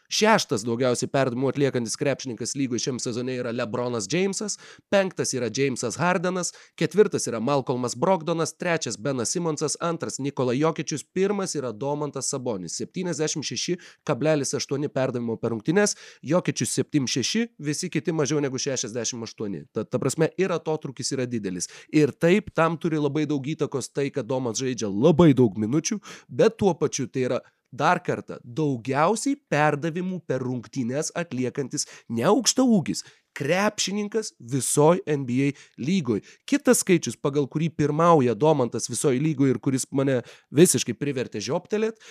Šeštas 0.07 0.63
daugiausiai 0.63 1.09
perdavimų 1.11 1.49
atliekantis 1.51 1.97
krepšininkas 1.99 2.55
lygoje 2.55 2.79
šiam 2.85 2.95
sezone 3.03 3.33
yra 3.41 3.51
Lebronas 3.51 4.05
Jamesas, 4.07 4.55
penktas 4.87 5.33
yra 5.35 5.51
Jamesas 5.51 5.99
Hardenas, 5.99 6.55
ketvirtas 6.79 7.27
yra 7.27 7.43
Malcolmas 7.43 7.91
Brogdonas, 7.99 8.55
trečias 8.55 8.95
Benas 8.95 9.35
Simonsas, 9.35 9.75
antras 9.83 10.15
Nikola 10.23 10.55
Jokičius, 10.55 11.03
pirmas 11.03 11.59
yra 11.59 11.75
Domantas 11.75 12.31
Sabonis. 12.31 12.79
76,8 12.79 14.87
perdavimo 14.95 15.35
per 15.35 15.51
rungtynes, 15.51 15.99
Jokičius 16.23 16.79
76, 16.79 17.59
visi 17.59 17.91
kiti 17.91 18.15
mažiau 18.15 18.39
negu 18.39 18.55
68. 18.55 19.67
Ta, 19.75 19.83
ta 19.83 19.99
prasme, 19.99 20.31
ir 20.39 20.55
atotrukis 20.55 21.11
yra 21.17 21.27
didelis. 21.27 21.67
Ir 21.91 22.15
taip, 22.15 22.55
tam 22.55 22.79
turi 22.79 22.95
labai 22.95 23.27
daug 23.27 23.43
įtakos 23.43 23.91
tai, 23.91 24.07
kad 24.15 24.23
Domas 24.31 24.55
žaidžia 24.63 24.87
labai 24.87 25.35
daug 25.35 25.59
minučių, 25.59 25.99
bet 26.31 26.55
tuo 26.63 26.71
pačiu 26.79 27.11
tai 27.11 27.27
yra 27.27 27.43
Dar 27.71 27.99
kartą, 27.99 28.37
daugiausiai 28.43 29.35
perdavimų 29.51 30.21
per 30.27 30.43
rungtynes 30.43 31.11
atliekantis 31.19 31.87
ne 32.07 32.23
aukšta 32.29 32.63
ūgis, 32.63 33.03
krepšininkas 33.37 34.33
visoji 34.39 35.03
NBA 35.05 35.51
lygoj. 35.77 36.23
Kitas 36.49 36.81
skaičius, 36.81 37.17
pagal 37.21 37.45
kurį 37.51 37.69
pirmauja 37.77 38.33
Domantas 38.37 38.89
visoji 38.89 39.21
lygoje 39.21 39.53
ir 39.53 39.59
kuris 39.63 39.85
mane 39.93 40.21
visiškai 40.55 40.95
privertė 40.97 41.41
žioptelėt, 41.43 42.01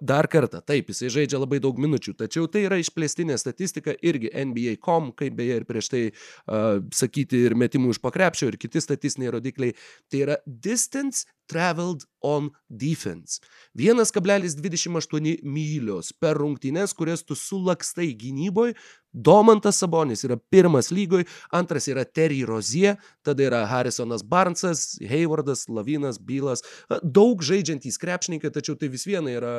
dar 0.00 0.28
kartą, 0.32 0.62
taip, 0.64 0.88
jisai 0.92 1.12
žaidžia 1.12 1.40
labai 1.42 1.60
daug 1.62 1.78
minučių, 1.80 2.16
tačiau 2.22 2.48
tai 2.50 2.64
yra 2.68 2.80
išplėstinė 2.80 3.36
statistika 3.40 3.94
irgi 4.00 4.32
NBA.com, 4.32 5.12
kaip 5.18 5.36
beje 5.38 5.60
ir 5.60 5.68
prieš 5.68 5.90
tai 5.92 6.04
a, 6.08 6.78
sakyti 6.94 7.44
ir 7.48 7.56
metimų 7.58 7.94
iš 7.94 8.00
pakrepšio 8.04 8.50
ir 8.50 8.58
kiti 8.60 8.80
statistiniai 8.82 9.36
rodikliai, 9.36 9.76
tai 10.10 10.24
yra 10.24 10.40
distance 10.46 11.26
traveled 11.50 12.04
on 12.22 12.50
defense. 12.68 13.40
1,28 13.74 15.42
mylios 15.42 16.12
per 16.12 16.38
rungtynes, 16.38 16.94
kurias 16.94 17.24
tu 17.26 17.34
sulakstai 17.34 18.12
gynyboje. 18.14 18.76
Domantas 19.12 19.80
Sabonis 19.82 20.24
yra 20.26 20.36
pirmas 20.38 20.90
lygoj, 20.94 21.24
antras 21.56 21.88
yra 21.90 22.04
Terry 22.04 22.44
Rozie, 22.46 22.96
tada 23.26 23.46
yra 23.46 23.64
Harrisonas 23.70 24.22
Barnsas, 24.22 24.98
Haywardas, 25.02 25.66
Lavinas, 25.68 26.20
Bylas. 26.22 26.62
Daug 27.02 27.42
žaidžiantys 27.42 27.98
krepšininkai, 28.00 28.52
tačiau 28.54 28.78
tai 28.78 28.90
vis 28.92 29.06
viena 29.08 29.34
yra 29.34 29.54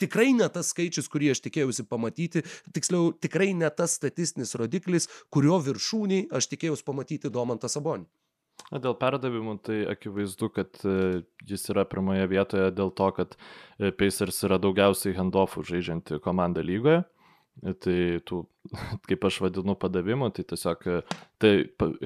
tikrai 0.00 0.32
ne 0.32 0.48
tas 0.48 0.72
skaičius, 0.72 1.10
kurį 1.12 1.34
aš 1.34 1.42
tikėjausi 1.44 1.84
pamatyti, 1.88 2.44
tiksliau, 2.74 3.12
tikrai 3.12 3.52
ne 3.56 3.68
tas 3.68 3.98
statistinis 3.98 4.56
rodiklis, 4.56 5.10
kurio 5.32 5.60
viršūniai 5.60 6.30
aš 6.32 6.48
tikėjausi 6.54 6.86
pamatyti 6.86 7.32
Domantą 7.32 7.68
Sabonį. 7.68 8.08
Na, 8.70 8.78
dėl 8.78 8.94
perdavimų 9.00 9.54
tai 9.66 9.78
akivaizdu, 9.88 10.50
kad 10.54 10.82
e, 10.84 11.22
jis 11.48 11.64
yra 11.72 11.86
pirmoje 11.88 12.26
vietoje 12.30 12.68
dėl 12.76 12.92
to, 12.94 13.08
kad 13.16 13.32
e, 13.36 13.90
Pacers 13.90 14.44
yra 14.46 14.60
daugiausiai 14.62 15.16
handoffų 15.16 15.64
žaidžianti 15.66 16.20
komanda 16.22 16.62
lygoje. 16.64 17.00
Tai 17.60 17.94
tų, 18.24 18.38
kaip 19.08 19.24
aš 19.28 19.36
vadinu, 19.44 19.74
padavimų, 19.76 20.30
tai 20.32 20.44
tiesiog, 20.48 20.84
e, 20.88 21.16
tai 21.42 21.50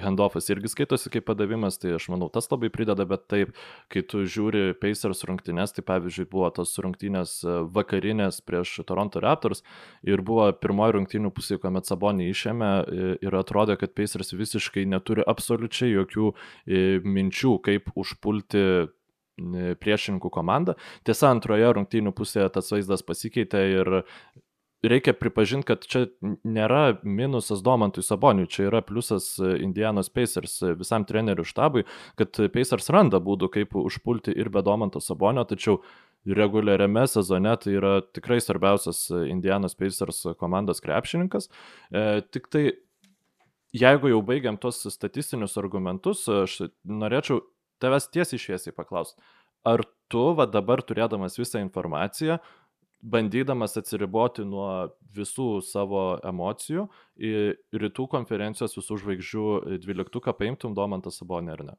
handoffas 0.03 0.49
irgi 0.51 0.73
skaitosi 0.73 1.13
kaip 1.15 1.27
padavimas, 1.29 1.77
tai 1.79 1.93
aš 1.95 2.09
manau, 2.11 2.27
tas 2.33 2.49
labai 2.51 2.73
prideda, 2.75 3.07
bet 3.07 3.29
taip, 3.31 3.53
kai 3.93 4.03
tu 4.03 4.25
žiūri 4.27 4.75
Pacers 4.83 5.23
rungtynės, 5.29 5.77
tai 5.77 5.85
pavyzdžiui 5.87 6.27
buvo 6.33 6.49
tos 6.57 6.75
rungtynės 6.83 7.37
e, 7.47 7.55
vakarinės 7.77 8.41
prieš 8.43 8.81
Toronto 8.89 9.23
Raptors 9.23 9.63
ir 10.03 10.25
buvo 10.27 10.49
pirmoji 10.59 10.97
rungtynių 10.99 11.31
pusė, 11.37 11.61
kuomet 11.63 11.87
Sabonį 11.87 12.27
išėmė 12.33 12.73
e, 12.75 13.13
ir 13.23 13.39
atrodė, 13.39 13.79
kad 13.79 13.95
Pacers 13.95 14.35
visiškai 14.35 14.89
neturi 14.91 15.23
absoliučiai 15.23 15.93
jokių 15.93 16.33
minčių, 17.07 17.55
kaip 17.63 17.95
užpulti 17.95 18.65
priešininkų 19.83 20.31
komandą. 20.31 20.75
Tiesa, 21.07 21.31
antroje 21.35 21.71
rungtynių 21.79 22.13
pusėje 22.15 22.47
tas 22.55 22.71
vaizdas 22.71 23.03
pasikeitė 23.07 23.63
ir 23.73 23.91
reikia 24.91 25.15
pripažinti, 25.17 25.67
kad 25.69 25.85
čia 25.89 26.07
nėra 26.45 26.99
minusas 27.03 27.63
Domantui 27.65 28.05
Saboniui, 28.05 28.49
čia 28.51 28.69
yra 28.69 28.83
pliusas 28.85 29.35
e, 29.39 29.55
Indianos 29.65 30.11
Pacers 30.13 30.61
e, 30.63 30.73
visam 30.79 31.07
trenerių 31.09 31.47
štabui, 31.49 31.85
kad 32.21 32.41
Pacers 32.55 32.91
randa 32.95 33.21
būdų, 33.23 33.51
kaip 33.55 33.77
užpulti 33.81 34.35
ir 34.35 34.53
be 34.55 34.65
Domanto 34.67 35.03
Sabonio, 35.05 35.47
tačiau 35.49 35.81
reguliariame 36.25 37.07
sezone 37.09 37.57
tai 37.61 37.77
yra 37.79 37.99
tikrai 38.15 38.41
svarbiausias 38.41 39.07
e, 39.11 39.27
Indianos 39.33 39.77
Pacers 39.77 40.25
komandos 40.41 40.81
krepšininkas. 40.85 41.51
E, 41.93 42.23
tik 42.33 42.49
tai 42.53 42.65
jeigu 43.75 44.13
jau 44.13 44.23
baigiam 44.25 44.59
tos 44.61 44.85
statistinius 44.95 45.59
argumentus, 45.61 46.25
aš 46.29 46.61
norėčiau 46.89 47.43
tavęs 47.83 48.09
tiesiai 48.15 48.41
šviesiai 48.41 48.77
paklausti, 48.77 49.21
ar 49.67 49.83
tu 50.13 50.31
va 50.39 50.47
dabar 50.47 50.83
turėdamas 50.85 51.39
visą 51.41 51.61
informaciją, 51.65 52.39
bandydamas 53.05 53.77
atsiriboti 53.81 54.45
nuo 54.49 54.69
visų 55.15 55.61
savo 55.65 56.05
emocijų, 56.25 56.87
į 57.21 57.33
rytų 57.85 58.09
konferencijos 58.11 58.77
visų 58.79 58.99
žvaigždžių 59.03 59.47
dvyliktuką 59.85 60.35
paimtum 60.39 60.75
Domantą 60.77 61.13
Sabonį 61.15 61.55
ar 61.55 61.65
ne? 61.69 61.77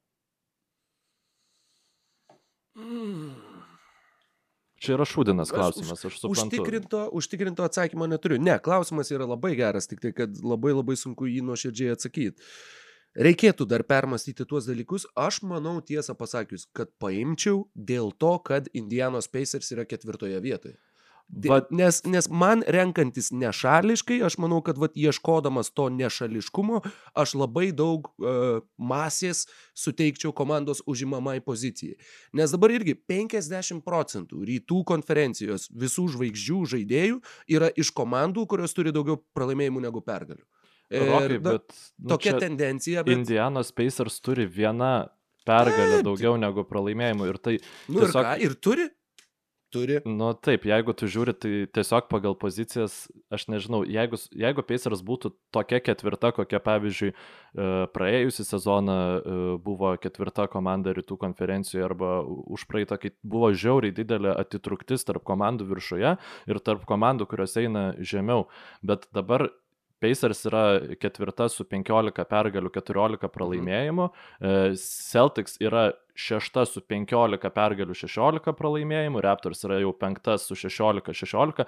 Čia 4.86 4.98
yra 4.98 5.06
šūdinas 5.08 5.50
Aš 5.50 5.56
klausimas, 5.56 6.02
aš 6.06 6.18
suprantu. 6.20 6.46
Užtikrinto, 6.46 7.04
užtikrinto 7.16 7.66
atsakymo 7.66 8.08
neturiu. 8.12 8.38
Ne, 8.42 8.58
klausimas 8.62 9.10
yra 9.16 9.28
labai 9.30 9.56
geras, 9.58 9.88
tik 9.90 10.04
tai, 10.04 10.12
kad 10.16 10.36
labai 10.44 10.76
labai 10.76 10.98
sunku 11.00 11.30
jį 11.32 11.42
nuoširdžiai 11.48 11.96
atsakyti. 11.96 12.44
Reikėtų 13.16 13.64
dar 13.72 13.86
permastyti 13.88 14.44
tuos 14.44 14.68
dalykus. 14.68 15.06
Aš 15.16 15.40
manau, 15.48 15.78
tiesą 15.80 16.18
pasakius, 16.20 16.68
kad 16.76 16.92
paimčiau 17.00 17.64
dėl 17.72 18.12
to, 18.12 18.34
kad 18.44 18.68
Indianos 18.76 19.32
Pacers 19.32 19.72
yra 19.72 19.88
ketvirtoje 19.88 20.42
vietoje. 20.44 20.76
Vat- 21.28 21.72
Nes, 21.74 22.04
nes 22.06 22.28
man 22.30 22.62
renkantis 22.70 23.32
nešališkai, 23.34 24.20
aš 24.24 24.38
manau, 24.38 24.62
kad 24.64 24.78
vat, 24.78 24.94
ieškodamas 24.96 25.72
to 25.74 25.90
nešališkumo, 25.90 26.82
aš 27.18 27.34
labai 27.36 27.72
daug 27.76 28.06
uh, 28.22 28.62
masės 28.78 29.46
suteikčiau 29.74 30.32
komandos 30.38 30.84
užimamai 30.86 31.40
pozicijai. 31.44 31.98
Nes 32.38 32.54
dabar 32.54 32.72
irgi 32.78 32.94
50 33.10 33.82
procentų 33.84 34.46
rytų 34.48 34.84
konferencijos 34.88 35.66
visų 35.74 36.06
žvaigždžių 36.14 36.60
žaidėjų 36.76 37.18
yra 37.58 37.72
iš 37.74 37.90
komandų, 37.98 38.46
kurios 38.54 38.78
turi 38.78 38.94
daugiau 38.96 39.18
pralaimėjimų 39.36 39.82
negu 39.88 40.02
pergalių. 40.06 40.46
Rokai, 40.94 41.40
da- 41.42 41.56
bet 41.58 41.74
nu, 41.98 42.10
tokia 42.14 42.36
tendencija, 42.40 43.02
bet... 43.04 43.18
Indianos 43.18 43.72
Pacers 43.74 44.22
turi 44.22 44.46
vieną 44.46 45.10
pergalę 45.46 46.04
daugiau 46.06 46.38
negu 46.38 46.64
pralaimėjimų 46.70 47.28
ir 47.34 47.38
tai 47.42 47.56
nu, 47.90 47.98
ir, 48.04 48.06
tiesiog- 48.06 48.30
ką, 48.30 48.36
ir 48.46 48.56
turi? 48.62 48.86
Turi. 49.76 49.98
Nu 50.08 50.30
taip, 50.40 50.64
jeigu 50.70 50.94
tu 50.96 51.10
žiūri, 51.12 51.34
tai 51.36 51.52
tiesiog 51.76 52.08
pagal 52.12 52.38
pozicijas, 52.40 53.06
aš 53.34 53.48
nežinau, 53.52 53.82
jeigu, 53.84 54.20
jeigu 54.32 54.64
Pacers 54.64 55.02
būtų 55.06 55.34
tokia 55.56 55.82
ketvirta, 55.84 56.32
kokia 56.38 56.62
pavyzdžiui 56.64 57.12
e, 57.12 57.18
praėjusią 57.96 58.46
sezoną 58.48 58.96
e, 58.96 59.36
buvo 59.66 59.92
ketvirta 60.00 60.48
komanda 60.52 60.96
rytų 60.96 61.20
konferencijoje 61.26 61.90
arba 61.90 62.14
už 62.24 62.64
praeitą, 62.72 63.00
kai 63.02 63.12
buvo 63.20 63.52
žiauriai 63.52 63.96
didelė 63.96 64.32
atitruktis 64.40 65.04
tarp 65.08 65.28
komandų 65.28 65.68
viršuje 65.74 66.16
ir 66.48 66.64
tarp 66.64 66.88
komandų, 66.88 67.28
kurios 67.34 67.60
eina 67.60 67.90
žemiau. 68.00 68.48
Bet 68.86 69.10
dabar 69.16 69.50
Pacers 70.06 70.46
yra 70.46 70.64
ketvirta 71.02 71.50
su 71.50 71.66
15 71.66 72.26
pergalių, 72.30 72.72
14 72.78 73.30
pralaimėjimų, 73.34 74.10
mhm. 74.40 74.82
Celtics 74.86 75.58
yra 75.64 75.90
šešta 76.16 76.64
su 76.70 76.82
15 76.82 77.50
pergalių, 77.56 77.96
16 77.98 78.54
pralaimėjimų, 78.56 79.22
Raptors 79.26 79.66
yra 79.68 79.82
jau 79.82 79.92
penkta 80.00 80.38
su 80.40 80.56
16-16, 80.56 81.66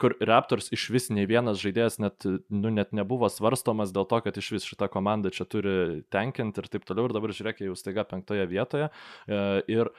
kur 0.00 0.16
Raptors 0.24 0.70
iš 0.72 0.86
vis 0.94 1.10
nei 1.12 1.26
vienas 1.28 1.60
žaidėjas 1.60 2.00
net, 2.00 2.28
nu, 2.48 2.72
net 2.72 2.94
nebuvo 2.96 3.28
svarstomas 3.32 3.92
dėl 3.92 4.08
to, 4.08 4.22
kad 4.24 4.40
iš 4.40 4.52
vis 4.56 4.68
šita 4.68 4.88
komanda 4.92 5.32
čia 5.34 5.44
turi 5.44 5.74
tenkinti 6.12 6.64
ir 6.64 6.70
taip 6.72 6.88
toliau, 6.88 7.10
ir 7.10 7.16
dabar 7.16 7.34
žiūrėk, 7.36 7.60
jau 7.66 7.76
staiga 7.76 8.06
penktoje 8.08 8.48
vietoje. 8.48 8.88
E, 9.28 9.42
ir 9.68 9.92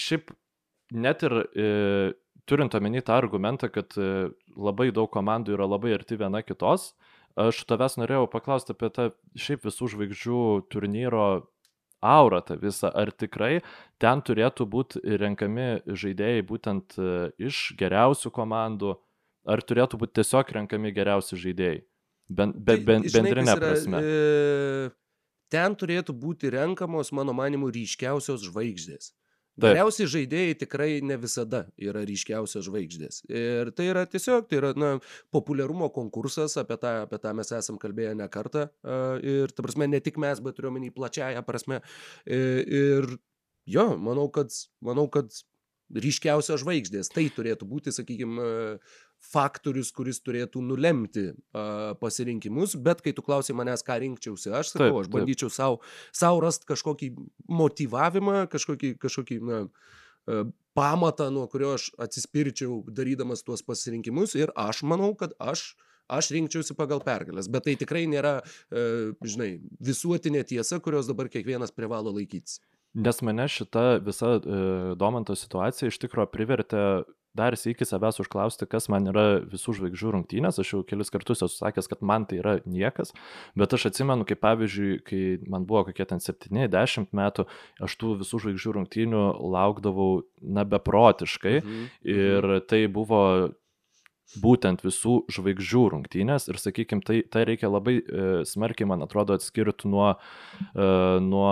šiaip 0.00 0.32
net 0.94 1.24
ir 1.26 1.34
e, 1.42 1.68
turint 2.46 2.74
omeny 2.74 3.02
tą 3.02 3.16
argumentą, 3.18 3.70
kad 3.72 3.96
e, 3.98 4.30
labai 4.56 4.90
daug 4.94 5.10
komandų 5.12 5.56
yra 5.56 5.68
labai 5.68 5.94
arti 5.96 6.18
viena 6.20 6.42
kitos, 6.44 6.92
aš 7.40 7.64
tavęs 7.68 7.98
norėjau 7.98 8.28
paklausti 8.30 8.74
apie 8.74 8.90
tą 8.94 9.08
šiaip 9.34 9.66
visų 9.66 9.90
žvaigždžių 9.94 10.42
turnyro 10.72 11.26
aurą 12.04 12.42
tą 12.44 12.58
visą, 12.60 12.92
ar 12.92 13.10
tikrai 13.12 13.62
ten 14.02 14.20
turėtų 14.22 14.66
būti 14.68 15.00
renkami 15.20 15.80
žaidėjai 15.88 16.44
būtent 16.46 16.98
e, 16.98 17.32
iš 17.48 17.72
geriausių 17.80 18.32
komandų, 18.34 18.94
ar 19.48 19.64
turėtų 19.64 20.00
būti 20.00 20.20
tiesiog 20.20 20.52
renkami 20.58 20.92
geriausi 20.94 21.40
žaidėjai, 21.40 21.80
ben, 22.28 22.52
be, 22.54 22.78
ben, 22.84 23.08
bendrinė 23.08 23.56
prasme. 23.58 24.04
E, 24.04 24.90
ten 25.52 25.76
turėtų 25.80 26.16
būti 26.16 26.52
renkamos, 26.52 27.12
mano 27.16 27.34
manimu, 27.36 27.72
ryškiausios 27.72 28.44
žvaigždės. 28.50 29.14
Geriausi 29.60 30.08
žaidėjai 30.10 30.56
tikrai 30.64 30.88
ne 31.06 31.16
visada 31.20 31.64
yra 31.78 32.02
ryškiausios 32.06 32.66
žvaigždės. 32.66 33.20
Ir 33.30 33.70
tai 33.76 33.86
yra 33.92 34.02
tiesiog, 34.10 34.48
tai 34.50 34.58
yra 34.58 34.72
na, 34.78 34.90
populiarumo 35.34 35.90
konkursas, 35.94 36.56
apie 36.58 36.78
tą, 36.82 36.94
apie 37.06 37.20
tą 37.22 37.34
mes 37.38 37.54
esam 37.54 37.78
kalbėję 37.82 38.16
ne 38.18 38.26
kartą. 38.32 38.66
Ir, 39.22 39.54
ta 39.54 39.66
prasme, 39.66 39.86
ne 39.90 40.02
tik 40.02 40.18
mes, 40.22 40.42
bet 40.42 40.58
turiu 40.58 40.74
menį 40.74 40.90
plačiają 40.96 41.44
prasme. 41.46 41.80
Ir 42.26 43.06
jo, 43.70 43.88
manau, 44.02 44.26
kad, 44.34 44.50
manau, 44.82 45.06
kad 45.12 45.30
ryškiausios 45.94 46.62
žvaigždės. 46.64 47.12
Tai 47.14 47.24
turėtų 47.36 47.68
būti, 47.68 47.94
sakykime, 47.94 48.46
faktorius, 49.24 49.92
kuris 49.94 50.20
turėtų 50.24 50.62
nulemti 50.64 51.28
uh, 51.32 51.94
pasirinkimus, 52.00 52.76
bet 52.80 53.00
kai 53.04 53.14
tu 53.16 53.24
klausai 53.24 53.56
manęs, 53.56 53.84
ką 53.86 53.98
rinkčiausi, 54.02 54.52
aš 54.52 54.74
sakau, 54.74 54.90
taip, 54.90 54.98
aš 55.04 55.12
bandyčiau 55.14 55.52
savo, 55.52 55.80
savo 56.14 56.42
rasti 56.44 56.68
kažkokį 56.70 57.10
motivavimą, 57.48 58.44
kažkokį, 58.52 58.94
kažkokį 59.02 59.40
na, 59.48 59.64
uh, 59.64 60.52
pamatą, 60.74 61.30
nuo 61.34 61.46
kurio 61.50 61.74
aš 61.78 61.88
atsispirčiau 62.02 62.82
darydamas 62.90 63.44
tuos 63.46 63.64
pasirinkimus 63.66 64.36
ir 64.38 64.52
aš 64.58 64.82
manau, 64.86 65.12
kad 65.18 65.36
aš 65.38 65.72
aš 66.08 66.30
rinkčiausi 66.34 66.76
pagal 66.76 67.00
pergalės, 67.04 67.48
bet 67.48 67.64
tai 67.68 67.76
tikrai 67.80 68.04
nėra, 68.10 68.38
e, 68.68 69.14
žinai, 69.24 69.50
visuotinė 69.80 70.44
tiesa, 70.44 70.80
kurios 70.84 71.08
dabar 71.08 71.30
kiekvienas 71.32 71.72
privalo 71.72 72.12
laikytis. 72.12 72.60
Nes 72.94 73.20
mane 73.26 73.46
šita 73.50 73.98
visa 74.04 74.36
e, 74.36 74.58
Domanto 75.00 75.34
situacija 75.34 75.88
iš 75.90 75.98
tikrųjų 76.04 76.30
privertė 76.30 76.82
dar 77.36 77.56
sėki 77.58 77.86
savęs 77.88 78.20
užklausti, 78.22 78.68
kas 78.70 78.88
man 78.92 79.08
yra 79.10 79.42
visų 79.50 79.76
žvaigždžių 79.80 80.12
rungtynės. 80.14 80.60
Aš 80.62 80.74
jau 80.74 80.82
kelis 80.86 81.12
kartus 81.14 81.42
esu 81.44 81.58
sakęs, 81.58 81.90
kad 81.90 82.04
man 82.06 82.28
tai 82.30 82.40
yra 82.42 82.54
niekas, 82.64 83.12
bet 83.58 83.74
aš 83.76 83.88
atsimenu, 83.90 84.26
kaip 84.28 84.42
pavyzdžiui, 84.44 84.92
kai 85.06 85.22
man 85.50 85.66
buvo 85.68 85.84
kokie 85.88 86.06
ten 86.10 86.22
7-10 86.22 87.10
metų, 87.16 87.48
aš 87.84 87.98
tų 88.00 88.14
visų 88.22 88.44
žvaigždžių 88.46 88.78
rungtynių 88.78 89.26
laukdavau 89.54 90.24
na 90.40 90.66
beprotiškai 90.68 91.58
mhm. 91.60 91.84
ir 92.14 92.50
mhm. 92.54 92.64
tai 92.70 92.86
buvo 92.92 93.22
būtent 94.40 94.82
visų 94.84 95.18
žvaigždžių 95.32 95.82
rungtynės 95.92 96.48
ir, 96.48 96.58
sakykime, 96.58 97.04
tai, 97.06 97.20
tai 97.30 97.44
reikia 97.48 97.68
labai 97.70 97.98
e, 98.00 98.30
smarkiai, 98.48 98.88
man 98.88 99.04
atrodo, 99.04 99.36
atskirti 99.36 99.90
nuo, 99.90 100.14
e, 100.72 100.88
nuo 101.22 101.50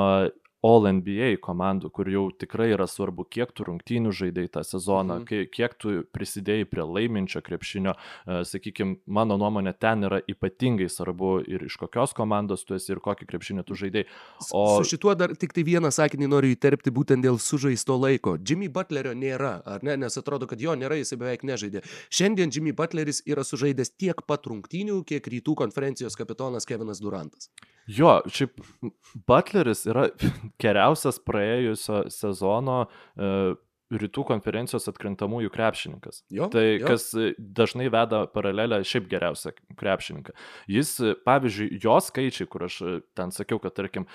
All 0.62 0.86
NBA 0.86 1.40
komandų, 1.42 1.90
kur 1.90 2.06
jau 2.10 2.28
tikrai 2.38 2.68
yra 2.76 2.86
svarbu, 2.86 3.24
kiek 3.26 3.50
tu 3.50 3.66
rungtynių 3.66 4.12
žaidai 4.14 4.46
tą 4.52 4.62
sezoną, 4.66 5.18
mhm. 5.24 5.48
kiek 5.50 5.74
tu 5.80 5.94
prisidėjai 6.14 6.68
prie 6.70 6.84
laiminčio 6.86 7.42
krepšinio. 7.42 7.96
E, 7.96 8.42
Sakykime, 8.46 9.00
mano 9.06 9.38
nuomonė, 9.40 9.74
ten 9.74 10.06
yra 10.06 10.20
ypatingai 10.30 10.86
svarbu 10.92 11.32
ir 11.50 11.66
iš 11.66 11.78
kokios 11.80 12.14
komandos 12.14 12.62
tu 12.68 12.76
esi 12.78 12.94
ir 12.94 13.02
kokį 13.02 13.26
krepšinį 13.32 13.66
tu 13.66 13.78
žaidai. 13.78 14.04
O 14.54 14.64
su 14.78 14.92
šituo 14.92 15.16
dar 15.18 15.34
tik 15.38 15.54
tai 15.56 15.66
vieną 15.66 15.90
sakinį 15.94 16.30
noriu 16.30 16.54
įterpti 16.54 16.94
būtent 16.94 17.26
dėl 17.26 17.40
sužaisto 17.42 17.98
laiko. 17.98 18.36
Jimmy 18.38 18.70
Butlerio 18.72 19.16
nėra, 19.18 19.56
ar 19.66 19.82
ne? 19.86 19.98
Nes 20.04 20.18
atrodo, 20.18 20.46
kad 20.50 20.62
jo 20.62 20.76
nėra, 20.78 21.00
jis 21.00 21.16
beveik 21.18 21.42
nežaidė. 21.48 21.82
Šiandien 22.12 22.54
Jimmy 22.54 22.74
Butleris 22.76 23.24
yra 23.26 23.42
sužaidęs 23.46 23.96
tiek 23.98 24.22
pat 24.26 24.46
rungtynių, 24.46 25.02
kiek 25.08 25.26
rytų 25.34 25.58
konferencijos 25.64 26.18
kapitonas 26.18 26.68
Kevinas 26.68 27.02
Durantas. 27.02 27.50
Jo, 27.90 28.20
šiaip 28.30 28.60
Butleris 29.26 29.86
yra 29.90 30.06
geriausias 30.62 31.18
praėjusio 31.26 32.04
sezono 32.14 32.84
uh, 32.86 33.56
rytų 34.00 34.24
konferencijos 34.28 34.88
atkrintamųjų 34.90 35.50
krepšininkas. 35.52 36.22
Jo, 36.32 36.48
tai 36.52 36.78
jo. 36.78 36.88
kas 36.88 37.08
dažnai 37.38 37.88
veda 37.92 38.24
paralelę 38.32 38.80
šiaip 38.88 39.08
geriausią 39.10 39.52
krepšininką. 39.78 40.34
Jis, 40.72 40.94
pavyzdžiui, 41.26 41.68
jo 41.82 41.98
skaičiai, 42.04 42.48
kur 42.50 42.66
aš 42.68 42.78
ten 43.18 43.34
sakiau, 43.34 43.60
kad 43.62 43.76
tarkim 43.76 44.08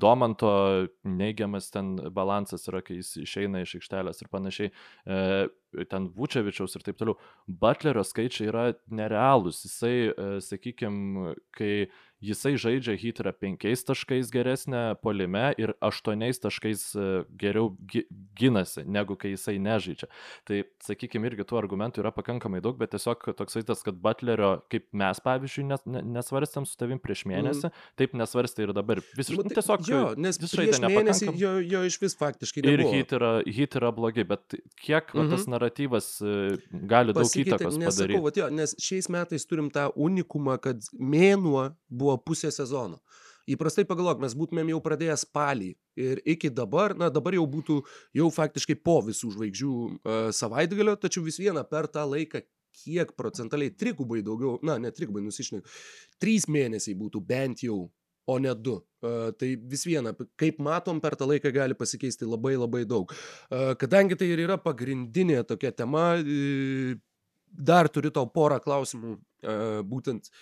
Domanto 0.00 0.52
neigiamas 1.06 1.70
ten 1.74 1.96
balansas 2.14 2.66
yra, 2.70 2.82
kai 2.86 3.00
jis 3.00 3.14
išeina 3.24 3.62
iš 3.64 3.76
aikštelės 3.80 4.22
ir 4.24 4.30
panašiai, 4.32 4.74
ten 5.90 6.10
Vučevičiaus 6.16 6.74
ir 6.76 6.86
taip 6.86 6.98
toliau. 7.00 7.18
Butlerio 7.46 8.04
skaičiai 8.06 8.50
yra 8.50 8.64
nerealūs. 8.90 9.62
Jisai, 9.66 9.94
sakykime, 10.42 11.36
kai 11.54 11.74
jisai 12.20 12.54
žaidžia 12.60 12.94
hit 13.00 13.20
yra 13.22 13.32
penkiais 13.32 13.82
taškais 13.88 14.30
geresnė 14.32 14.82
polime 15.00 15.50
ir 15.60 15.72
aštuoniais 15.84 16.40
taškais 16.42 16.82
e, 16.94 17.06
geriau 17.40 17.72
ginasi, 18.38 18.84
negu 18.84 19.16
kai 19.20 19.32
jisai 19.34 19.56
nežaidžia. 19.62 20.08
Tai, 20.48 20.62
sakykime, 20.84 21.30
irgi 21.30 21.46
tų 21.48 21.58
argumentų 21.60 22.04
yra 22.04 22.12
pakankamai 22.14 22.60
daug, 22.64 22.76
bet 22.80 22.92
tiesiog 22.94 23.30
toks 23.38 23.58
vaizdas, 23.58 23.84
kad 23.86 23.98
Butlerio, 24.00 24.52
kaip 24.72 24.88
mes, 24.96 25.22
pavyzdžiui, 25.24 25.66
nes, 25.70 25.84
nesvarstėm 25.86 26.68
su 26.68 26.76
tavim 26.80 27.00
prieš 27.02 27.24
mėnesį, 27.30 27.70
mm. 27.70 27.88
taip 28.00 28.16
nesvarstė 28.20 28.66
ir 28.68 28.74
dabar. 28.76 29.00
Visiškai, 29.16 29.40
nu, 29.40 29.54
tiesiog, 29.56 29.86
jo, 29.88 30.02
nes 30.20 30.40
prieš 30.44 30.82
mėnesį 30.84 31.30
jo, 31.40 31.54
jo 31.64 31.82
iš 31.88 31.98
vis 32.04 32.16
faktiškai 32.20 32.64
nebuvo. 32.66 32.92
Ir 32.92 33.00
hit 33.00 33.16
yra, 33.16 33.32
hit 33.46 33.78
yra 33.80 33.92
blogi, 33.96 34.26
bet 34.28 34.58
kiek 34.76 35.08
mm 35.08 35.16
-hmm. 35.16 35.24
va, 35.24 35.36
tas 35.36 35.46
mhm. 35.46 35.54
naratyvas 35.56 36.10
e, 36.20 36.36
gali 36.70 37.16
daug 37.16 37.24
Pasikeitė, 37.24 37.56
įtakos 37.56 37.78
padaryti. 37.78 37.84
Nesakau, 37.84 38.22
va, 38.26 38.32
jo, 38.36 38.50
nes 38.60 38.76
šiais 38.78 39.08
metais 39.08 39.46
turim 39.46 39.70
tą 39.72 39.88
unikumą, 39.96 40.58
kad 40.60 40.84
mėnuo 40.98 41.70
buvo 41.88 42.09
buvo 42.10 42.20
pusė 42.26 42.50
sezono. 42.54 43.00
Įprastai 43.50 43.86
pagalvok, 43.88 44.20
mes 44.22 44.34
būtumėm 44.36 44.70
jau 44.74 44.80
pradėję 44.84 45.16
spalį 45.22 45.70
ir 45.98 46.20
iki 46.28 46.50
dabar, 46.52 46.94
na 46.98 47.08
dabar 47.10 47.34
jau 47.34 47.46
būtų 47.50 47.80
jau 48.16 48.28
faktiškai 48.34 48.76
po 48.84 49.00
visų 49.06 49.32
žvaigždžių 49.36 49.72
uh, 49.74 50.18
savaitgalio, 50.36 50.96
tačiau 51.00 51.24
vis 51.24 51.40
viena 51.40 51.64
per 51.66 51.88
tą 51.90 52.04
laiką 52.06 52.42
kiek 52.80 53.14
procentaliai 53.18 53.72
trigubai 53.74 54.20
daugiau, 54.22 54.58
na 54.62 54.76
ne 54.78 54.92
trigubai 54.94 55.24
nusišneku, 55.24 55.66
trys 56.22 56.46
mėnesiai 56.52 56.94
būtų 57.00 57.24
bent 57.26 57.64
jau, 57.66 57.88
o 58.30 58.36
ne 58.38 58.52
du. 58.54 58.76
Uh, 59.00 59.32
tai 59.40 59.54
vis 59.72 59.82
viena, 59.88 60.12
kaip 60.38 60.60
matom, 60.62 61.00
per 61.02 61.16
tą 61.18 61.26
laiką 61.26 61.50
gali 61.56 61.74
pasikeisti 61.74 62.28
labai 62.28 62.54
labai 62.60 62.84
daug. 62.86 63.10
Uh, 63.48 63.72
kadangi 63.80 64.20
tai 64.20 64.30
ir 64.30 64.44
yra 64.44 64.60
pagrindinė 64.60 65.42
tokia 65.48 65.72
tema, 65.74 66.12
uh, 66.20 66.94
dar 67.50 67.90
turiu 67.90 68.12
tau 68.14 68.28
porą 68.30 68.60
klausimų, 68.62 69.16
būtent 69.88 70.28
uh, 70.28 70.40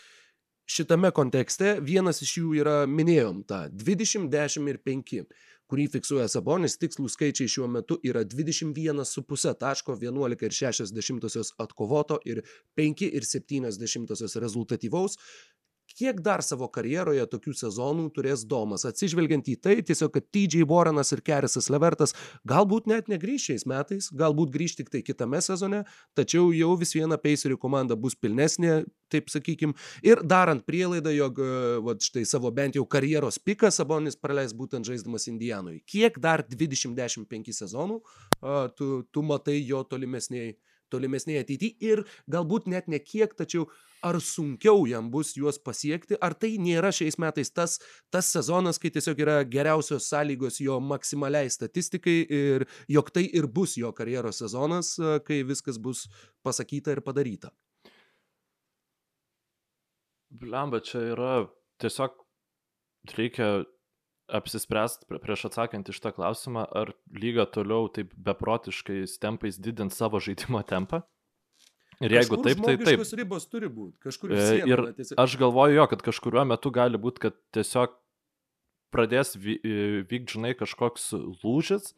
šitame 0.69 1.11
kontekste 1.17 1.79
vienas 1.85 2.23
iš 2.23 2.35
jų 2.39 2.57
yra, 2.63 2.81
minėjom 2.87 3.43
tą 3.49 3.65
20, 3.73 4.29
10 4.33 4.69
ir 4.69 4.81
5, 4.85 5.23
kurį 5.69 5.87
fiksuoja 5.93 6.29
Sabonis, 6.33 6.79
tikslų 6.81 7.09
skaičiai 7.13 7.51
šiuo 7.53 7.69
metu 7.73 7.99
yra 8.07 8.25
21,5 8.25 9.55
taško, 9.61 9.97
11 10.01 10.45
ir 10.49 10.57
60 10.61 11.55
atkovoto 11.65 12.21
ir 12.29 12.43
5 12.79 13.05
ir 13.09 13.29
70 13.29 14.39
rezultatyvaus 14.45 15.19
kiek 15.99 16.21
dar 16.23 16.43
savo 16.47 16.69
karjeroje 16.71 17.25
tokių 17.33 17.55
sezonų 17.59 18.09
turės 18.15 18.45
Domas, 18.49 18.85
atsižvelgiant 18.89 19.49
į 19.51 19.57
tai 19.63 19.77
tiesiog, 19.87 20.13
kad 20.15 20.29
TJ 20.35 20.67
Warrenas 20.71 21.11
ir 21.17 21.23
Kerisas 21.27 21.69
Levertas 21.73 22.15
galbūt 22.49 22.87
net 22.91 23.11
negrįš 23.11 23.49
šiais 23.51 23.67
metais, 23.71 24.11
galbūt 24.15 24.53
grįž 24.55 24.79
tik 24.79 24.93
tai 24.93 25.03
kitame 25.07 25.41
sezone, 25.45 25.83
tačiau 26.19 26.53
jau 26.55 26.77
vis 26.79 26.95
viena 26.95 27.19
Pacerių 27.19 27.59
komanda 27.61 27.99
bus 27.99 28.15
pilnesnė, 28.19 28.85
taip 29.13 29.33
sakykim, 29.33 29.75
ir 30.07 30.23
darant 30.23 30.63
prielaidą, 30.69 31.13
jog 31.17 31.43
va, 31.85 31.97
štai 32.09 32.25
savo 32.29 32.53
bent 32.55 32.79
jau 32.79 32.87
karjeros 32.87 33.41
piką 33.43 33.73
Sabonis 33.75 34.19
praleis 34.21 34.55
būtent 34.57 34.87
žaisdamas 34.87 35.27
Indijanui. 35.33 35.81
Kiek 35.89 36.21
dar 36.23 36.45
20-15 36.47 37.65
sezonų 37.65 38.01
tu, 38.79 38.91
tu 39.11 39.27
matai 39.27 39.59
jo 39.65 39.83
tolimesniai 39.89 40.55
tolimesnėje 40.93 41.45
ateityje 41.45 41.93
ir 41.93 42.05
galbūt 42.33 42.69
net 42.73 42.89
ne 42.89 43.01
kiek, 43.03 43.35
tačiau 43.37 43.67
ar 44.03 44.19
sunkiau 44.23 44.87
jam 44.89 45.11
bus 45.11 45.35
juos 45.37 45.59
pasiekti, 45.63 46.19
ar 46.21 46.35
tai 46.35 46.57
nėra 46.63 46.91
šiais 46.95 47.19
metais 47.19 47.51
tas, 47.55 47.79
tas 48.13 48.29
sezonas, 48.33 48.79
kai 48.79 48.91
tiesiog 48.95 49.23
yra 49.25 49.39
geriausios 49.49 50.09
sąlygos 50.11 50.61
jo 50.65 50.79
maksimaliai 50.81 51.51
statistikai 51.51 52.19
ir 52.29 52.67
jog 52.89 53.11
tai 53.15 53.27
ir 53.29 53.47
bus 53.47 53.77
jo 53.81 53.93
karjeros 53.93 54.43
sezonas, 54.45 54.95
kai 55.27 55.43
viskas 55.47 55.81
bus 55.83 56.07
pasakyta 56.47 56.95
ir 56.95 57.03
padaryta. 57.07 57.53
Blemba, 60.29 60.83
čia 60.85 61.01
yra 61.15 61.33
tiesiog 61.81 62.19
reikia 63.17 63.65
apsispręsti 64.29 65.09
prieš 65.23 65.47
atsakant 65.49 65.89
iš 65.89 66.01
tą 66.05 66.13
klausimą, 66.13 66.67
ar 66.69 66.93
lyga 67.09 67.47
toliau 67.49 67.89
taip 67.93 68.13
beprotiškais 68.13 69.17
tempais 69.23 69.57
didint 69.57 69.95
savo 69.95 70.21
žaidimo 70.21 70.61
tempą. 70.69 71.01
Ir 72.01 72.13
jeigu 72.15 72.37
Kažkur 72.37 72.45
taip, 72.47 72.59
tai 72.63 72.77
taip. 72.77 72.85
žmogiškos 72.87 73.13
ribos 73.19 73.47
turi 73.51 73.69
būti. 73.75 73.97
Kažkur 74.07 74.31
E, 74.31 74.43
siena, 74.47 74.67
Ir 74.71 74.83
tiesiog- 74.95 75.19
aš 75.19 75.33
galvoju 75.41 75.75
jo, 75.81 75.87
kad 75.91 76.03
kažkuriuo 76.07 76.45
metu 76.47 76.71
gali 76.71 76.99
būti, 76.99 77.19
kad 77.27 77.35
tiesiog 77.57 77.97
pradės 78.95 79.35
e, 79.35 80.05
vykti, 80.07 80.37
žinai, 80.39 80.55
kažkoks 80.57 81.11
lūžis, 81.43 81.91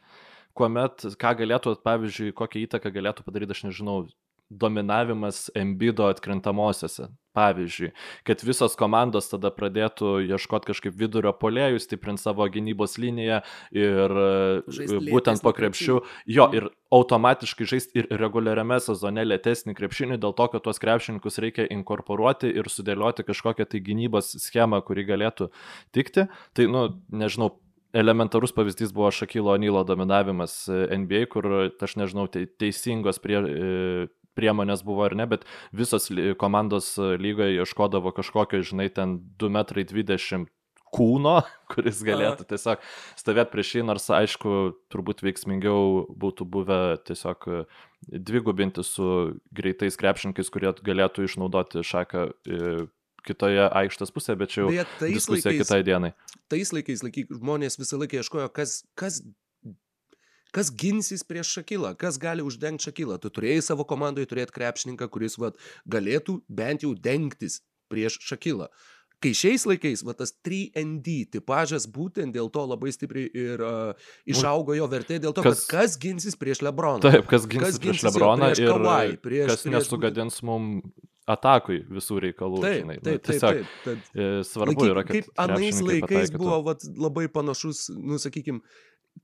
kuomet, 0.57 1.05
ką 1.21 1.35
galėtų, 1.43 1.77
pavyzdžiui, 1.85 2.33
kokią 2.33 2.65
įtaką 2.67 2.91
galėtų 2.97 3.27
padaryti, 3.29 3.53
aš 3.55 3.63
nežinau, 3.69 4.09
dominavimas 4.51 5.49
embido 5.55 6.11
atkrintamosiose. 6.11 7.09
Pavyzdžiui, 7.31 7.93
kad 8.27 8.41
visos 8.43 8.73
komandos 8.75 9.29
tada 9.31 9.53
pradėtų 9.55 10.17
ieškoti 10.27 10.67
kažkaip 10.73 10.97
vidurio 10.99 11.31
polėjų, 11.39 11.79
stiprinti 11.79 12.25
savo 12.25 12.43
gynybos 12.51 12.97
liniją 12.99 13.39
ir 13.71 14.15
e, 14.19 14.33
Žaist 14.67 15.07
būtent 15.07 15.45
po 15.45 15.53
krepšių, 15.55 16.01
jo, 16.27 16.49
Mhm. 16.49 16.57
ir 16.59 16.67
automatiškai 16.91 17.69
žaisti 17.71 18.03
ir 18.03 18.11
reguliariame 18.11 18.81
sezone 18.83 19.23
lėtesnį 19.23 19.77
krepšinį, 19.79 20.19
dėl 20.19 20.35
to, 20.35 20.49
kad 20.51 20.67
tuos 20.67 20.83
krepšininkus 20.83 21.39
reikia 21.39 21.71
inkorporuoti 21.71 22.51
ir 22.51 22.67
sudėlioti 22.67 23.23
kažkokią 23.23 23.69
tai 23.71 23.79
gynybos 23.79 24.35
schemą, 24.35 24.83
kuri 24.83 25.07
galėtų 25.07 25.53
tikti. 25.95 26.27
Tai, 26.53 26.67
nu, 26.67 26.99
nežinau, 27.15 27.61
elementarus 27.95 28.53
pavyzdys 28.55 28.93
buvo 28.95 29.11
Šakilo 29.11 29.55
Onilo 29.55 29.85
dominavimas 29.85 30.69
e, 30.69 30.87
NBA, 30.99 31.27
kur, 31.31 31.47
aš 31.79 31.97
nežinau, 31.99 32.27
te, 32.31 32.47
teisingos 32.47 33.19
prie, 33.23 33.39
e, 33.39 34.09
priemonės 34.41 34.85
buvo 34.87 35.05
ar 35.07 35.17
ne, 35.19 35.29
bet 35.31 35.45
visos 35.77 36.09
komandos 36.41 36.97
e, 36.99 37.13
lygoje 37.21 37.61
ieškodavo 37.61 38.15
kažkokio, 38.17 38.65
žinai, 38.73 38.89
ten 38.97 39.21
2,20 39.41 40.41
m 40.41 40.49
kūno, 40.95 41.41
kuris 41.73 42.03
galėtų 42.07 42.47
tiesiog 42.51 42.83
stovėti 43.19 43.55
prieš 43.55 43.75
jį, 43.77 43.85
nors 43.91 44.09
aišku, 44.15 44.55
turbūt 44.93 45.23
veiksmingiau 45.27 46.07
būtų 46.11 46.47
buvę 46.57 46.81
tiesiog 47.07 47.47
e, 47.47 47.61
dvigubinti 48.11 48.85
su 48.87 49.11
greitais 49.55 49.99
krepšininkais, 50.01 50.51
kurie 50.53 50.73
galėtų 50.87 51.29
išnaudoti 51.29 51.85
šaką 51.87 52.27
e, 52.31 52.73
kitoje 53.27 53.67
aikštės 53.83 54.15
pusėje, 54.15 54.39
bet 54.41 54.55
čia 54.55 54.63
jau 54.63 54.71
Beje, 54.73 54.87
diskusija 55.19 55.53
laikais, 55.53 55.69
kitai 55.69 55.81
dienai. 55.87 56.13
tais 56.53 56.73
laikais 56.73 57.05
laiky, 57.05 57.27
žmonės 57.37 57.77
visą 57.81 58.01
laiką 58.01 58.23
ieškojo, 58.23 58.49
kas, 58.57 58.81
kas, 58.99 59.21
kas 60.53 60.71
ginsis 60.71 61.25
prieš 61.27 61.55
Šakilą, 61.59 61.95
kas 61.99 62.19
gali 62.19 62.43
uždengti 62.47 62.89
Šakilą. 62.91 63.19
Tu 63.23 63.31
turėjai 63.31 63.63
savo 63.63 63.85
komandoje 63.89 64.27
turėti 64.31 64.55
krepšininką, 64.57 65.09
kuris 65.11 65.39
vat, 65.39 65.59
galėtų 65.89 66.41
bent 66.49 66.83
jau 66.87 66.95
dengtis 66.95 67.61
prieš 67.91 68.19
Šakilą. 68.23 68.69
Kai 69.21 69.35
šiais 69.37 69.67
laikais, 69.69 70.01
va 70.01 70.15
tas 70.17 70.31
3ND 70.47 71.27
tipažas 71.35 71.85
būtent 71.93 72.33
dėl 72.33 72.49
to 72.49 72.63
labai 72.65 72.89
stipriai 72.95 73.29
ir 73.37 73.61
uh, 73.61 73.91
išaugo 74.25 74.73
jo 74.79 74.87
vertė, 74.89 75.19
dėl 75.21 75.35
to, 75.37 75.43
Kas- 75.45 75.67
kad 75.69 75.83
kas 75.85 75.99
ginsis 76.01 76.39
prieš 76.41 76.63
Lebroną. 76.65 77.03
Taip, 77.05 77.27
kas 77.29 77.45
ginsis 77.45 77.77
Kas 77.77 77.83
prieš 77.83 78.01
ginsis 78.01 78.07
jo 78.07 78.15
Lebroną 78.15 78.49
prieš 78.49 78.63
ir 78.65 78.73
Kawhi, 78.73 79.19
prieš- 79.21 79.51
kas 79.53 79.67
prieš 79.67 79.75
nesugadins 79.77 80.41
mum 80.49 80.71
atakui 81.31 81.83
visų 81.93 82.17
reikalų. 82.25 82.63
Taip, 82.65 82.79
žinai. 82.81 82.97
Taip, 82.97 83.21
taip, 83.21 83.27
tiesiog 83.29 83.59
taip. 83.61 83.75
Tad, 83.85 84.09
e, 84.17 84.31
svarbu 84.49 84.73
Laikyk, 84.73 84.89
yra, 84.95 85.05
kad 85.05 85.19
kaip 85.19 85.29
anais 85.45 85.83
laikais 85.85 86.09
pataikytų. 86.09 86.41
buvo 86.41 86.63
vat, 86.71 86.89
labai 86.97 87.27
panašus, 87.29 87.85
nu 88.01 88.17
sakykim, 88.19 88.63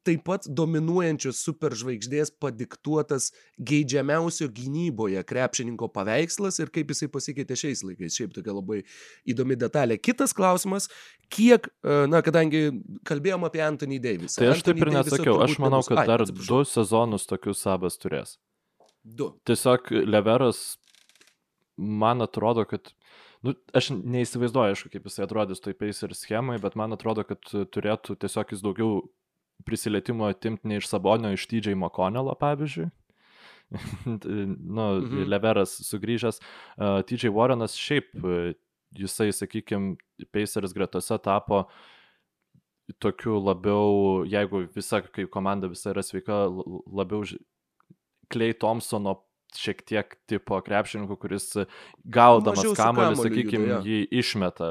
taip 0.06 0.22
pat 0.26 0.46
dominuojančios 0.46 1.40
superžvaigždės 1.46 2.30
padiktuotas 2.42 3.30
geidžiamiausio 3.70 4.48
gynyboje 4.54 5.22
krepšininko 5.26 5.88
paveikslas 5.94 6.60
ir 6.62 6.70
kaip 6.74 6.92
jisai 6.94 7.08
pasikeitė 7.12 7.58
šiais 7.58 7.82
laikais. 7.86 8.16
Šiaip 8.18 8.34
tokia 8.36 8.54
labai 8.54 8.80
įdomi 9.28 9.58
detalė. 9.58 9.98
Kitas 9.98 10.34
klausimas, 10.36 10.88
kiek, 11.32 11.68
e, 11.82 11.98
na, 12.10 12.22
kadangi 12.26 12.68
kalbėjom 13.08 13.46
apie 13.48 13.64
Anthony 13.66 14.00
Davis. 14.02 14.38
Tai 14.38 14.52
aš 14.54 14.64
taip 14.66 14.82
ir 14.82 14.92
nesakiau, 14.94 15.40
aš 15.44 15.58
manau, 15.62 15.82
kad 15.86 16.04
dar 16.08 16.26
du 16.26 16.62
sezonus 16.66 17.26
tokius 17.30 17.64
sabas 17.66 17.98
turės. 18.02 18.36
Du. 19.06 19.32
Tiesiog 19.46 19.90
Leveras, 20.06 20.76
man 21.76 22.24
atrodo, 22.26 22.66
kad 22.66 22.94
Nu, 23.44 23.52
aš 23.76 23.92
neįsivaizduoju, 23.92 24.74
aišku, 24.74 24.88
kaip 24.90 25.04
jisai 25.06 25.22
atrodys 25.26 25.60
toj 25.62 25.76
Pacer 25.78 26.14
schemai, 26.16 26.56
bet 26.58 26.74
man 26.78 26.96
atrodo, 26.96 27.22
kad 27.28 27.44
turėtų 27.46 28.16
tiesiog 28.18 28.54
jis 28.54 28.62
daugiau 28.64 29.04
prisilietimo 29.64 30.26
atimti 30.28 30.68
ne 30.68 30.76
iš 30.76 30.88
Sabonio, 30.88 31.32
iš 31.32 31.46
TJ 31.46 31.74
Makonelo, 31.74 32.34
pavyzdžiui. 32.40 32.90
nu, 34.76 34.86
Mhm. 35.02 35.24
Leveras 35.26 35.74
sugrįžęs. 35.88 36.38
Uh, 36.76 37.02
TJ 37.02 37.32
Warrenas 37.34 37.74
šiaip, 37.74 38.12
jisai, 38.94 39.32
sakykime, 39.32 39.96
Pacers 40.32 40.72
gretose 40.72 41.18
tapo 41.18 41.64
tokiu 43.02 43.40
labiau, 43.42 44.22
jeigu 44.30 44.68
visa, 44.74 45.00
kai 45.02 45.26
komanda 45.26 45.66
visa 45.68 45.90
yra 45.90 46.04
sveika, 46.06 46.46
labiau 46.86 47.24
Klei 48.30 48.54
Thompsono 48.54 49.25
šiek 49.56 49.82
tiek 49.86 50.16
tipo 50.28 50.58
krepšininkų, 50.60 51.16
kuris 51.22 51.46
gaudamas 52.04 52.64
kamuolį, 52.76 53.16
sakykime, 53.20 53.66
juda, 53.66 53.78
jo. 53.78 53.80
jį 53.86 54.20
išmeta, 54.20 54.68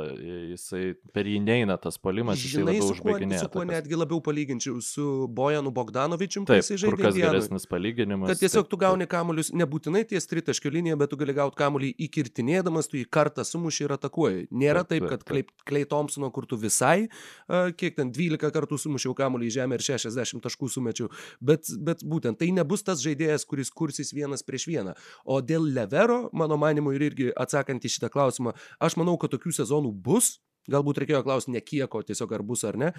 jisai 0.52 0.82
per 1.16 1.30
jį 1.30 1.40
neina 1.46 1.78
tas 1.82 1.98
polimas, 2.02 2.40
jisai 2.44 2.62
Žinai, 2.62 2.76
labiau 2.76 2.88
su 2.90 2.92
kuo, 3.02 3.14
užbaiginėja. 3.16 3.48
kuo 3.48 3.64
atakas. 3.64 3.72
netgi 3.76 4.00
labiau 4.00 4.20
palyginčiau 4.26 4.82
su 4.86 5.06
Bojanu 5.32 5.72
Bogdanovičium, 5.76 6.46
Taip, 6.50 6.62
jisai 6.62 6.78
kur 6.78 6.98
žaidė. 6.98 7.02
kas 7.02 7.16
Indianoj. 7.16 7.34
geresnis 7.40 7.68
palyginimas. 7.72 8.30
Kad 8.34 8.44
tiesiog 8.44 8.70
tu 8.70 8.78
gauni 8.78 9.08
kamuolius 9.10 9.52
nebūtinai 9.56 10.04
ties 10.10 10.28
tritaškio 10.30 10.72
linija, 10.76 11.00
bet 11.00 11.10
tu 11.14 11.18
gali 11.18 11.34
gauti 11.34 11.58
kamuolį 11.60 11.94
įkirtinėdamas, 12.08 12.90
tu 12.92 13.00
jį 13.00 13.08
kartą 13.10 13.46
sumuši 13.48 13.88
ir 13.88 13.96
atakuoji. 13.98 14.48
Nėra 14.52 14.86
Taip, 14.86 15.08
kad 15.10 15.24
Klei, 15.26 15.46
Klei 15.66 15.86
Thompsono, 15.90 16.30
kur 16.32 16.46
tu 16.46 16.58
visai, 16.62 17.08
kiek 17.50 17.96
ten 17.98 18.12
12 18.14 18.52
kartų 18.54 18.78
sumušiau 18.80 19.16
kamuolį 19.18 19.50
į 19.50 19.56
žemę 19.60 19.80
ir 19.80 19.86
60 19.88 20.44
taškų 20.46 20.70
sumečiau, 20.70 21.10
bet, 21.42 21.66
bet 21.82 22.04
būtent 22.06 22.38
tai 22.40 22.52
nebus 22.54 22.84
tas 22.86 23.02
žaidėjas, 23.04 23.46
kuris 23.50 23.72
kursis 23.74 24.14
vienas 24.14 24.44
prieš 24.46 24.65
vieną. 24.70 24.96
O 25.26 25.40
dėl 25.42 25.68
Levero, 25.76 26.26
mano 26.34 26.58
manimu, 26.62 26.94
ir 26.96 27.08
irgi 27.10 27.32
atsakant 27.36 27.86
į 27.86 27.94
šitą 27.96 28.12
klausimą, 28.14 28.56
aš 28.80 28.98
manau, 29.00 29.18
kad 29.22 29.34
tokių 29.36 29.54
sezonų 29.62 29.94
bus. 30.06 30.38
Galbūt 30.72 31.04
reikėjo 31.04 31.22
klausti 31.26 31.54
ne 31.54 31.62
kiek, 31.62 31.90
o 31.94 32.02
tiesiog 32.02 32.32
ar 32.34 32.42
bus 32.42 32.64
ar 32.66 32.78
ne. 32.82 32.94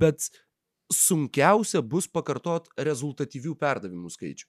Bet 0.00 0.26
sunkiausia 0.90 1.84
bus 1.86 2.08
pakartot 2.10 2.66
rezultatyvių 2.78 3.54
perdavimų 3.60 4.10
skaičių. 4.10 4.48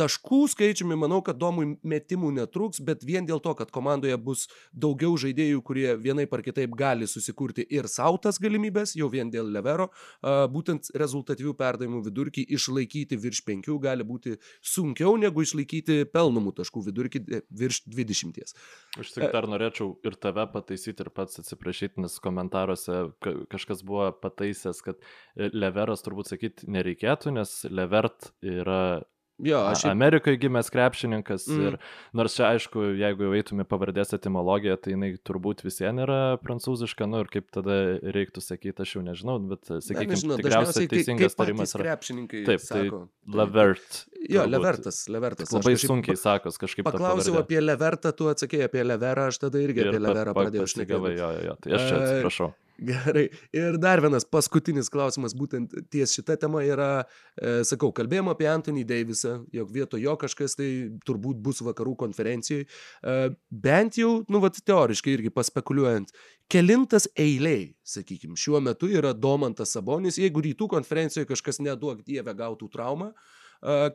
Taškų 0.00 0.40
skaičiumi 0.54 0.96
manau, 0.96 1.20
kad 1.24 1.36
domui 1.40 1.74
metimų 1.84 2.32
netruks, 2.38 2.80
bet 2.80 3.04
vien 3.04 3.26
dėl 3.28 3.42
to, 3.44 3.52
kad 3.58 3.72
komandoje 3.74 4.16
bus 4.16 4.46
daugiau 4.72 5.18
žaidėjų, 5.20 5.60
kurie 5.66 5.88
vienaip 6.00 6.32
ar 6.32 6.44
kitaip 6.46 6.72
gali 6.78 7.08
susikurti 7.10 7.66
ir 7.68 7.88
sautas 7.90 8.40
galimybės, 8.40 8.94
jau 8.96 9.10
vien 9.12 9.28
dėl 9.32 9.50
levero, 9.52 9.90
būtent 10.24 10.92
rezultatyvių 10.96 11.52
perdavimų 11.58 12.02
vidurkį 12.08 12.46
išlaikyti 12.56 13.18
virš 13.20 13.42
5 13.50 13.76
gali 13.84 14.06
būti 14.06 14.36
sunkiau 14.64 15.16
negu 15.20 15.44
išlaikyti 15.44 16.06
pelnomų 16.14 16.54
taškų 16.60 16.84
vidurkį 16.88 17.22
virš 17.60 17.82
20. 17.90 18.56
Aš 19.00 19.12
tik 19.14 19.28
dar 19.34 19.48
norėčiau 19.50 19.92
ir 20.06 20.16
tave 20.16 20.46
pataisyti 20.52 21.04
ir 21.04 21.12
pats 21.14 21.42
atsiprašyti, 21.42 22.00
nes 22.04 22.16
komentaruose 22.22 23.10
ka- 23.22 23.36
kažkas 23.52 23.84
buvo 23.86 24.10
pataisęs, 24.22 24.82
kad 24.86 25.00
e, 25.00 25.50
Leveras 25.52 26.04
turbūt 26.06 26.32
sakyti 26.32 26.70
nereikėtų, 26.70 27.34
nes 27.36 27.54
Levert 27.70 28.32
yra 28.40 29.02
Jo, 29.42 29.58
aš 29.70 29.82
šiaip- 29.84 29.90
Amerikoje 29.94 30.36
gimęs 30.38 30.70
krepšininkas 30.70 31.46
Mm. 31.48 31.66
ir 31.66 31.78
nors 32.12 32.34
čia 32.36 32.50
aišku, 32.54 32.82
jeigu 32.98 33.22
jau 33.28 33.32
eitume 33.38 33.64
pavardės 33.64 34.12
etimologiją, 34.12 34.76
tai 34.80 34.92
jinai 34.92 35.16
turbūt 35.24 35.62
visiems 35.64 36.00
yra 36.04 36.36
prancūziška, 36.42 37.08
nu 37.08 37.20
ir 37.20 37.26
kaip 37.32 37.50
tada 37.50 37.98
reiktų 38.02 38.40
sakyti, 38.44 38.80
aš 38.80 38.94
jau 38.96 39.02
nežinau, 39.02 39.38
bet 39.48 39.62
sakykime, 39.64 40.12
nežinau, 40.14 40.36
tikriausiai 40.40 40.88
teisingas 40.88 41.34
tarimas 41.34 41.74
yra 41.74 41.84
krepšininkai 41.96 42.44
Taip, 42.44 42.60
tai 42.60 42.84
sako. 42.88 43.08
Lavert. 43.28 44.06
Jo, 44.28 44.42
turbūt. 44.44 44.50
Levertas, 44.50 45.08
Levertas. 45.08 45.48
Aš 45.48 45.54
Labai 45.56 45.74
kažkaip 45.74 45.88
sunkiai 45.90 46.16
sakos 46.18 46.58
kažkaip. 46.58 46.84
Paklausiau 46.84 47.38
apie 47.40 47.60
Levertą, 47.60 48.12
tu 48.16 48.24
atsakėjai 48.28 48.64
apie 48.68 48.82
Leverą, 48.84 49.28
aš 49.28 49.38
tada 49.38 49.58
irgi 49.58 49.80
apie 49.88 49.98
pa- 50.00 50.04
Leverą 50.08 50.34
pa- 50.34 50.44
pradėjau 50.44 50.66
šnekėti. 50.74 51.16
Jo, 51.16 51.30
jo, 51.32 51.40
jo. 51.48 51.54
Tai 51.60 51.72
aš 51.72 51.80
čia 51.88 51.96
atsiprašau. 52.00 52.52
Gerai. 52.80 53.26
Ir 53.52 53.76
dar 53.76 54.00
vienas 54.00 54.24
paskutinis 54.24 54.88
klausimas, 54.92 55.34
būtent 55.36 55.74
ties 55.92 56.14
šita 56.16 56.38
tema 56.40 56.62
yra, 56.64 57.04
e, 57.36 57.60
sakau, 57.68 57.90
kalbėjom 57.92 58.30
apie 58.32 58.46
Anthony 58.48 58.86
Davisą, 58.88 59.34
jog 59.52 59.72
vietoj 59.74 60.00
jo 60.00 60.14
kažkas 60.20 60.56
tai 60.56 60.68
turbūt 61.04 61.42
bus 61.44 61.60
vakarų 61.66 61.92
konferencijoje. 62.00 62.64
E, 62.64 63.16
bent 63.50 64.00
jau, 64.00 64.22
nu, 64.32 64.40
vat, 64.40 64.56
teoriškai 64.64 65.12
irgi 65.18 65.32
paspekuliuojant, 65.34 66.14
kelintas 66.50 67.04
eiliai, 67.20 67.74
sakykime, 67.84 68.38
šiuo 68.40 68.62
metu 68.64 68.88
yra 68.88 69.12
Domantas 69.12 69.76
Sabonis, 69.76 70.16
jeigu 70.22 70.40
rytų 70.48 70.70
konferencijoje 70.72 71.28
kažkas 71.34 71.60
neduok 71.60 72.00
dievę 72.08 72.32
gautų 72.38 72.72
traumą. 72.72 73.12
e, 73.12 73.39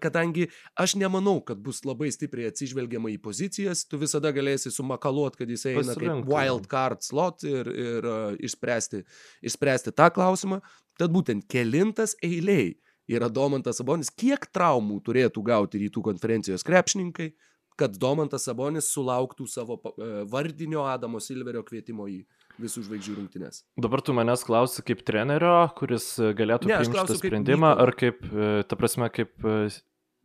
Kadangi 0.01 0.45
aš 0.78 0.93
nemanau, 1.01 1.39
kad 1.45 1.57
bus 1.57 1.82
labai 1.88 2.11
stipriai 2.13 2.51
atsižvelgiama 2.51 3.09
į 3.16 3.20
pozicijas, 3.24 3.82
tu 3.89 3.97
visada 4.01 4.30
galėsi 4.36 4.70
sumakaluot, 4.74 5.39
kad 5.39 5.49
jis 5.49 5.66
eina 5.72 5.82
kaip 5.88 5.95
Pasirinkti. 5.95 6.30
wild 6.30 6.68
card 6.70 7.01
slot 7.01 7.45
ir, 7.49 7.70
ir 7.70 8.09
išspręsti, 8.45 9.01
išspręsti 9.49 9.95
tą 9.97 10.11
klausimą. 10.13 10.61
Tad 10.99 11.11
būtent 11.11 11.47
kelintas 11.51 12.13
eiliai 12.24 12.76
yra 13.11 13.30
Domantas 13.30 13.82
Sabonis, 13.82 14.09
kiek 14.09 14.47
traumų 14.53 15.01
turėtų 15.05 15.43
gauti 15.45 15.82
rytų 15.82 16.03
konferencijos 16.05 16.66
krepšininkai, 16.66 17.34
kad 17.80 17.97
Domantas 17.99 18.47
Sabonis 18.47 18.88
sulauktų 18.93 19.47
savo 19.51 19.78
e, 19.82 20.24
vardinio 20.32 20.86
Adamo 20.88 21.20
Silverio 21.20 21.63
kvietimo 21.68 22.07
į 22.09 22.22
visų 22.62 22.84
žvaigždžių 22.88 23.16
rungtynes. 23.20 23.64
Dabar 23.78 24.01
tu 24.01 24.14
manęs 24.14 24.43
klausi 24.47 24.84
kaip 24.86 25.03
trenerio, 25.08 25.70
kuris 25.78 26.08
galėtų 26.20 26.70
Ne, 26.72 26.78
aš 26.80 26.88
priimti 26.88 26.99
šitą 27.01 27.08
kaip 27.16 27.22
sprendimą, 27.24 27.72
Mykolo. 27.76 27.82
ar 27.82 27.91
kaip, 27.99 28.24
e, 28.32 28.64
ta 28.70 28.76
prasme, 28.80 29.10
kaip, 29.14 29.34
e, 29.45 29.70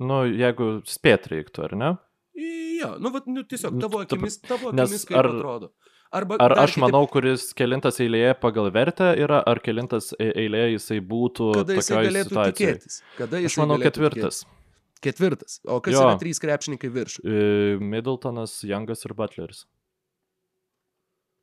nu, 0.01 0.21
jeigu 0.31 0.69
spėt 0.87 1.29
reiktų, 1.33 1.65
ar 1.69 1.77
ne? 1.77 1.91
Jo, 2.81 2.95
nu, 2.99 3.11
vat, 3.13 3.27
nu 3.27 3.43
tiesiog 3.45 3.75
Nu, 3.77 3.81
tavo 3.85 4.01
ta- 4.05 4.07
akimis, 4.17 4.39
tavo 4.41 4.71
akimis 4.73 5.05
kaip 5.05 5.19
ar- 5.19 5.27
atrodo. 5.27 5.71
Arba 6.13 6.37
Ar 6.43 6.53
aš 6.59 6.73
kitaip, 6.75 6.83
manau, 6.83 7.05
kuris 7.07 7.53
kelintas 7.55 8.01
eilėje 8.03 8.33
pagal 8.41 8.67
vertę 8.75 9.13
yra, 9.23 9.45
ar 9.47 9.61
kelintas 9.63 10.13
e- 10.19 10.33
eilėje 10.43 10.73
jisai 10.75 11.01
būtų 11.07 11.53
kada 11.55 11.75
jisai 11.79 12.01
galėtų 12.09 12.33
situacijoje? 12.33 12.55
tikėtis. 12.81 13.03
Kada 13.19 13.37
Aš 13.37 13.43
jisai 13.47 13.61
manau 13.63 13.77
galėtų 13.79 13.93
ketvirtas. 13.93 14.41
Tikėtis. 14.41 14.57
Ketvirtas. 15.01 15.61
O 15.71 15.81
kas 15.81 15.95
Jo. 15.95 16.01
yra 16.09 16.19
trys 16.19 16.41
krepšininkai 16.43 16.91
virš? 16.93 17.21
Middletonas, 17.81 18.63
Youngas 18.65 19.05
ir 19.07 19.15
Butleris. 19.15 19.65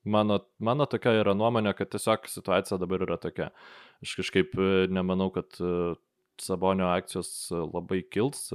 Mano, 0.08 0.40
mano 0.64 0.88
tokia 0.90 1.14
yra 1.22 1.34
nuomonė, 1.38 1.74
kad 1.78 1.92
tiesiog 1.92 2.30
situacija 2.32 2.80
dabar 2.82 3.04
yra 3.08 3.18
tokia. 3.22 3.50
Aš 4.06 4.16
kažkaip 4.22 4.56
e, 4.56 4.70
nemanau, 4.94 5.30
kad 5.36 5.60
e, 5.60 5.72
Sabonio 6.42 6.88
akcijos 6.94 7.32
e, 7.52 7.62
labai 7.74 8.04
kils. 8.14 8.52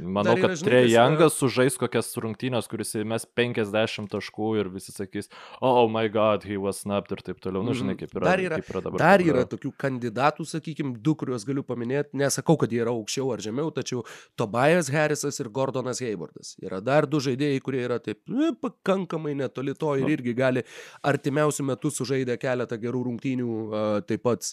Manau, 0.00 0.36
yra, 0.36 0.48
kad 0.48 0.62
Trey 0.64 0.88
Youngas 0.92 1.34
sužais 1.40 1.76
kokias 1.80 2.08
rungtynės, 2.20 2.68
kuris 2.70 2.94
įmes 3.00 3.26
50 3.36 4.08
taškų 4.12 4.48
ir 4.60 4.68
visi 4.72 4.92
sakys, 4.92 5.28
oh 5.60 5.88
my 5.88 6.08
god, 6.08 6.44
he 6.44 6.56
was 6.56 6.80
snapped 6.84 7.10
ir 7.12 7.22
taip 7.22 7.40
toliau. 7.40 7.62
Nu, 7.64 7.72
žinai, 7.74 7.94
Mhm. 7.96 7.98
kaip 8.04 8.14
yra, 8.14 8.24
Dar 8.30 8.38
yra- 8.38 8.56
kaip 8.60 8.70
yra 8.74 8.82
dabar. 8.82 8.98
Dar 8.98 9.18
yra 9.20 9.44
tokių 9.44 9.72
kandidatų, 9.76 10.46
sakykime, 10.46 10.96
du, 11.02 11.14
kuriuos 11.14 11.44
galiu 11.44 11.62
paminėti. 11.62 12.14
Nesakau, 12.14 12.58
kad 12.58 12.70
jie 12.70 12.80
yra 12.84 12.90
aukščiau 12.94 13.32
ar 13.32 13.38
žemiau, 13.38 13.70
tačiau 13.72 14.04
Tobias 14.36 14.88
Harrisas 14.90 15.40
ir 15.40 15.48
Gordonas 15.48 16.00
Haywardas. 16.00 16.56
Yra 16.62 16.80
dar 16.82 17.06
du 17.06 17.18
žaidėjai, 17.18 17.60
kurie 17.62 17.84
yra 17.88 17.98
taip 17.98 18.18
e, 18.28 18.52
pakankamai 18.60 19.34
netoli 19.36 19.74
to 19.78 19.94
ir 19.96 20.02
Nu. 20.04 20.08
irgi 20.16 20.34
gali 20.36 20.62
artimiausių 21.04 21.64
metų 21.70 21.90
sužaidę 21.90 22.36
keletą 22.38 22.78
gerų 22.80 23.04
rungtynių 23.08 23.50
a, 23.72 24.00
taip 24.02 24.22
pat 24.22 24.52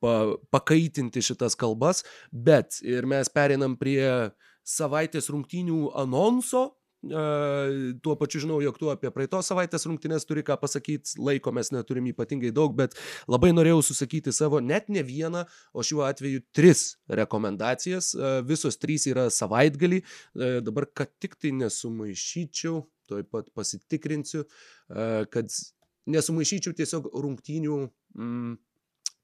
pa, 0.00 0.36
pakaitinti 0.52 1.22
šitas 1.24 1.56
kalbas. 1.56 2.02
Bet 2.32 2.80
ir 2.82 3.06
mes 3.06 3.28
perinam 3.28 3.76
prie 3.78 4.30
savaitės 4.66 5.30
rungtynių 5.32 5.92
anonso. 6.02 6.72
Uh, 7.06 7.92
tuo 8.02 8.16
pačiu 8.18 8.40
žinau, 8.42 8.56
jog 8.64 8.78
tu 8.80 8.88
apie 8.90 9.12
praeitos 9.14 9.46
savaitės 9.46 9.84
rungtynės 9.86 10.24
turi 10.26 10.42
ką 10.42 10.56
pasakyti, 10.58 11.20
laiko 11.22 11.52
mes 11.54 11.68
neturim 11.70 12.08
ypatingai 12.10 12.50
daug, 12.56 12.72
bet 12.74 12.96
labai 13.30 13.52
norėjau 13.52 13.84
susakyti 13.84 14.32
savo 14.34 14.58
net 14.64 14.88
ne 14.90 15.04
vieną, 15.06 15.44
o 15.76 15.84
šiuo 15.86 16.02
atveju 16.08 16.42
tris 16.56 16.96
rekomendacijas. 17.20 18.10
Uh, 18.16 18.40
visos 18.48 18.80
trys 18.82 19.06
yra 19.12 19.28
savaitgalį. 19.30 20.02
Uh, 20.02 20.58
dabar, 20.66 20.88
kad 20.90 21.12
tik 21.22 21.38
tai 21.38 21.54
nesumaišyčiau, 21.60 22.82
tuoj 23.06 23.22
pat 23.30 23.52
pasitikrinsiu, 23.54 24.42
kad 25.30 25.52
nesumaišyčiau 26.10 26.74
tiesiog 26.74 27.06
rungtynių 27.14 27.76
mm, 28.18 28.56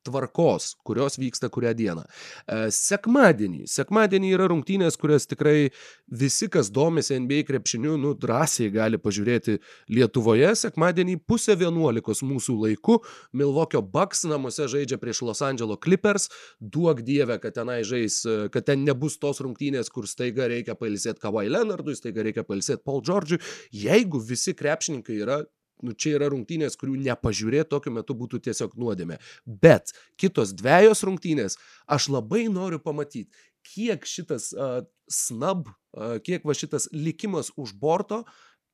tvarkos, 0.07 0.73
kurios 0.87 1.19
vyksta 1.21 1.51
kurią 1.53 1.73
dieną. 1.79 2.05
E, 2.05 2.71
Sekmadienį. 2.75 3.67
Sekmadienį 3.71 4.33
yra 4.37 4.49
rungtynės, 4.53 4.99
kurias 5.01 5.29
tikrai 5.31 5.71
visi, 6.11 6.49
kas 6.53 6.71
domisi 6.75 7.19
NBA 7.21 7.43
krepšiniu, 7.49 7.97
nu, 8.01 8.15
drąsiai 8.19 8.71
gali 8.75 9.01
pažiūrėti 9.03 9.59
Lietuvoje. 9.93 10.53
Sekmadienį 10.59 11.19
pusę 11.29 11.57
vienuolikos 11.59 12.25
mūsų 12.27 12.59
laiku 12.67 12.99
Milvokio 13.37 13.83
Bucks 13.83 14.27
namuose 14.29 14.69
žaidžia 14.71 15.01
prieš 15.03 15.23
Los 15.29 15.43
Angeles 15.45 15.81
Clippers. 15.83 16.29
Duok 16.61 17.03
dievę, 17.07 17.39
kad 17.43 17.57
tenai 17.59 17.81
žais, 17.87 18.23
e, 18.27 18.49
kad 18.53 18.69
ten 18.69 18.87
nebus 18.87 19.19
tos 19.23 19.43
rungtynės, 19.45 19.91
kur 19.93 20.09
staiga 20.11 20.49
reikia 20.51 20.77
pailsėti 20.79 21.23
Kawhi 21.23 21.51
Leonardui, 21.53 21.97
staiga 21.99 22.27
reikia 22.27 22.47
pailsėti 22.47 22.85
Paul 22.85 23.03
George'ui. 23.07 23.41
Jeigu 23.73 24.21
visi 24.23 24.55
krepšininkai 24.59 25.19
yra 25.23 25.43
nu, 25.83 25.95
čia 25.95 26.16
yra 26.18 26.30
rungtynės, 26.33 26.78
kurių 26.80 26.97
nepažiūrėti 27.03 27.70
tokiu 27.72 27.93
metu 27.95 28.16
būtų 28.18 28.43
tiesiog 28.49 28.76
nuodėmė. 28.80 29.18
Bet 29.47 29.95
kitos 30.20 30.55
dviejos 30.57 31.05
rungtynės, 31.07 31.59
aš 31.91 32.09
labai 32.14 32.47
noriu 32.53 32.80
pamatyti, 32.83 33.30
kiek 33.66 34.07
šitas 34.09 34.51
uh, 34.55 34.83
snab, 35.11 35.68
uh, 35.68 36.18
kiek 36.24 36.45
va 36.49 36.57
šitas 36.57 36.89
likimas 36.95 37.53
už 37.57 37.74
borto 37.78 38.22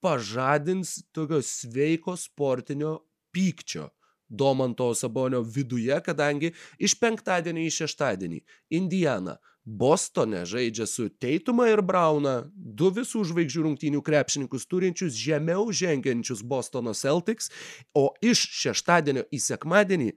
pažadins 0.04 0.98
tokio 1.12 1.42
sveiko 1.42 2.16
sportinio 2.16 2.98
pykčio. 3.34 3.88
Domanto 4.28 4.90
Sabonio 4.92 5.40
viduje, 5.40 5.94
kadangi 6.04 6.50
iš 6.76 6.98
penktadienio 7.00 7.62
į 7.64 7.70
šeštadienį 7.72 8.42
Indiana 8.76 9.38
Bostone 9.68 10.46
žaidžia 10.48 10.86
su 10.88 11.08
Teitumą 11.08 11.66
ir 11.68 11.82
Brauną, 11.84 12.48
du 12.56 12.88
visų 12.94 13.20
žvaigždžių 13.28 13.64
rungtynių 13.66 14.00
krepšininkus 14.00 14.64
turinčius 14.64 15.16
žemiau 15.18 15.66
žengiančius 15.68 16.40
Bostono 16.40 16.94
Celtics, 16.96 17.50
o 17.92 18.06
iš 18.24 18.40
šeštadienio 18.62 19.26
į 19.28 19.40
sekmadienį 19.44 20.14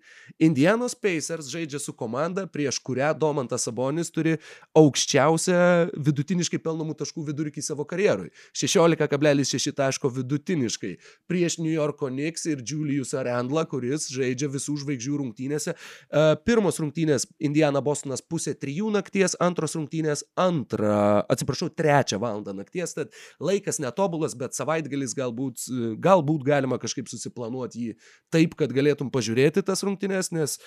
Indianos 0.48 0.96
Pacers 0.96 1.50
žaidžia 1.52 1.82
su 1.84 1.92
komanda, 1.98 2.46
prieš 2.48 2.80
kurią 2.80 3.10
Domantas 3.20 3.68
Sabonis 3.68 4.14
turi 4.16 4.38
aukščiausią 4.78 5.60
vidutiniškai 6.00 6.62
pelnomų 6.64 6.96
taškų 7.02 7.26
vidurkį 7.34 7.66
savo 7.66 7.84
karjerui. 7.84 8.32
16,6 8.56 9.76
taško 9.76 10.14
vidutiniškai 10.16 10.94
prieš 11.28 11.60
New 11.60 11.74
Yorko 11.74 12.08
Knicks 12.08 12.48
ir 12.48 12.64
Julius 12.64 13.12
Arendla, 13.20 13.66
kuris 13.68 14.08
žaidžia 14.16 14.48
visų 14.56 14.78
žvaigždžių 14.86 15.20
rungtynėse. 15.26 15.76
E, 15.76 16.26
Pirmos 16.48 16.80
rungtynės 16.80 17.28
Indiana 17.44 17.84
Bostonas 17.84 18.24
pusė 18.24 18.56
trijų 18.56 18.96
nakties, 18.96 19.36
antros 19.42 19.76
rungtynės 19.78 20.24
antrą, 20.40 21.24
atsiprašau, 21.32 21.72
trečią 21.78 22.22
valandą 22.22 22.56
nakties, 22.58 22.96
tad 22.98 23.16
laikas 23.44 23.82
netobulas, 23.84 24.36
bet 24.38 24.58
savaitgalis 24.58 25.16
galbūt, 25.18 25.68
galbūt 26.04 26.46
galima 26.48 26.80
kažkaip 26.82 27.10
susiplanuoti 27.12 27.88
jį 27.90 27.98
taip, 28.34 28.56
kad 28.60 28.74
galėtum 28.76 29.12
pažiūrėti 29.14 29.66
tas 29.68 29.84
rungtynės, 29.88 30.32
nes 30.36 30.58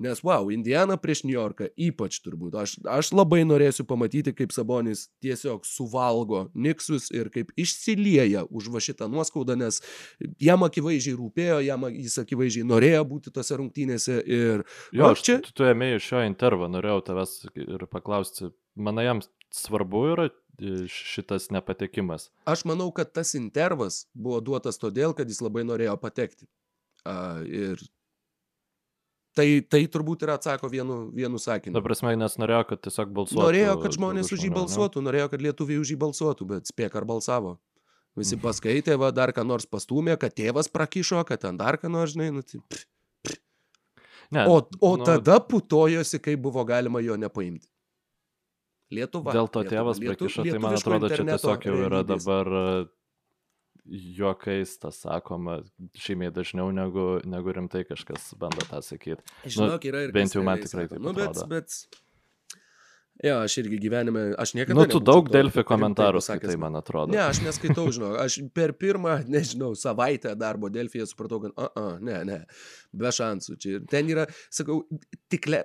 Nes, 0.00 0.22
wow, 0.24 0.48
Indiana 0.48 0.96
prieš 0.96 1.20
New 1.26 1.34
Yorką 1.36 1.66
ypač 1.76 2.16
turbūt. 2.24 2.54
Aš, 2.56 2.78
aš 2.88 3.10
labai 3.12 3.42
norėsiu 3.44 3.84
pamatyti, 3.84 4.32
kaip 4.32 4.54
Sabonis 4.56 5.10
tiesiog 5.20 5.66
suvalgo 5.68 6.46
Niksus 6.56 7.10
ir 7.12 7.28
kaip 7.34 7.52
išsilieja 7.60 8.46
už 8.48 8.70
va 8.72 8.80
šitą 8.80 9.04
nuoskaudą, 9.12 9.52
nes 9.60 9.82
jam 10.40 10.64
akivaizdžiai 10.64 11.18
rūpėjo, 11.20 11.58
jam 11.68 11.84
jis 11.92 12.16
akivaizdžiai 12.24 12.64
norėjo 12.72 13.04
būti 13.12 13.34
tose 13.36 13.58
rungtynėse 13.60 14.16
ir 14.24 14.64
Jo, 14.96 15.12
aš 15.12 15.22
čia- 15.28 15.38
tu, 15.44 15.52
tu 15.60 15.68
ėmėjai 15.68 16.00
šio 16.08 16.24
intervo, 16.26 16.70
norėjau 16.72 17.04
tavęs 17.12 17.36
ir 17.60 17.86
paklausti, 17.92 18.48
manai 18.74 19.04
jam 19.10 19.20
svarbu 19.52 20.06
yra 20.14 20.30
e, 20.32 20.86
šitas 20.88 21.50
nepatekimas. 21.52 22.30
aš 22.48 22.64
manau, 22.64 22.88
kad 22.96 23.12
tas 23.12 23.34
intervas 23.36 24.06
buvo 24.14 24.40
duotas 24.40 24.80
todėl, 24.80 25.12
kad 25.12 25.28
jis 25.28 25.44
labai 25.44 25.68
norėjo 25.68 26.00
patekti. 26.00 26.48
Uh, 27.04 27.42
ir 27.44 27.80
tai, 29.36 29.46
tai 29.64 29.82
turbūt 29.90 30.24
ir 30.26 30.32
atsako 30.34 30.70
vienu, 30.72 30.98
vienu 31.14 31.40
sakiniu. 31.42 31.74
Ta 31.76 31.84
prasme, 31.84 32.14
nes 32.20 32.38
norėjo, 32.40 32.62
kad 32.70 32.82
tiesiog 32.86 33.12
balsuotų. 33.16 33.42
Norėjo, 33.42 33.74
kad 33.82 33.96
žmonės 33.98 34.30
už 34.30 34.38
jį 34.38 34.48
žmonių, 34.48 34.54
ne? 34.54 34.58
balsuotų, 34.60 35.04
norėjo, 35.08 35.28
kad 35.32 35.44
lietuviai 35.48 35.82
už 35.82 35.92
jį 35.94 35.98
balsuotų, 36.04 36.48
bet 36.54 36.72
spėk 36.72 36.96
ar 37.00 37.08
balsavo. 37.08 37.56
Visi 38.18 38.36
paskaitė, 38.36 38.98
va, 39.00 39.08
dar 39.14 39.32
ką 39.32 39.44
nors 39.48 39.64
pastumė, 39.64 40.18
kad 40.20 40.34
tėvas 40.36 40.68
prakišo, 40.68 41.22
kad 41.28 41.40
ten 41.46 41.56
dar 41.56 41.80
ką 41.80 41.88
nors, 41.92 42.12
žinai, 42.12 42.28
nu, 42.34 42.44
tai, 42.44 42.60
pff. 42.68 42.88
Ne, 44.32 44.46
o, 44.48 44.62
o 44.80 44.96
nu, 44.96 45.04
tada 45.04 45.36
putojosi, 45.44 46.16
kaip 46.24 46.40
buvo 46.40 46.64
galima 46.64 47.02
jo 47.04 47.18
nepaimti. 47.20 47.68
Lietuva. 48.92 49.32
Dėl 49.32 49.48
to 49.48 49.60
Lietuva, 49.60 49.72
tėvas 49.72 50.00
lietu- 50.00 50.28
prakišo, 50.28 50.44
tai 50.48 50.60
man 50.60 50.76
atrodo, 50.76 51.08
čia 51.12 51.24
tiesiog 51.28 51.66
jau 51.68 51.74
yra 51.76 52.00
realybės. 52.00 52.24
dabar 52.24 52.52
juokais 53.86 54.76
tas 54.78 55.00
sakoma, 55.02 55.60
žymiai 55.98 56.32
dažniau 56.34 56.70
negu, 56.74 57.18
negu 57.28 57.56
rimtai 57.56 57.82
kažkas 57.88 58.32
bando 58.38 58.64
tą 58.68 58.82
sakyti. 58.84 59.22
Žinok, 59.44 59.90
yra 59.90 60.06
ir 60.06 60.14
bent 60.14 60.34
jau 60.36 60.44
man 60.46 60.62
tikrai 60.62 60.88
taip 60.90 61.02
nu, 61.02 61.14
bet, 61.16 61.42
bet... 61.50 61.82
Jo, 63.22 63.36
aš 63.44 63.58
irgi 63.60 63.76
gyvenime, 63.78 64.22
aš 64.40 64.54
niekada... 64.56 64.80
Nu, 64.80 64.86
tu 64.90 64.98
daug 64.98 65.28
Delfi 65.30 65.62
komentarų 65.66 66.22
skaitai, 66.24 66.56
man 66.58 66.74
atrodo. 66.80 67.12
Ne, 67.14 67.20
aš 67.22 67.42
neskaitau, 67.44 67.84
žinau, 67.94 68.14
aš 68.18 68.40
per 68.56 68.72
pirmą, 68.74 69.20
nežinau, 69.34 69.76
savaitę 69.78 70.32
darbo 70.38 70.70
Delfyje 70.72 71.06
supratau, 71.10 71.38
kad, 71.44 71.54
a, 71.54 71.68
a, 71.78 71.84
ne, 72.02 72.22
ne, 72.26 72.38
be 72.98 73.12
šansų 73.14 73.58
čia. 73.62 73.76
Ir 73.76 73.84
ten 73.92 74.10
yra, 74.10 74.24
sakau, 74.50 74.80
tikle, 75.30 75.62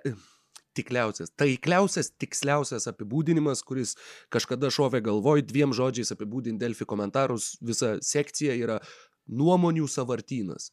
tikliausias, 0.78 1.34
taikliausias, 1.40 2.12
tiksliausias 2.22 2.88
apibūdinimas, 2.92 3.64
kuris 3.68 3.96
kažkada 4.34 4.72
šovė 4.74 5.04
galvoj, 5.10 5.46
dviem 5.50 5.76
žodžiais 5.76 6.14
apibūdinti 6.16 6.62
Delfi 6.64 6.88
komentarus, 6.90 7.56
visa 7.62 7.96
sekcija 8.06 8.58
yra 8.58 8.82
nuomonių 9.28 9.88
savartynas. 9.92 10.72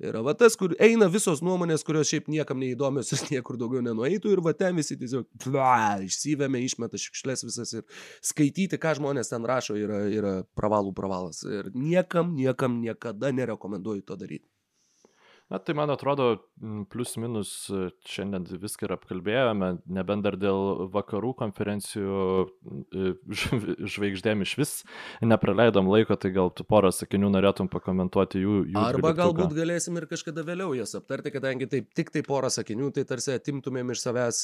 Yra 0.00 0.22
va 0.24 0.32
tas, 0.32 0.54
kur 0.56 0.72
eina 0.80 1.10
visos 1.12 1.42
nuomonės, 1.44 1.82
kurios 1.84 2.08
šiaip 2.08 2.30
niekam 2.32 2.56
neįdomios 2.62 3.10
ir 3.12 3.24
niekur 3.34 3.58
daugiau 3.60 3.82
nenueitų 3.84 4.32
ir 4.32 4.40
va 4.46 4.54
ten 4.56 4.78
visi 4.80 4.96
tiesiog 4.96 5.26
bla, 5.44 5.98
išsivėmė, 6.06 6.62
išmeta 6.64 7.00
šiukšlės 7.00 7.44
visas 7.44 7.74
ir 7.76 7.84
skaityti, 8.24 8.80
ką 8.80 8.94
žmonės 8.96 9.28
ten 9.34 9.44
rašo, 9.44 9.76
yra, 9.76 10.06
yra 10.08 10.32
pravalų 10.56 10.94
pravalas. 10.96 11.42
Ir 11.44 11.68
niekam, 11.76 12.32
niekam 12.38 12.80
niekada 12.80 13.28
nerekomenduoju 13.36 14.06
to 14.08 14.16
daryti. 14.22 14.48
Na, 15.50 15.58
tai 15.58 15.74
man 15.74 15.90
atrodo, 15.90 16.36
plus 16.92 17.16
minus 17.18 17.50
šiandien 18.06 18.44
viską 18.62 18.86
ir 18.86 18.92
apkalbėjome, 18.94 19.70
nebent 19.90 20.22
dar 20.22 20.36
dėl 20.38 20.86
vakarų 20.94 21.32
konferencijų 21.40 22.20
žvaigždėm 23.94 24.44
iš 24.46 24.52
vis 24.60 24.74
nepraleidom 25.26 25.90
laiko, 25.90 26.14
tai 26.14 26.30
gal 26.36 26.52
tu 26.54 26.62
porą 26.62 26.92
sakinių 26.94 27.32
norėtum 27.34 27.70
pakomentuoti 27.72 28.44
jų. 28.44 28.60
jų 28.70 28.84
Arba 28.84 29.10
galbūt 29.24 29.56
galėsim 29.58 29.98
ir 29.98 30.06
kažkada 30.12 30.46
vėliau 30.46 30.70
jas 30.78 30.94
aptarti, 31.00 31.34
kadangi 31.34 31.66
taip 31.74 31.90
tik 31.98 32.14
tai 32.14 32.22
porą 32.30 32.52
sakinių, 32.54 32.92
tai 32.94 33.08
tarsi 33.10 33.34
atimtumėm 33.34 33.90
iš 33.90 34.06
savęs, 34.06 34.42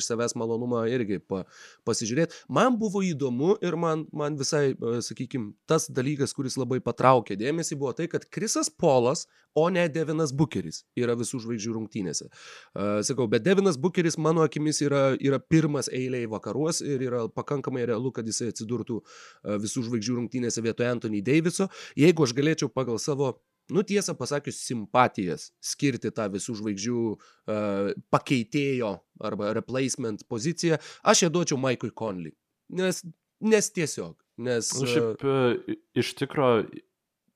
iš 0.00 0.08
savęs 0.08 0.38
malonumą 0.40 0.86
irgi 0.88 1.20
pa, 1.20 1.44
pasižiūrėti. 1.84 2.46
Man 2.48 2.80
buvo 2.80 3.04
įdomu 3.04 3.58
ir 3.60 3.76
man, 3.76 4.08
man 4.08 4.40
visai, 4.40 4.70
sakykime, 5.04 5.52
tas 5.68 5.90
dalykas, 5.92 6.32
kuris 6.32 6.56
labai 6.56 6.80
patraukė 6.80 7.36
dėmesį, 7.44 7.76
buvo 7.76 7.92
tai, 8.00 8.08
kad 8.08 8.24
Krisas 8.32 8.72
Polas 8.72 9.28
o 9.56 9.70
ne 9.70 9.88
Devinas 9.88 10.32
Bukeris 10.46 10.84
yra 10.98 11.16
visų 11.18 11.40
žvaigždžių 11.42 11.74
rungtynėse. 11.74 12.28
Uh, 12.30 13.02
sakau, 13.06 13.26
bet 13.30 13.44
Devinas 13.46 13.78
Bukeris 13.80 14.16
mano 14.18 14.44
akimis 14.46 14.80
yra, 14.86 15.16
yra 15.18 15.40
pirmas 15.42 15.90
eiliai 15.90 16.28
vakaruos 16.30 16.80
ir 16.84 17.02
yra 17.08 17.26
pakankamai 17.28 17.86
realu, 17.90 18.12
kad 18.14 18.26
jisai 18.26 18.52
atsidurtų 18.52 19.02
uh, 19.02 19.58
visų 19.62 19.86
žvaigždžių 19.88 20.16
rungtynėse 20.20 20.64
vietoje 20.64 20.92
Anthony 20.94 21.22
Daviso. 21.26 21.68
Jeigu 21.98 22.26
aš 22.26 22.34
galėčiau 22.36 22.70
pagal 22.72 23.02
savo 23.02 23.34
nu 23.74 23.82
tiesą 23.82 24.14
pasakius, 24.14 24.62
simpatijas 24.62 25.50
skirti 25.64 26.12
tą 26.14 26.28
visų 26.30 26.54
žvaigždžių 26.60 27.00
uh, 27.10 27.92
pakeitėjo 28.14 28.92
arba 29.26 29.50
replacement 29.56 30.22
poziciją, 30.30 30.78
aš 31.02 31.26
ją 31.26 31.32
duočiau 31.34 31.58
Maikui 31.58 31.90
Conley. 31.90 32.36
Nes, 32.78 33.02
nes 33.42 33.72
tiesiog. 33.74 34.14
Nes, 34.46 34.68
nu, 34.76 34.86
šiaip, 34.90 35.24
uh, 35.24 35.76
iš 35.96 36.12
tikrųjų, 36.20 36.84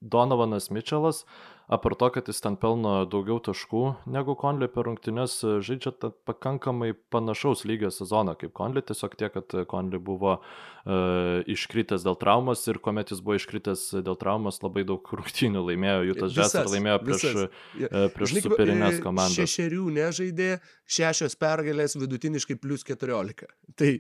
Donovanas 0.01 0.71
Mitčelas 0.73 1.25
apart 1.71 1.99
to, 1.99 2.11
kad 2.11 2.29
jis 2.29 2.41
ten 2.43 2.57
pelno 2.59 3.05
daugiau 3.11 3.39
taškų 3.47 3.83
negu 4.11 4.35
Konlį 4.39 4.68
per 4.75 4.89
rungtynes, 4.89 5.37
žaidžia 5.62 5.93
pakankamai 6.27 6.91
panašaus 7.14 7.62
lygio 7.68 7.93
sezoną 7.95 8.35
kaip 8.41 8.53
Konlį, 8.59 8.83
tiesiog 8.89 9.14
tiek, 9.21 9.31
kad 9.37 9.55
Konlį 9.71 10.01
buvo 10.03 10.33
uh, 10.41 11.47
iškritęs 11.55 12.07
dėl 12.07 12.18
traumos 12.18 12.64
ir 12.71 12.81
kuomet 12.83 13.12
jis 13.14 13.23
buvo 13.23 13.39
iškritęs 13.39 13.85
dėl 14.07 14.18
traumos, 14.18 14.59
labai 14.64 14.85
daug 14.89 15.12
rungtynių 15.21 15.62
laimėjo, 15.68 16.03
Jutas 16.11 16.35
Jazz 16.37 16.59
ir 16.59 16.73
laimėjo 16.75 16.99
prieš, 17.07 17.29
uh, 17.31 18.11
prieš 18.16 18.35
Žinai, 18.35 18.45
superinės 18.49 18.99
e, 18.99 19.05
komandas. 19.07 19.39
Šešerių 19.39 19.87
nežaidė, 20.01 20.51
šešios 20.91 21.39
pergalės 21.39 21.95
vidutiniškai 22.01 22.59
plus 22.59 22.83
14. 22.89 23.47
Tai 23.79 23.95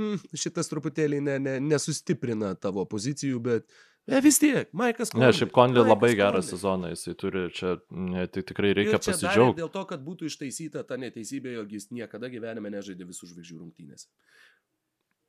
mm, 0.00 0.18
šitas 0.40 0.72
truputėlį 0.72 1.20
ne, 1.28 1.38
ne, 1.44 1.56
nesustiprina 1.68 2.54
tavo 2.56 2.88
pozicijų, 2.88 3.44
bet 3.44 3.68
E, 4.08 4.20
vis 4.24 4.38
tiek, 4.40 4.70
Maikas 4.72 5.12
Konley. 5.12 5.28
Ne, 5.28 5.36
šiaip 5.36 5.52
Konley 5.54 5.84
labai 5.86 6.14
gerą 6.18 6.40
sezoną, 6.44 6.90
jisai 6.94 7.14
turi 7.20 7.44
čia, 7.54 7.76
ne, 7.90 8.26
tai 8.32 8.42
tikrai 8.46 8.72
reikia 8.76 8.98
pasidžiaugti. 8.98 9.60
Dėl 9.60 9.72
to, 9.74 9.84
kad 9.92 10.02
būtų 10.06 10.30
ištaisyta 10.30 10.82
ta 10.88 10.98
neteisybė, 11.00 11.52
jog 11.58 11.74
jis 11.76 11.90
niekada 11.94 12.32
gyvenime 12.32 12.72
nežaidė 12.72 13.06
visų 13.10 13.30
žvaigždžių 13.34 13.60
rungtynėse. 13.60 14.08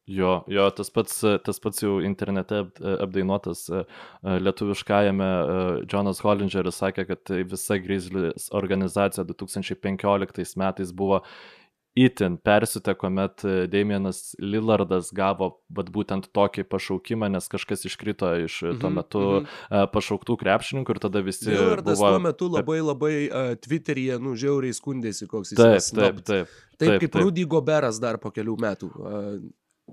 Jo, 0.10 0.32
jo, 0.50 0.64
tas 0.74 0.90
pats, 0.90 1.20
tas 1.46 1.62
pats 1.62 1.84
jau 1.84 2.00
internete 2.02 2.64
apdainuotas 3.06 3.68
e, 3.70 3.84
lietuviškajame 4.48 5.28
Jonas 5.92 6.24
Hollingeris 6.26 6.82
sakė, 6.82 7.06
kad 7.12 7.32
visa 7.52 7.78
Grizzlies 7.80 8.50
organizacija 8.58 9.28
2015 9.30 10.58
metais 10.58 10.92
buvo 10.92 11.22
itin 11.96 12.38
persitę, 12.38 12.96
kuomet 12.96 13.46
e, 13.46 13.68
Damienas 13.68 14.36
Lillardas 14.40 15.12
gavo 15.16 15.50
vat, 15.76 15.90
būtent 15.92 16.30
tokį 16.36 16.64
pašaukimą, 16.72 17.28
nes 17.34 17.50
kažkas 17.52 17.86
iškrito 17.90 18.30
iš 18.46 18.62
-hmm, 18.64 18.80
tuo 18.80 18.90
metu 18.90 19.20
mm 19.20 19.46
-hmm. 19.46 19.88
pašauktų 19.94 20.38
krepšininkų 20.44 20.96
ir 20.96 21.00
tada 21.00 21.22
visi... 21.22 21.50
Lillardas 21.50 22.00
buvo... 22.00 22.12
tuo 22.12 22.20
metu 22.20 22.48
labai 22.48 22.80
labai 22.82 23.16
uh, 23.28 23.56
Twitteryje, 23.60 24.20
nu, 24.20 24.36
žiauriai 24.36 24.74
skundėsi, 24.74 25.28
koks 25.28 25.52
jis 25.52 25.60
yra. 25.60 25.80
Taip, 25.80 25.96
taip, 25.96 26.26
taip. 26.26 26.48
Taip, 26.48 26.90
taip 26.90 27.02
kaip 27.02 27.12
taip. 27.12 27.24
Rudy 27.24 27.46
Goberas 27.46 28.00
dar 28.00 28.18
po 28.18 28.32
kelių 28.32 28.56
metų. 28.58 28.88
Uh... 28.96 29.52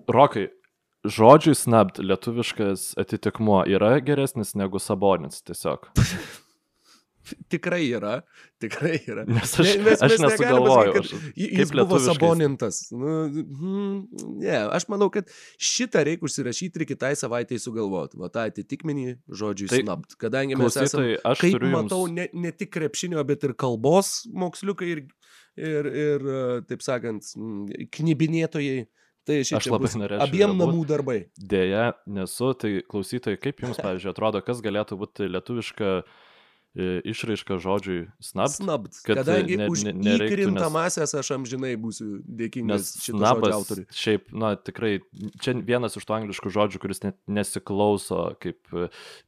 Rokai, 0.09 0.49
žodžiui 1.05 1.55
snabt 1.55 1.99
lietuviškas 1.99 2.94
atitikmuo 2.96 3.64
yra 3.66 3.99
geresnis 4.01 4.55
negu 4.55 4.78
sabonis 4.78 5.42
tiesiog. 5.42 5.90
Tikrai 7.53 7.83
yra, 7.91 8.18
tikrai 8.62 8.99
yra. 9.09 9.24
Nes 9.29 9.55
aš, 9.61 9.68
ne, 9.68 9.85
mes, 9.87 10.03
aš 10.03 10.14
mes 10.14 10.24
nesugalvoju. 10.24 10.95
Pasakyti, 10.97 11.47
jis 11.59 11.72
buvo 11.76 12.01
sabonintas. 12.03 12.81
Nu, 12.95 13.14
hmm, 13.29 13.97
ne, 14.43 14.59
aš 14.76 14.89
manau, 14.93 15.11
kad 15.14 15.31
šitą 15.62 16.05
reikia 16.09 16.29
užsirašyti 16.29 16.83
ir 16.83 16.89
kitai 16.89 17.14
savaitėjai 17.18 17.62
sugalvoti. 17.64 18.20
Va 18.20 18.31
tą 18.35 18.47
atitikmenį 18.51 19.16
žodžiui 19.41 19.70
tai, 19.72 19.83
snabt. 19.85 20.18
Kadangi 20.20 20.59
mes 20.59 20.79
esame, 20.83 21.16
aš 21.22 21.43
kaip 21.45 21.59
jums... 21.59 21.74
matau, 21.74 22.05
ne, 22.12 22.29
ne 22.33 22.55
tik 22.55 22.72
krepšinio, 22.76 23.22
bet 23.29 23.49
ir 23.49 23.57
kalbos 23.59 24.22
moksliukai 24.35 24.93
ir, 24.95 25.03
ir, 25.57 25.91
ir 26.05 26.31
taip 26.70 26.85
sakant, 26.87 27.35
knibinėtojai. 27.99 28.87
Tai 29.29 29.43
aš 29.45 29.66
labai 29.68 29.91
norėčiau. 29.93 30.24
Abiem 30.24 30.55
namų 30.57 30.87
darbai. 30.89 31.18
Deja, 31.37 31.91
nesu. 32.09 32.55
Tai 32.57 32.70
klausytojai, 32.89 33.37
kaip 33.43 33.61
jums, 33.61 33.76
pavyzdžiui, 33.76 34.14
atrodo, 34.14 34.41
kas 34.41 34.62
galėtų 34.64 34.97
būti 35.03 35.29
lietuviška 35.29 35.91
uh, 35.99 36.14
išraiška 36.79 37.59
žodžiui. 37.62 38.07
Snabt. 38.22 39.01
Kad 39.07 39.20
Kadangi 39.20 39.59
ne, 39.59 39.66
už 39.70 39.85
ne, 39.89 39.95
įkrintamasias 40.14 41.14
aš 41.18 41.33
amžinai 41.35 41.72
būsiu 41.81 42.20
dėkingas 42.22 42.93
šitam 43.03 43.43
autoriui. 43.51 43.87
Šiaip, 43.95 44.29
na, 44.31 44.53
tikrai, 44.55 44.99
čia 45.43 45.57
vienas 45.59 45.99
iš 45.99 46.07
tų 46.07 46.16
angliškų 46.20 46.53
žodžių, 46.55 46.83
kuris 46.83 47.03
net 47.03 47.18
nesiklauso, 47.26 48.20
kaip 48.43 48.62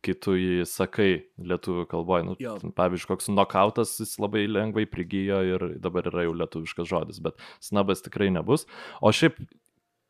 kai 0.05 0.15
tu 0.15 0.37
jį 0.39 0.69
sakai 0.71 1.11
lietuvių 1.43 1.89
kalboje. 1.91 2.29
Nu, 2.31 2.39
jo. 2.41 2.57
pavyzdžiui, 2.79 3.11
koks 3.11 3.31
nokautas 3.35 3.97
jis 3.99 4.15
labai 4.23 4.47
lengvai 4.51 4.87
prigijo 4.91 5.43
ir 5.47 5.67
dabar 5.83 6.07
yra 6.13 6.29
jau 6.29 6.37
lietuviškas 6.45 6.91
žodis, 6.91 7.21
bet 7.25 7.41
snabas 7.65 8.05
tikrai 8.07 8.31
nebus. 8.35 8.69
O 9.03 9.13
šiaip, 9.15 9.43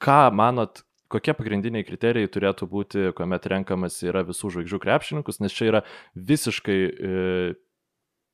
ką 0.03 0.23
manot, 0.37 0.85
kokie 1.11 1.35
pagrindiniai 1.37 1.87
kriterijai 1.87 2.31
turėtų 2.33 2.69
būti, 2.71 3.09
kuomet 3.19 3.49
renkamas 3.51 3.99
yra 4.07 4.23
visų 4.29 4.53
žvaigždžių 4.57 4.81
krepšininkus, 4.83 5.41
nes 5.43 5.57
čia 5.57 5.69
yra 5.71 5.83
visiškai 6.15 6.79
e, 6.87 7.19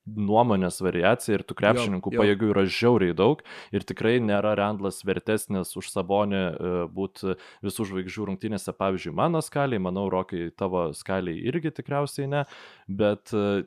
nuomonės 0.06 0.78
variacija 0.84 1.38
ir 1.38 1.44
tų 1.46 1.56
krepšininkų 1.58 2.12
jo, 2.12 2.16
jo. 2.16 2.22
pajėgių 2.22 2.50
yra 2.52 2.64
žiauriai 2.70 3.14
daug 3.18 3.42
ir 3.74 3.86
tikrai 3.86 4.16
nėra 4.22 4.54
Randlas 4.58 5.00
vertesnis 5.06 5.72
už 5.78 5.90
Sabonį 5.90 6.42
e, 6.42 6.74
būti 6.94 7.36
visų 7.66 7.88
žvaigždžių 7.90 8.28
rungtynėse, 8.30 8.74
pavyzdžiui, 8.76 9.14
mano 9.18 9.42
skaliai, 9.44 9.82
manau, 9.82 10.06
Rokai, 10.12 10.48
tavo 10.54 10.88
skaliai 10.96 11.40
irgi 11.50 11.74
tikriausiai 11.80 12.30
ne, 12.30 12.44
bet 12.86 13.34
e, 13.34 13.64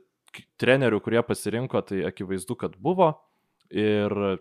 trenerių, 0.62 1.02
kurie 1.04 1.24
pasirinko, 1.26 1.82
tai 1.90 2.06
akivaizdu, 2.08 2.56
kad 2.60 2.78
buvo 2.80 3.14
ir 3.70 4.40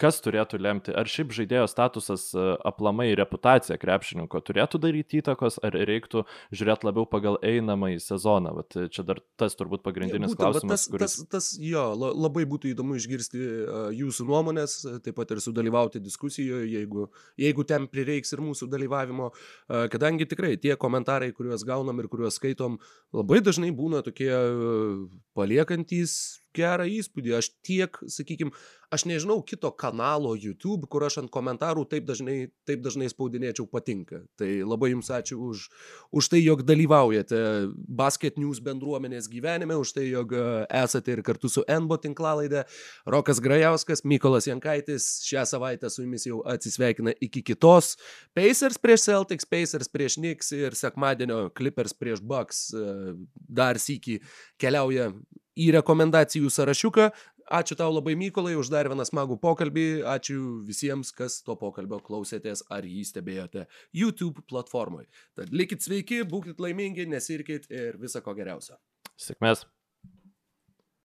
kas 0.00 0.20
turėtų 0.24 0.60
lemti? 0.60 0.92
Ar 0.96 1.08
šiaip 1.10 1.32
žaidėjo 1.36 1.66
statusas 1.70 2.28
e, 2.36 2.44
aplamai 2.68 3.08
reputacija 3.18 3.78
krepšininko 3.80 4.40
turėtų 4.44 4.80
daryti 4.82 5.20
įtakos, 5.22 5.58
ar 5.66 5.76
reiktų 5.88 6.24
žiūrėti 6.54 6.88
labiau 6.88 7.06
pagal 7.08 7.38
einamą 7.44 7.92
į 7.94 7.98
sezoną? 8.04 8.52
Vat 8.60 8.76
e, 8.76 8.86
čia 8.92 9.06
dar 9.08 9.22
tas 9.40 9.56
turbūt 9.58 9.84
pagrindinis 9.86 10.34
Būtent, 10.34 10.42
klausimas. 10.42 10.84
Tas, 10.84 10.92
kuris... 10.92 11.16
tas, 11.16 11.30
tas, 11.32 11.50
jo, 11.62 11.84
labai 11.96 12.46
būtų 12.48 12.72
įdomu 12.72 12.98
išgirsti 13.00 13.42
uh, 13.42 13.74
jūsų 13.96 14.28
nuomonės, 14.28 14.78
taip 15.04 15.16
pat 15.18 15.32
ir 15.34 15.42
sudalyvauti 15.44 16.02
diskusijoje, 16.04 16.68
jeigu, 16.76 17.08
jeigu 17.40 17.66
ten 17.68 17.88
prireiks 17.90 18.34
ir 18.36 18.42
mūsų 18.44 18.68
dalyvavimo, 18.72 19.30
kadangi 19.92 20.26
tikrai 20.28 20.54
tie 20.60 20.76
komentarai, 20.80 21.32
kuriuos 21.36 21.64
gaunam 21.66 22.00
ir 22.02 22.10
kuriuos 22.12 22.38
skaitom, 22.40 22.78
labai 23.16 23.40
dažnai 23.44 23.72
būna 23.76 24.02
tokie 24.06 24.30
paliekantis 25.36 26.16
gerą 26.56 26.88
įspūdį. 26.88 27.36
Aš 27.38 27.50
tiek, 27.66 28.00
sakykime, 28.10 28.52
aš 28.90 29.04
nežinau 29.08 29.40
kito 29.42 29.70
kanalo 29.74 30.34
YouTube, 30.38 30.86
kur 30.90 31.04
aš 31.06 31.18
ant 31.22 31.30
komentarų 31.32 31.86
taip 31.90 32.06
dažnai, 32.06 32.36
taip 32.68 32.82
dažnai 32.84 33.08
spaudinėčiau 33.10 33.66
patinka. 33.70 34.22
Tai 34.38 34.48
labai 34.66 34.92
jums 34.92 35.10
ačiū 35.12 35.38
už, 35.50 35.66
už 36.14 36.30
tai, 36.32 36.40
jog 36.44 36.62
dalyvaujate 36.66 37.40
Basket 37.74 38.38
News 38.40 38.60
bendruomenės 38.64 39.28
gyvenime, 39.32 39.78
už 39.80 39.96
tai, 39.96 40.06
jog 40.12 40.34
e, 40.36 40.44
esate 40.82 41.16
ir 41.16 41.24
kartu 41.26 41.50
su 41.52 41.64
NBO 41.66 41.98
tinklalaidė. 42.02 42.66
Rokas 43.10 43.42
Grajauskas, 43.42 44.04
Mykolas 44.06 44.48
Jankaitis 44.50 45.08
šią 45.26 45.46
savaitę 45.50 45.90
su 45.90 46.04
jumis 46.04 46.28
jau 46.28 46.42
atsisveikina 46.46 47.16
iki 47.20 47.42
kitos. 47.46 47.96
Pacers 48.36 48.78
prieš 48.82 49.08
Celtics, 49.10 49.48
Pacers 49.48 49.90
prieš 49.90 50.20
Knicks 50.20 50.52
ir 50.54 50.78
sekmadienio 50.78 51.48
Clippers 51.56 51.96
prieš 51.96 52.22
Bucks 52.22 52.68
e, 52.70 53.16
dar 53.34 53.82
sįki 53.82 54.20
keliauja 54.62 55.10
į 55.56 55.70
rekomendacijų 55.78 56.50
sąrašiuką. 56.52 57.10
Ačiū 57.46 57.76
tau 57.78 57.92
labai 57.94 58.16
Mykolai 58.18 58.56
už 58.58 58.72
dar 58.74 58.88
vieną 58.90 59.06
smagų 59.06 59.38
pokalbį. 59.42 59.86
Ačiū 60.16 60.40
visiems, 60.66 61.12
kas 61.14 61.38
to 61.46 61.54
pokalbio 61.60 62.00
klausėtės 62.02 62.64
ar 62.74 62.86
jį 62.86 63.04
stebėjote 63.06 63.68
YouTube 63.94 64.42
platformoje. 64.50 65.06
Tad 65.38 65.54
likit 65.54 65.86
sveiki, 65.86 66.24
būkite 66.26 66.62
laimingi, 66.62 67.06
nesirkit 67.06 67.70
ir 67.70 68.02
viso 68.02 68.22
ko 68.24 68.34
geriausio. 68.34 68.80
Sėkmės. 69.16 69.64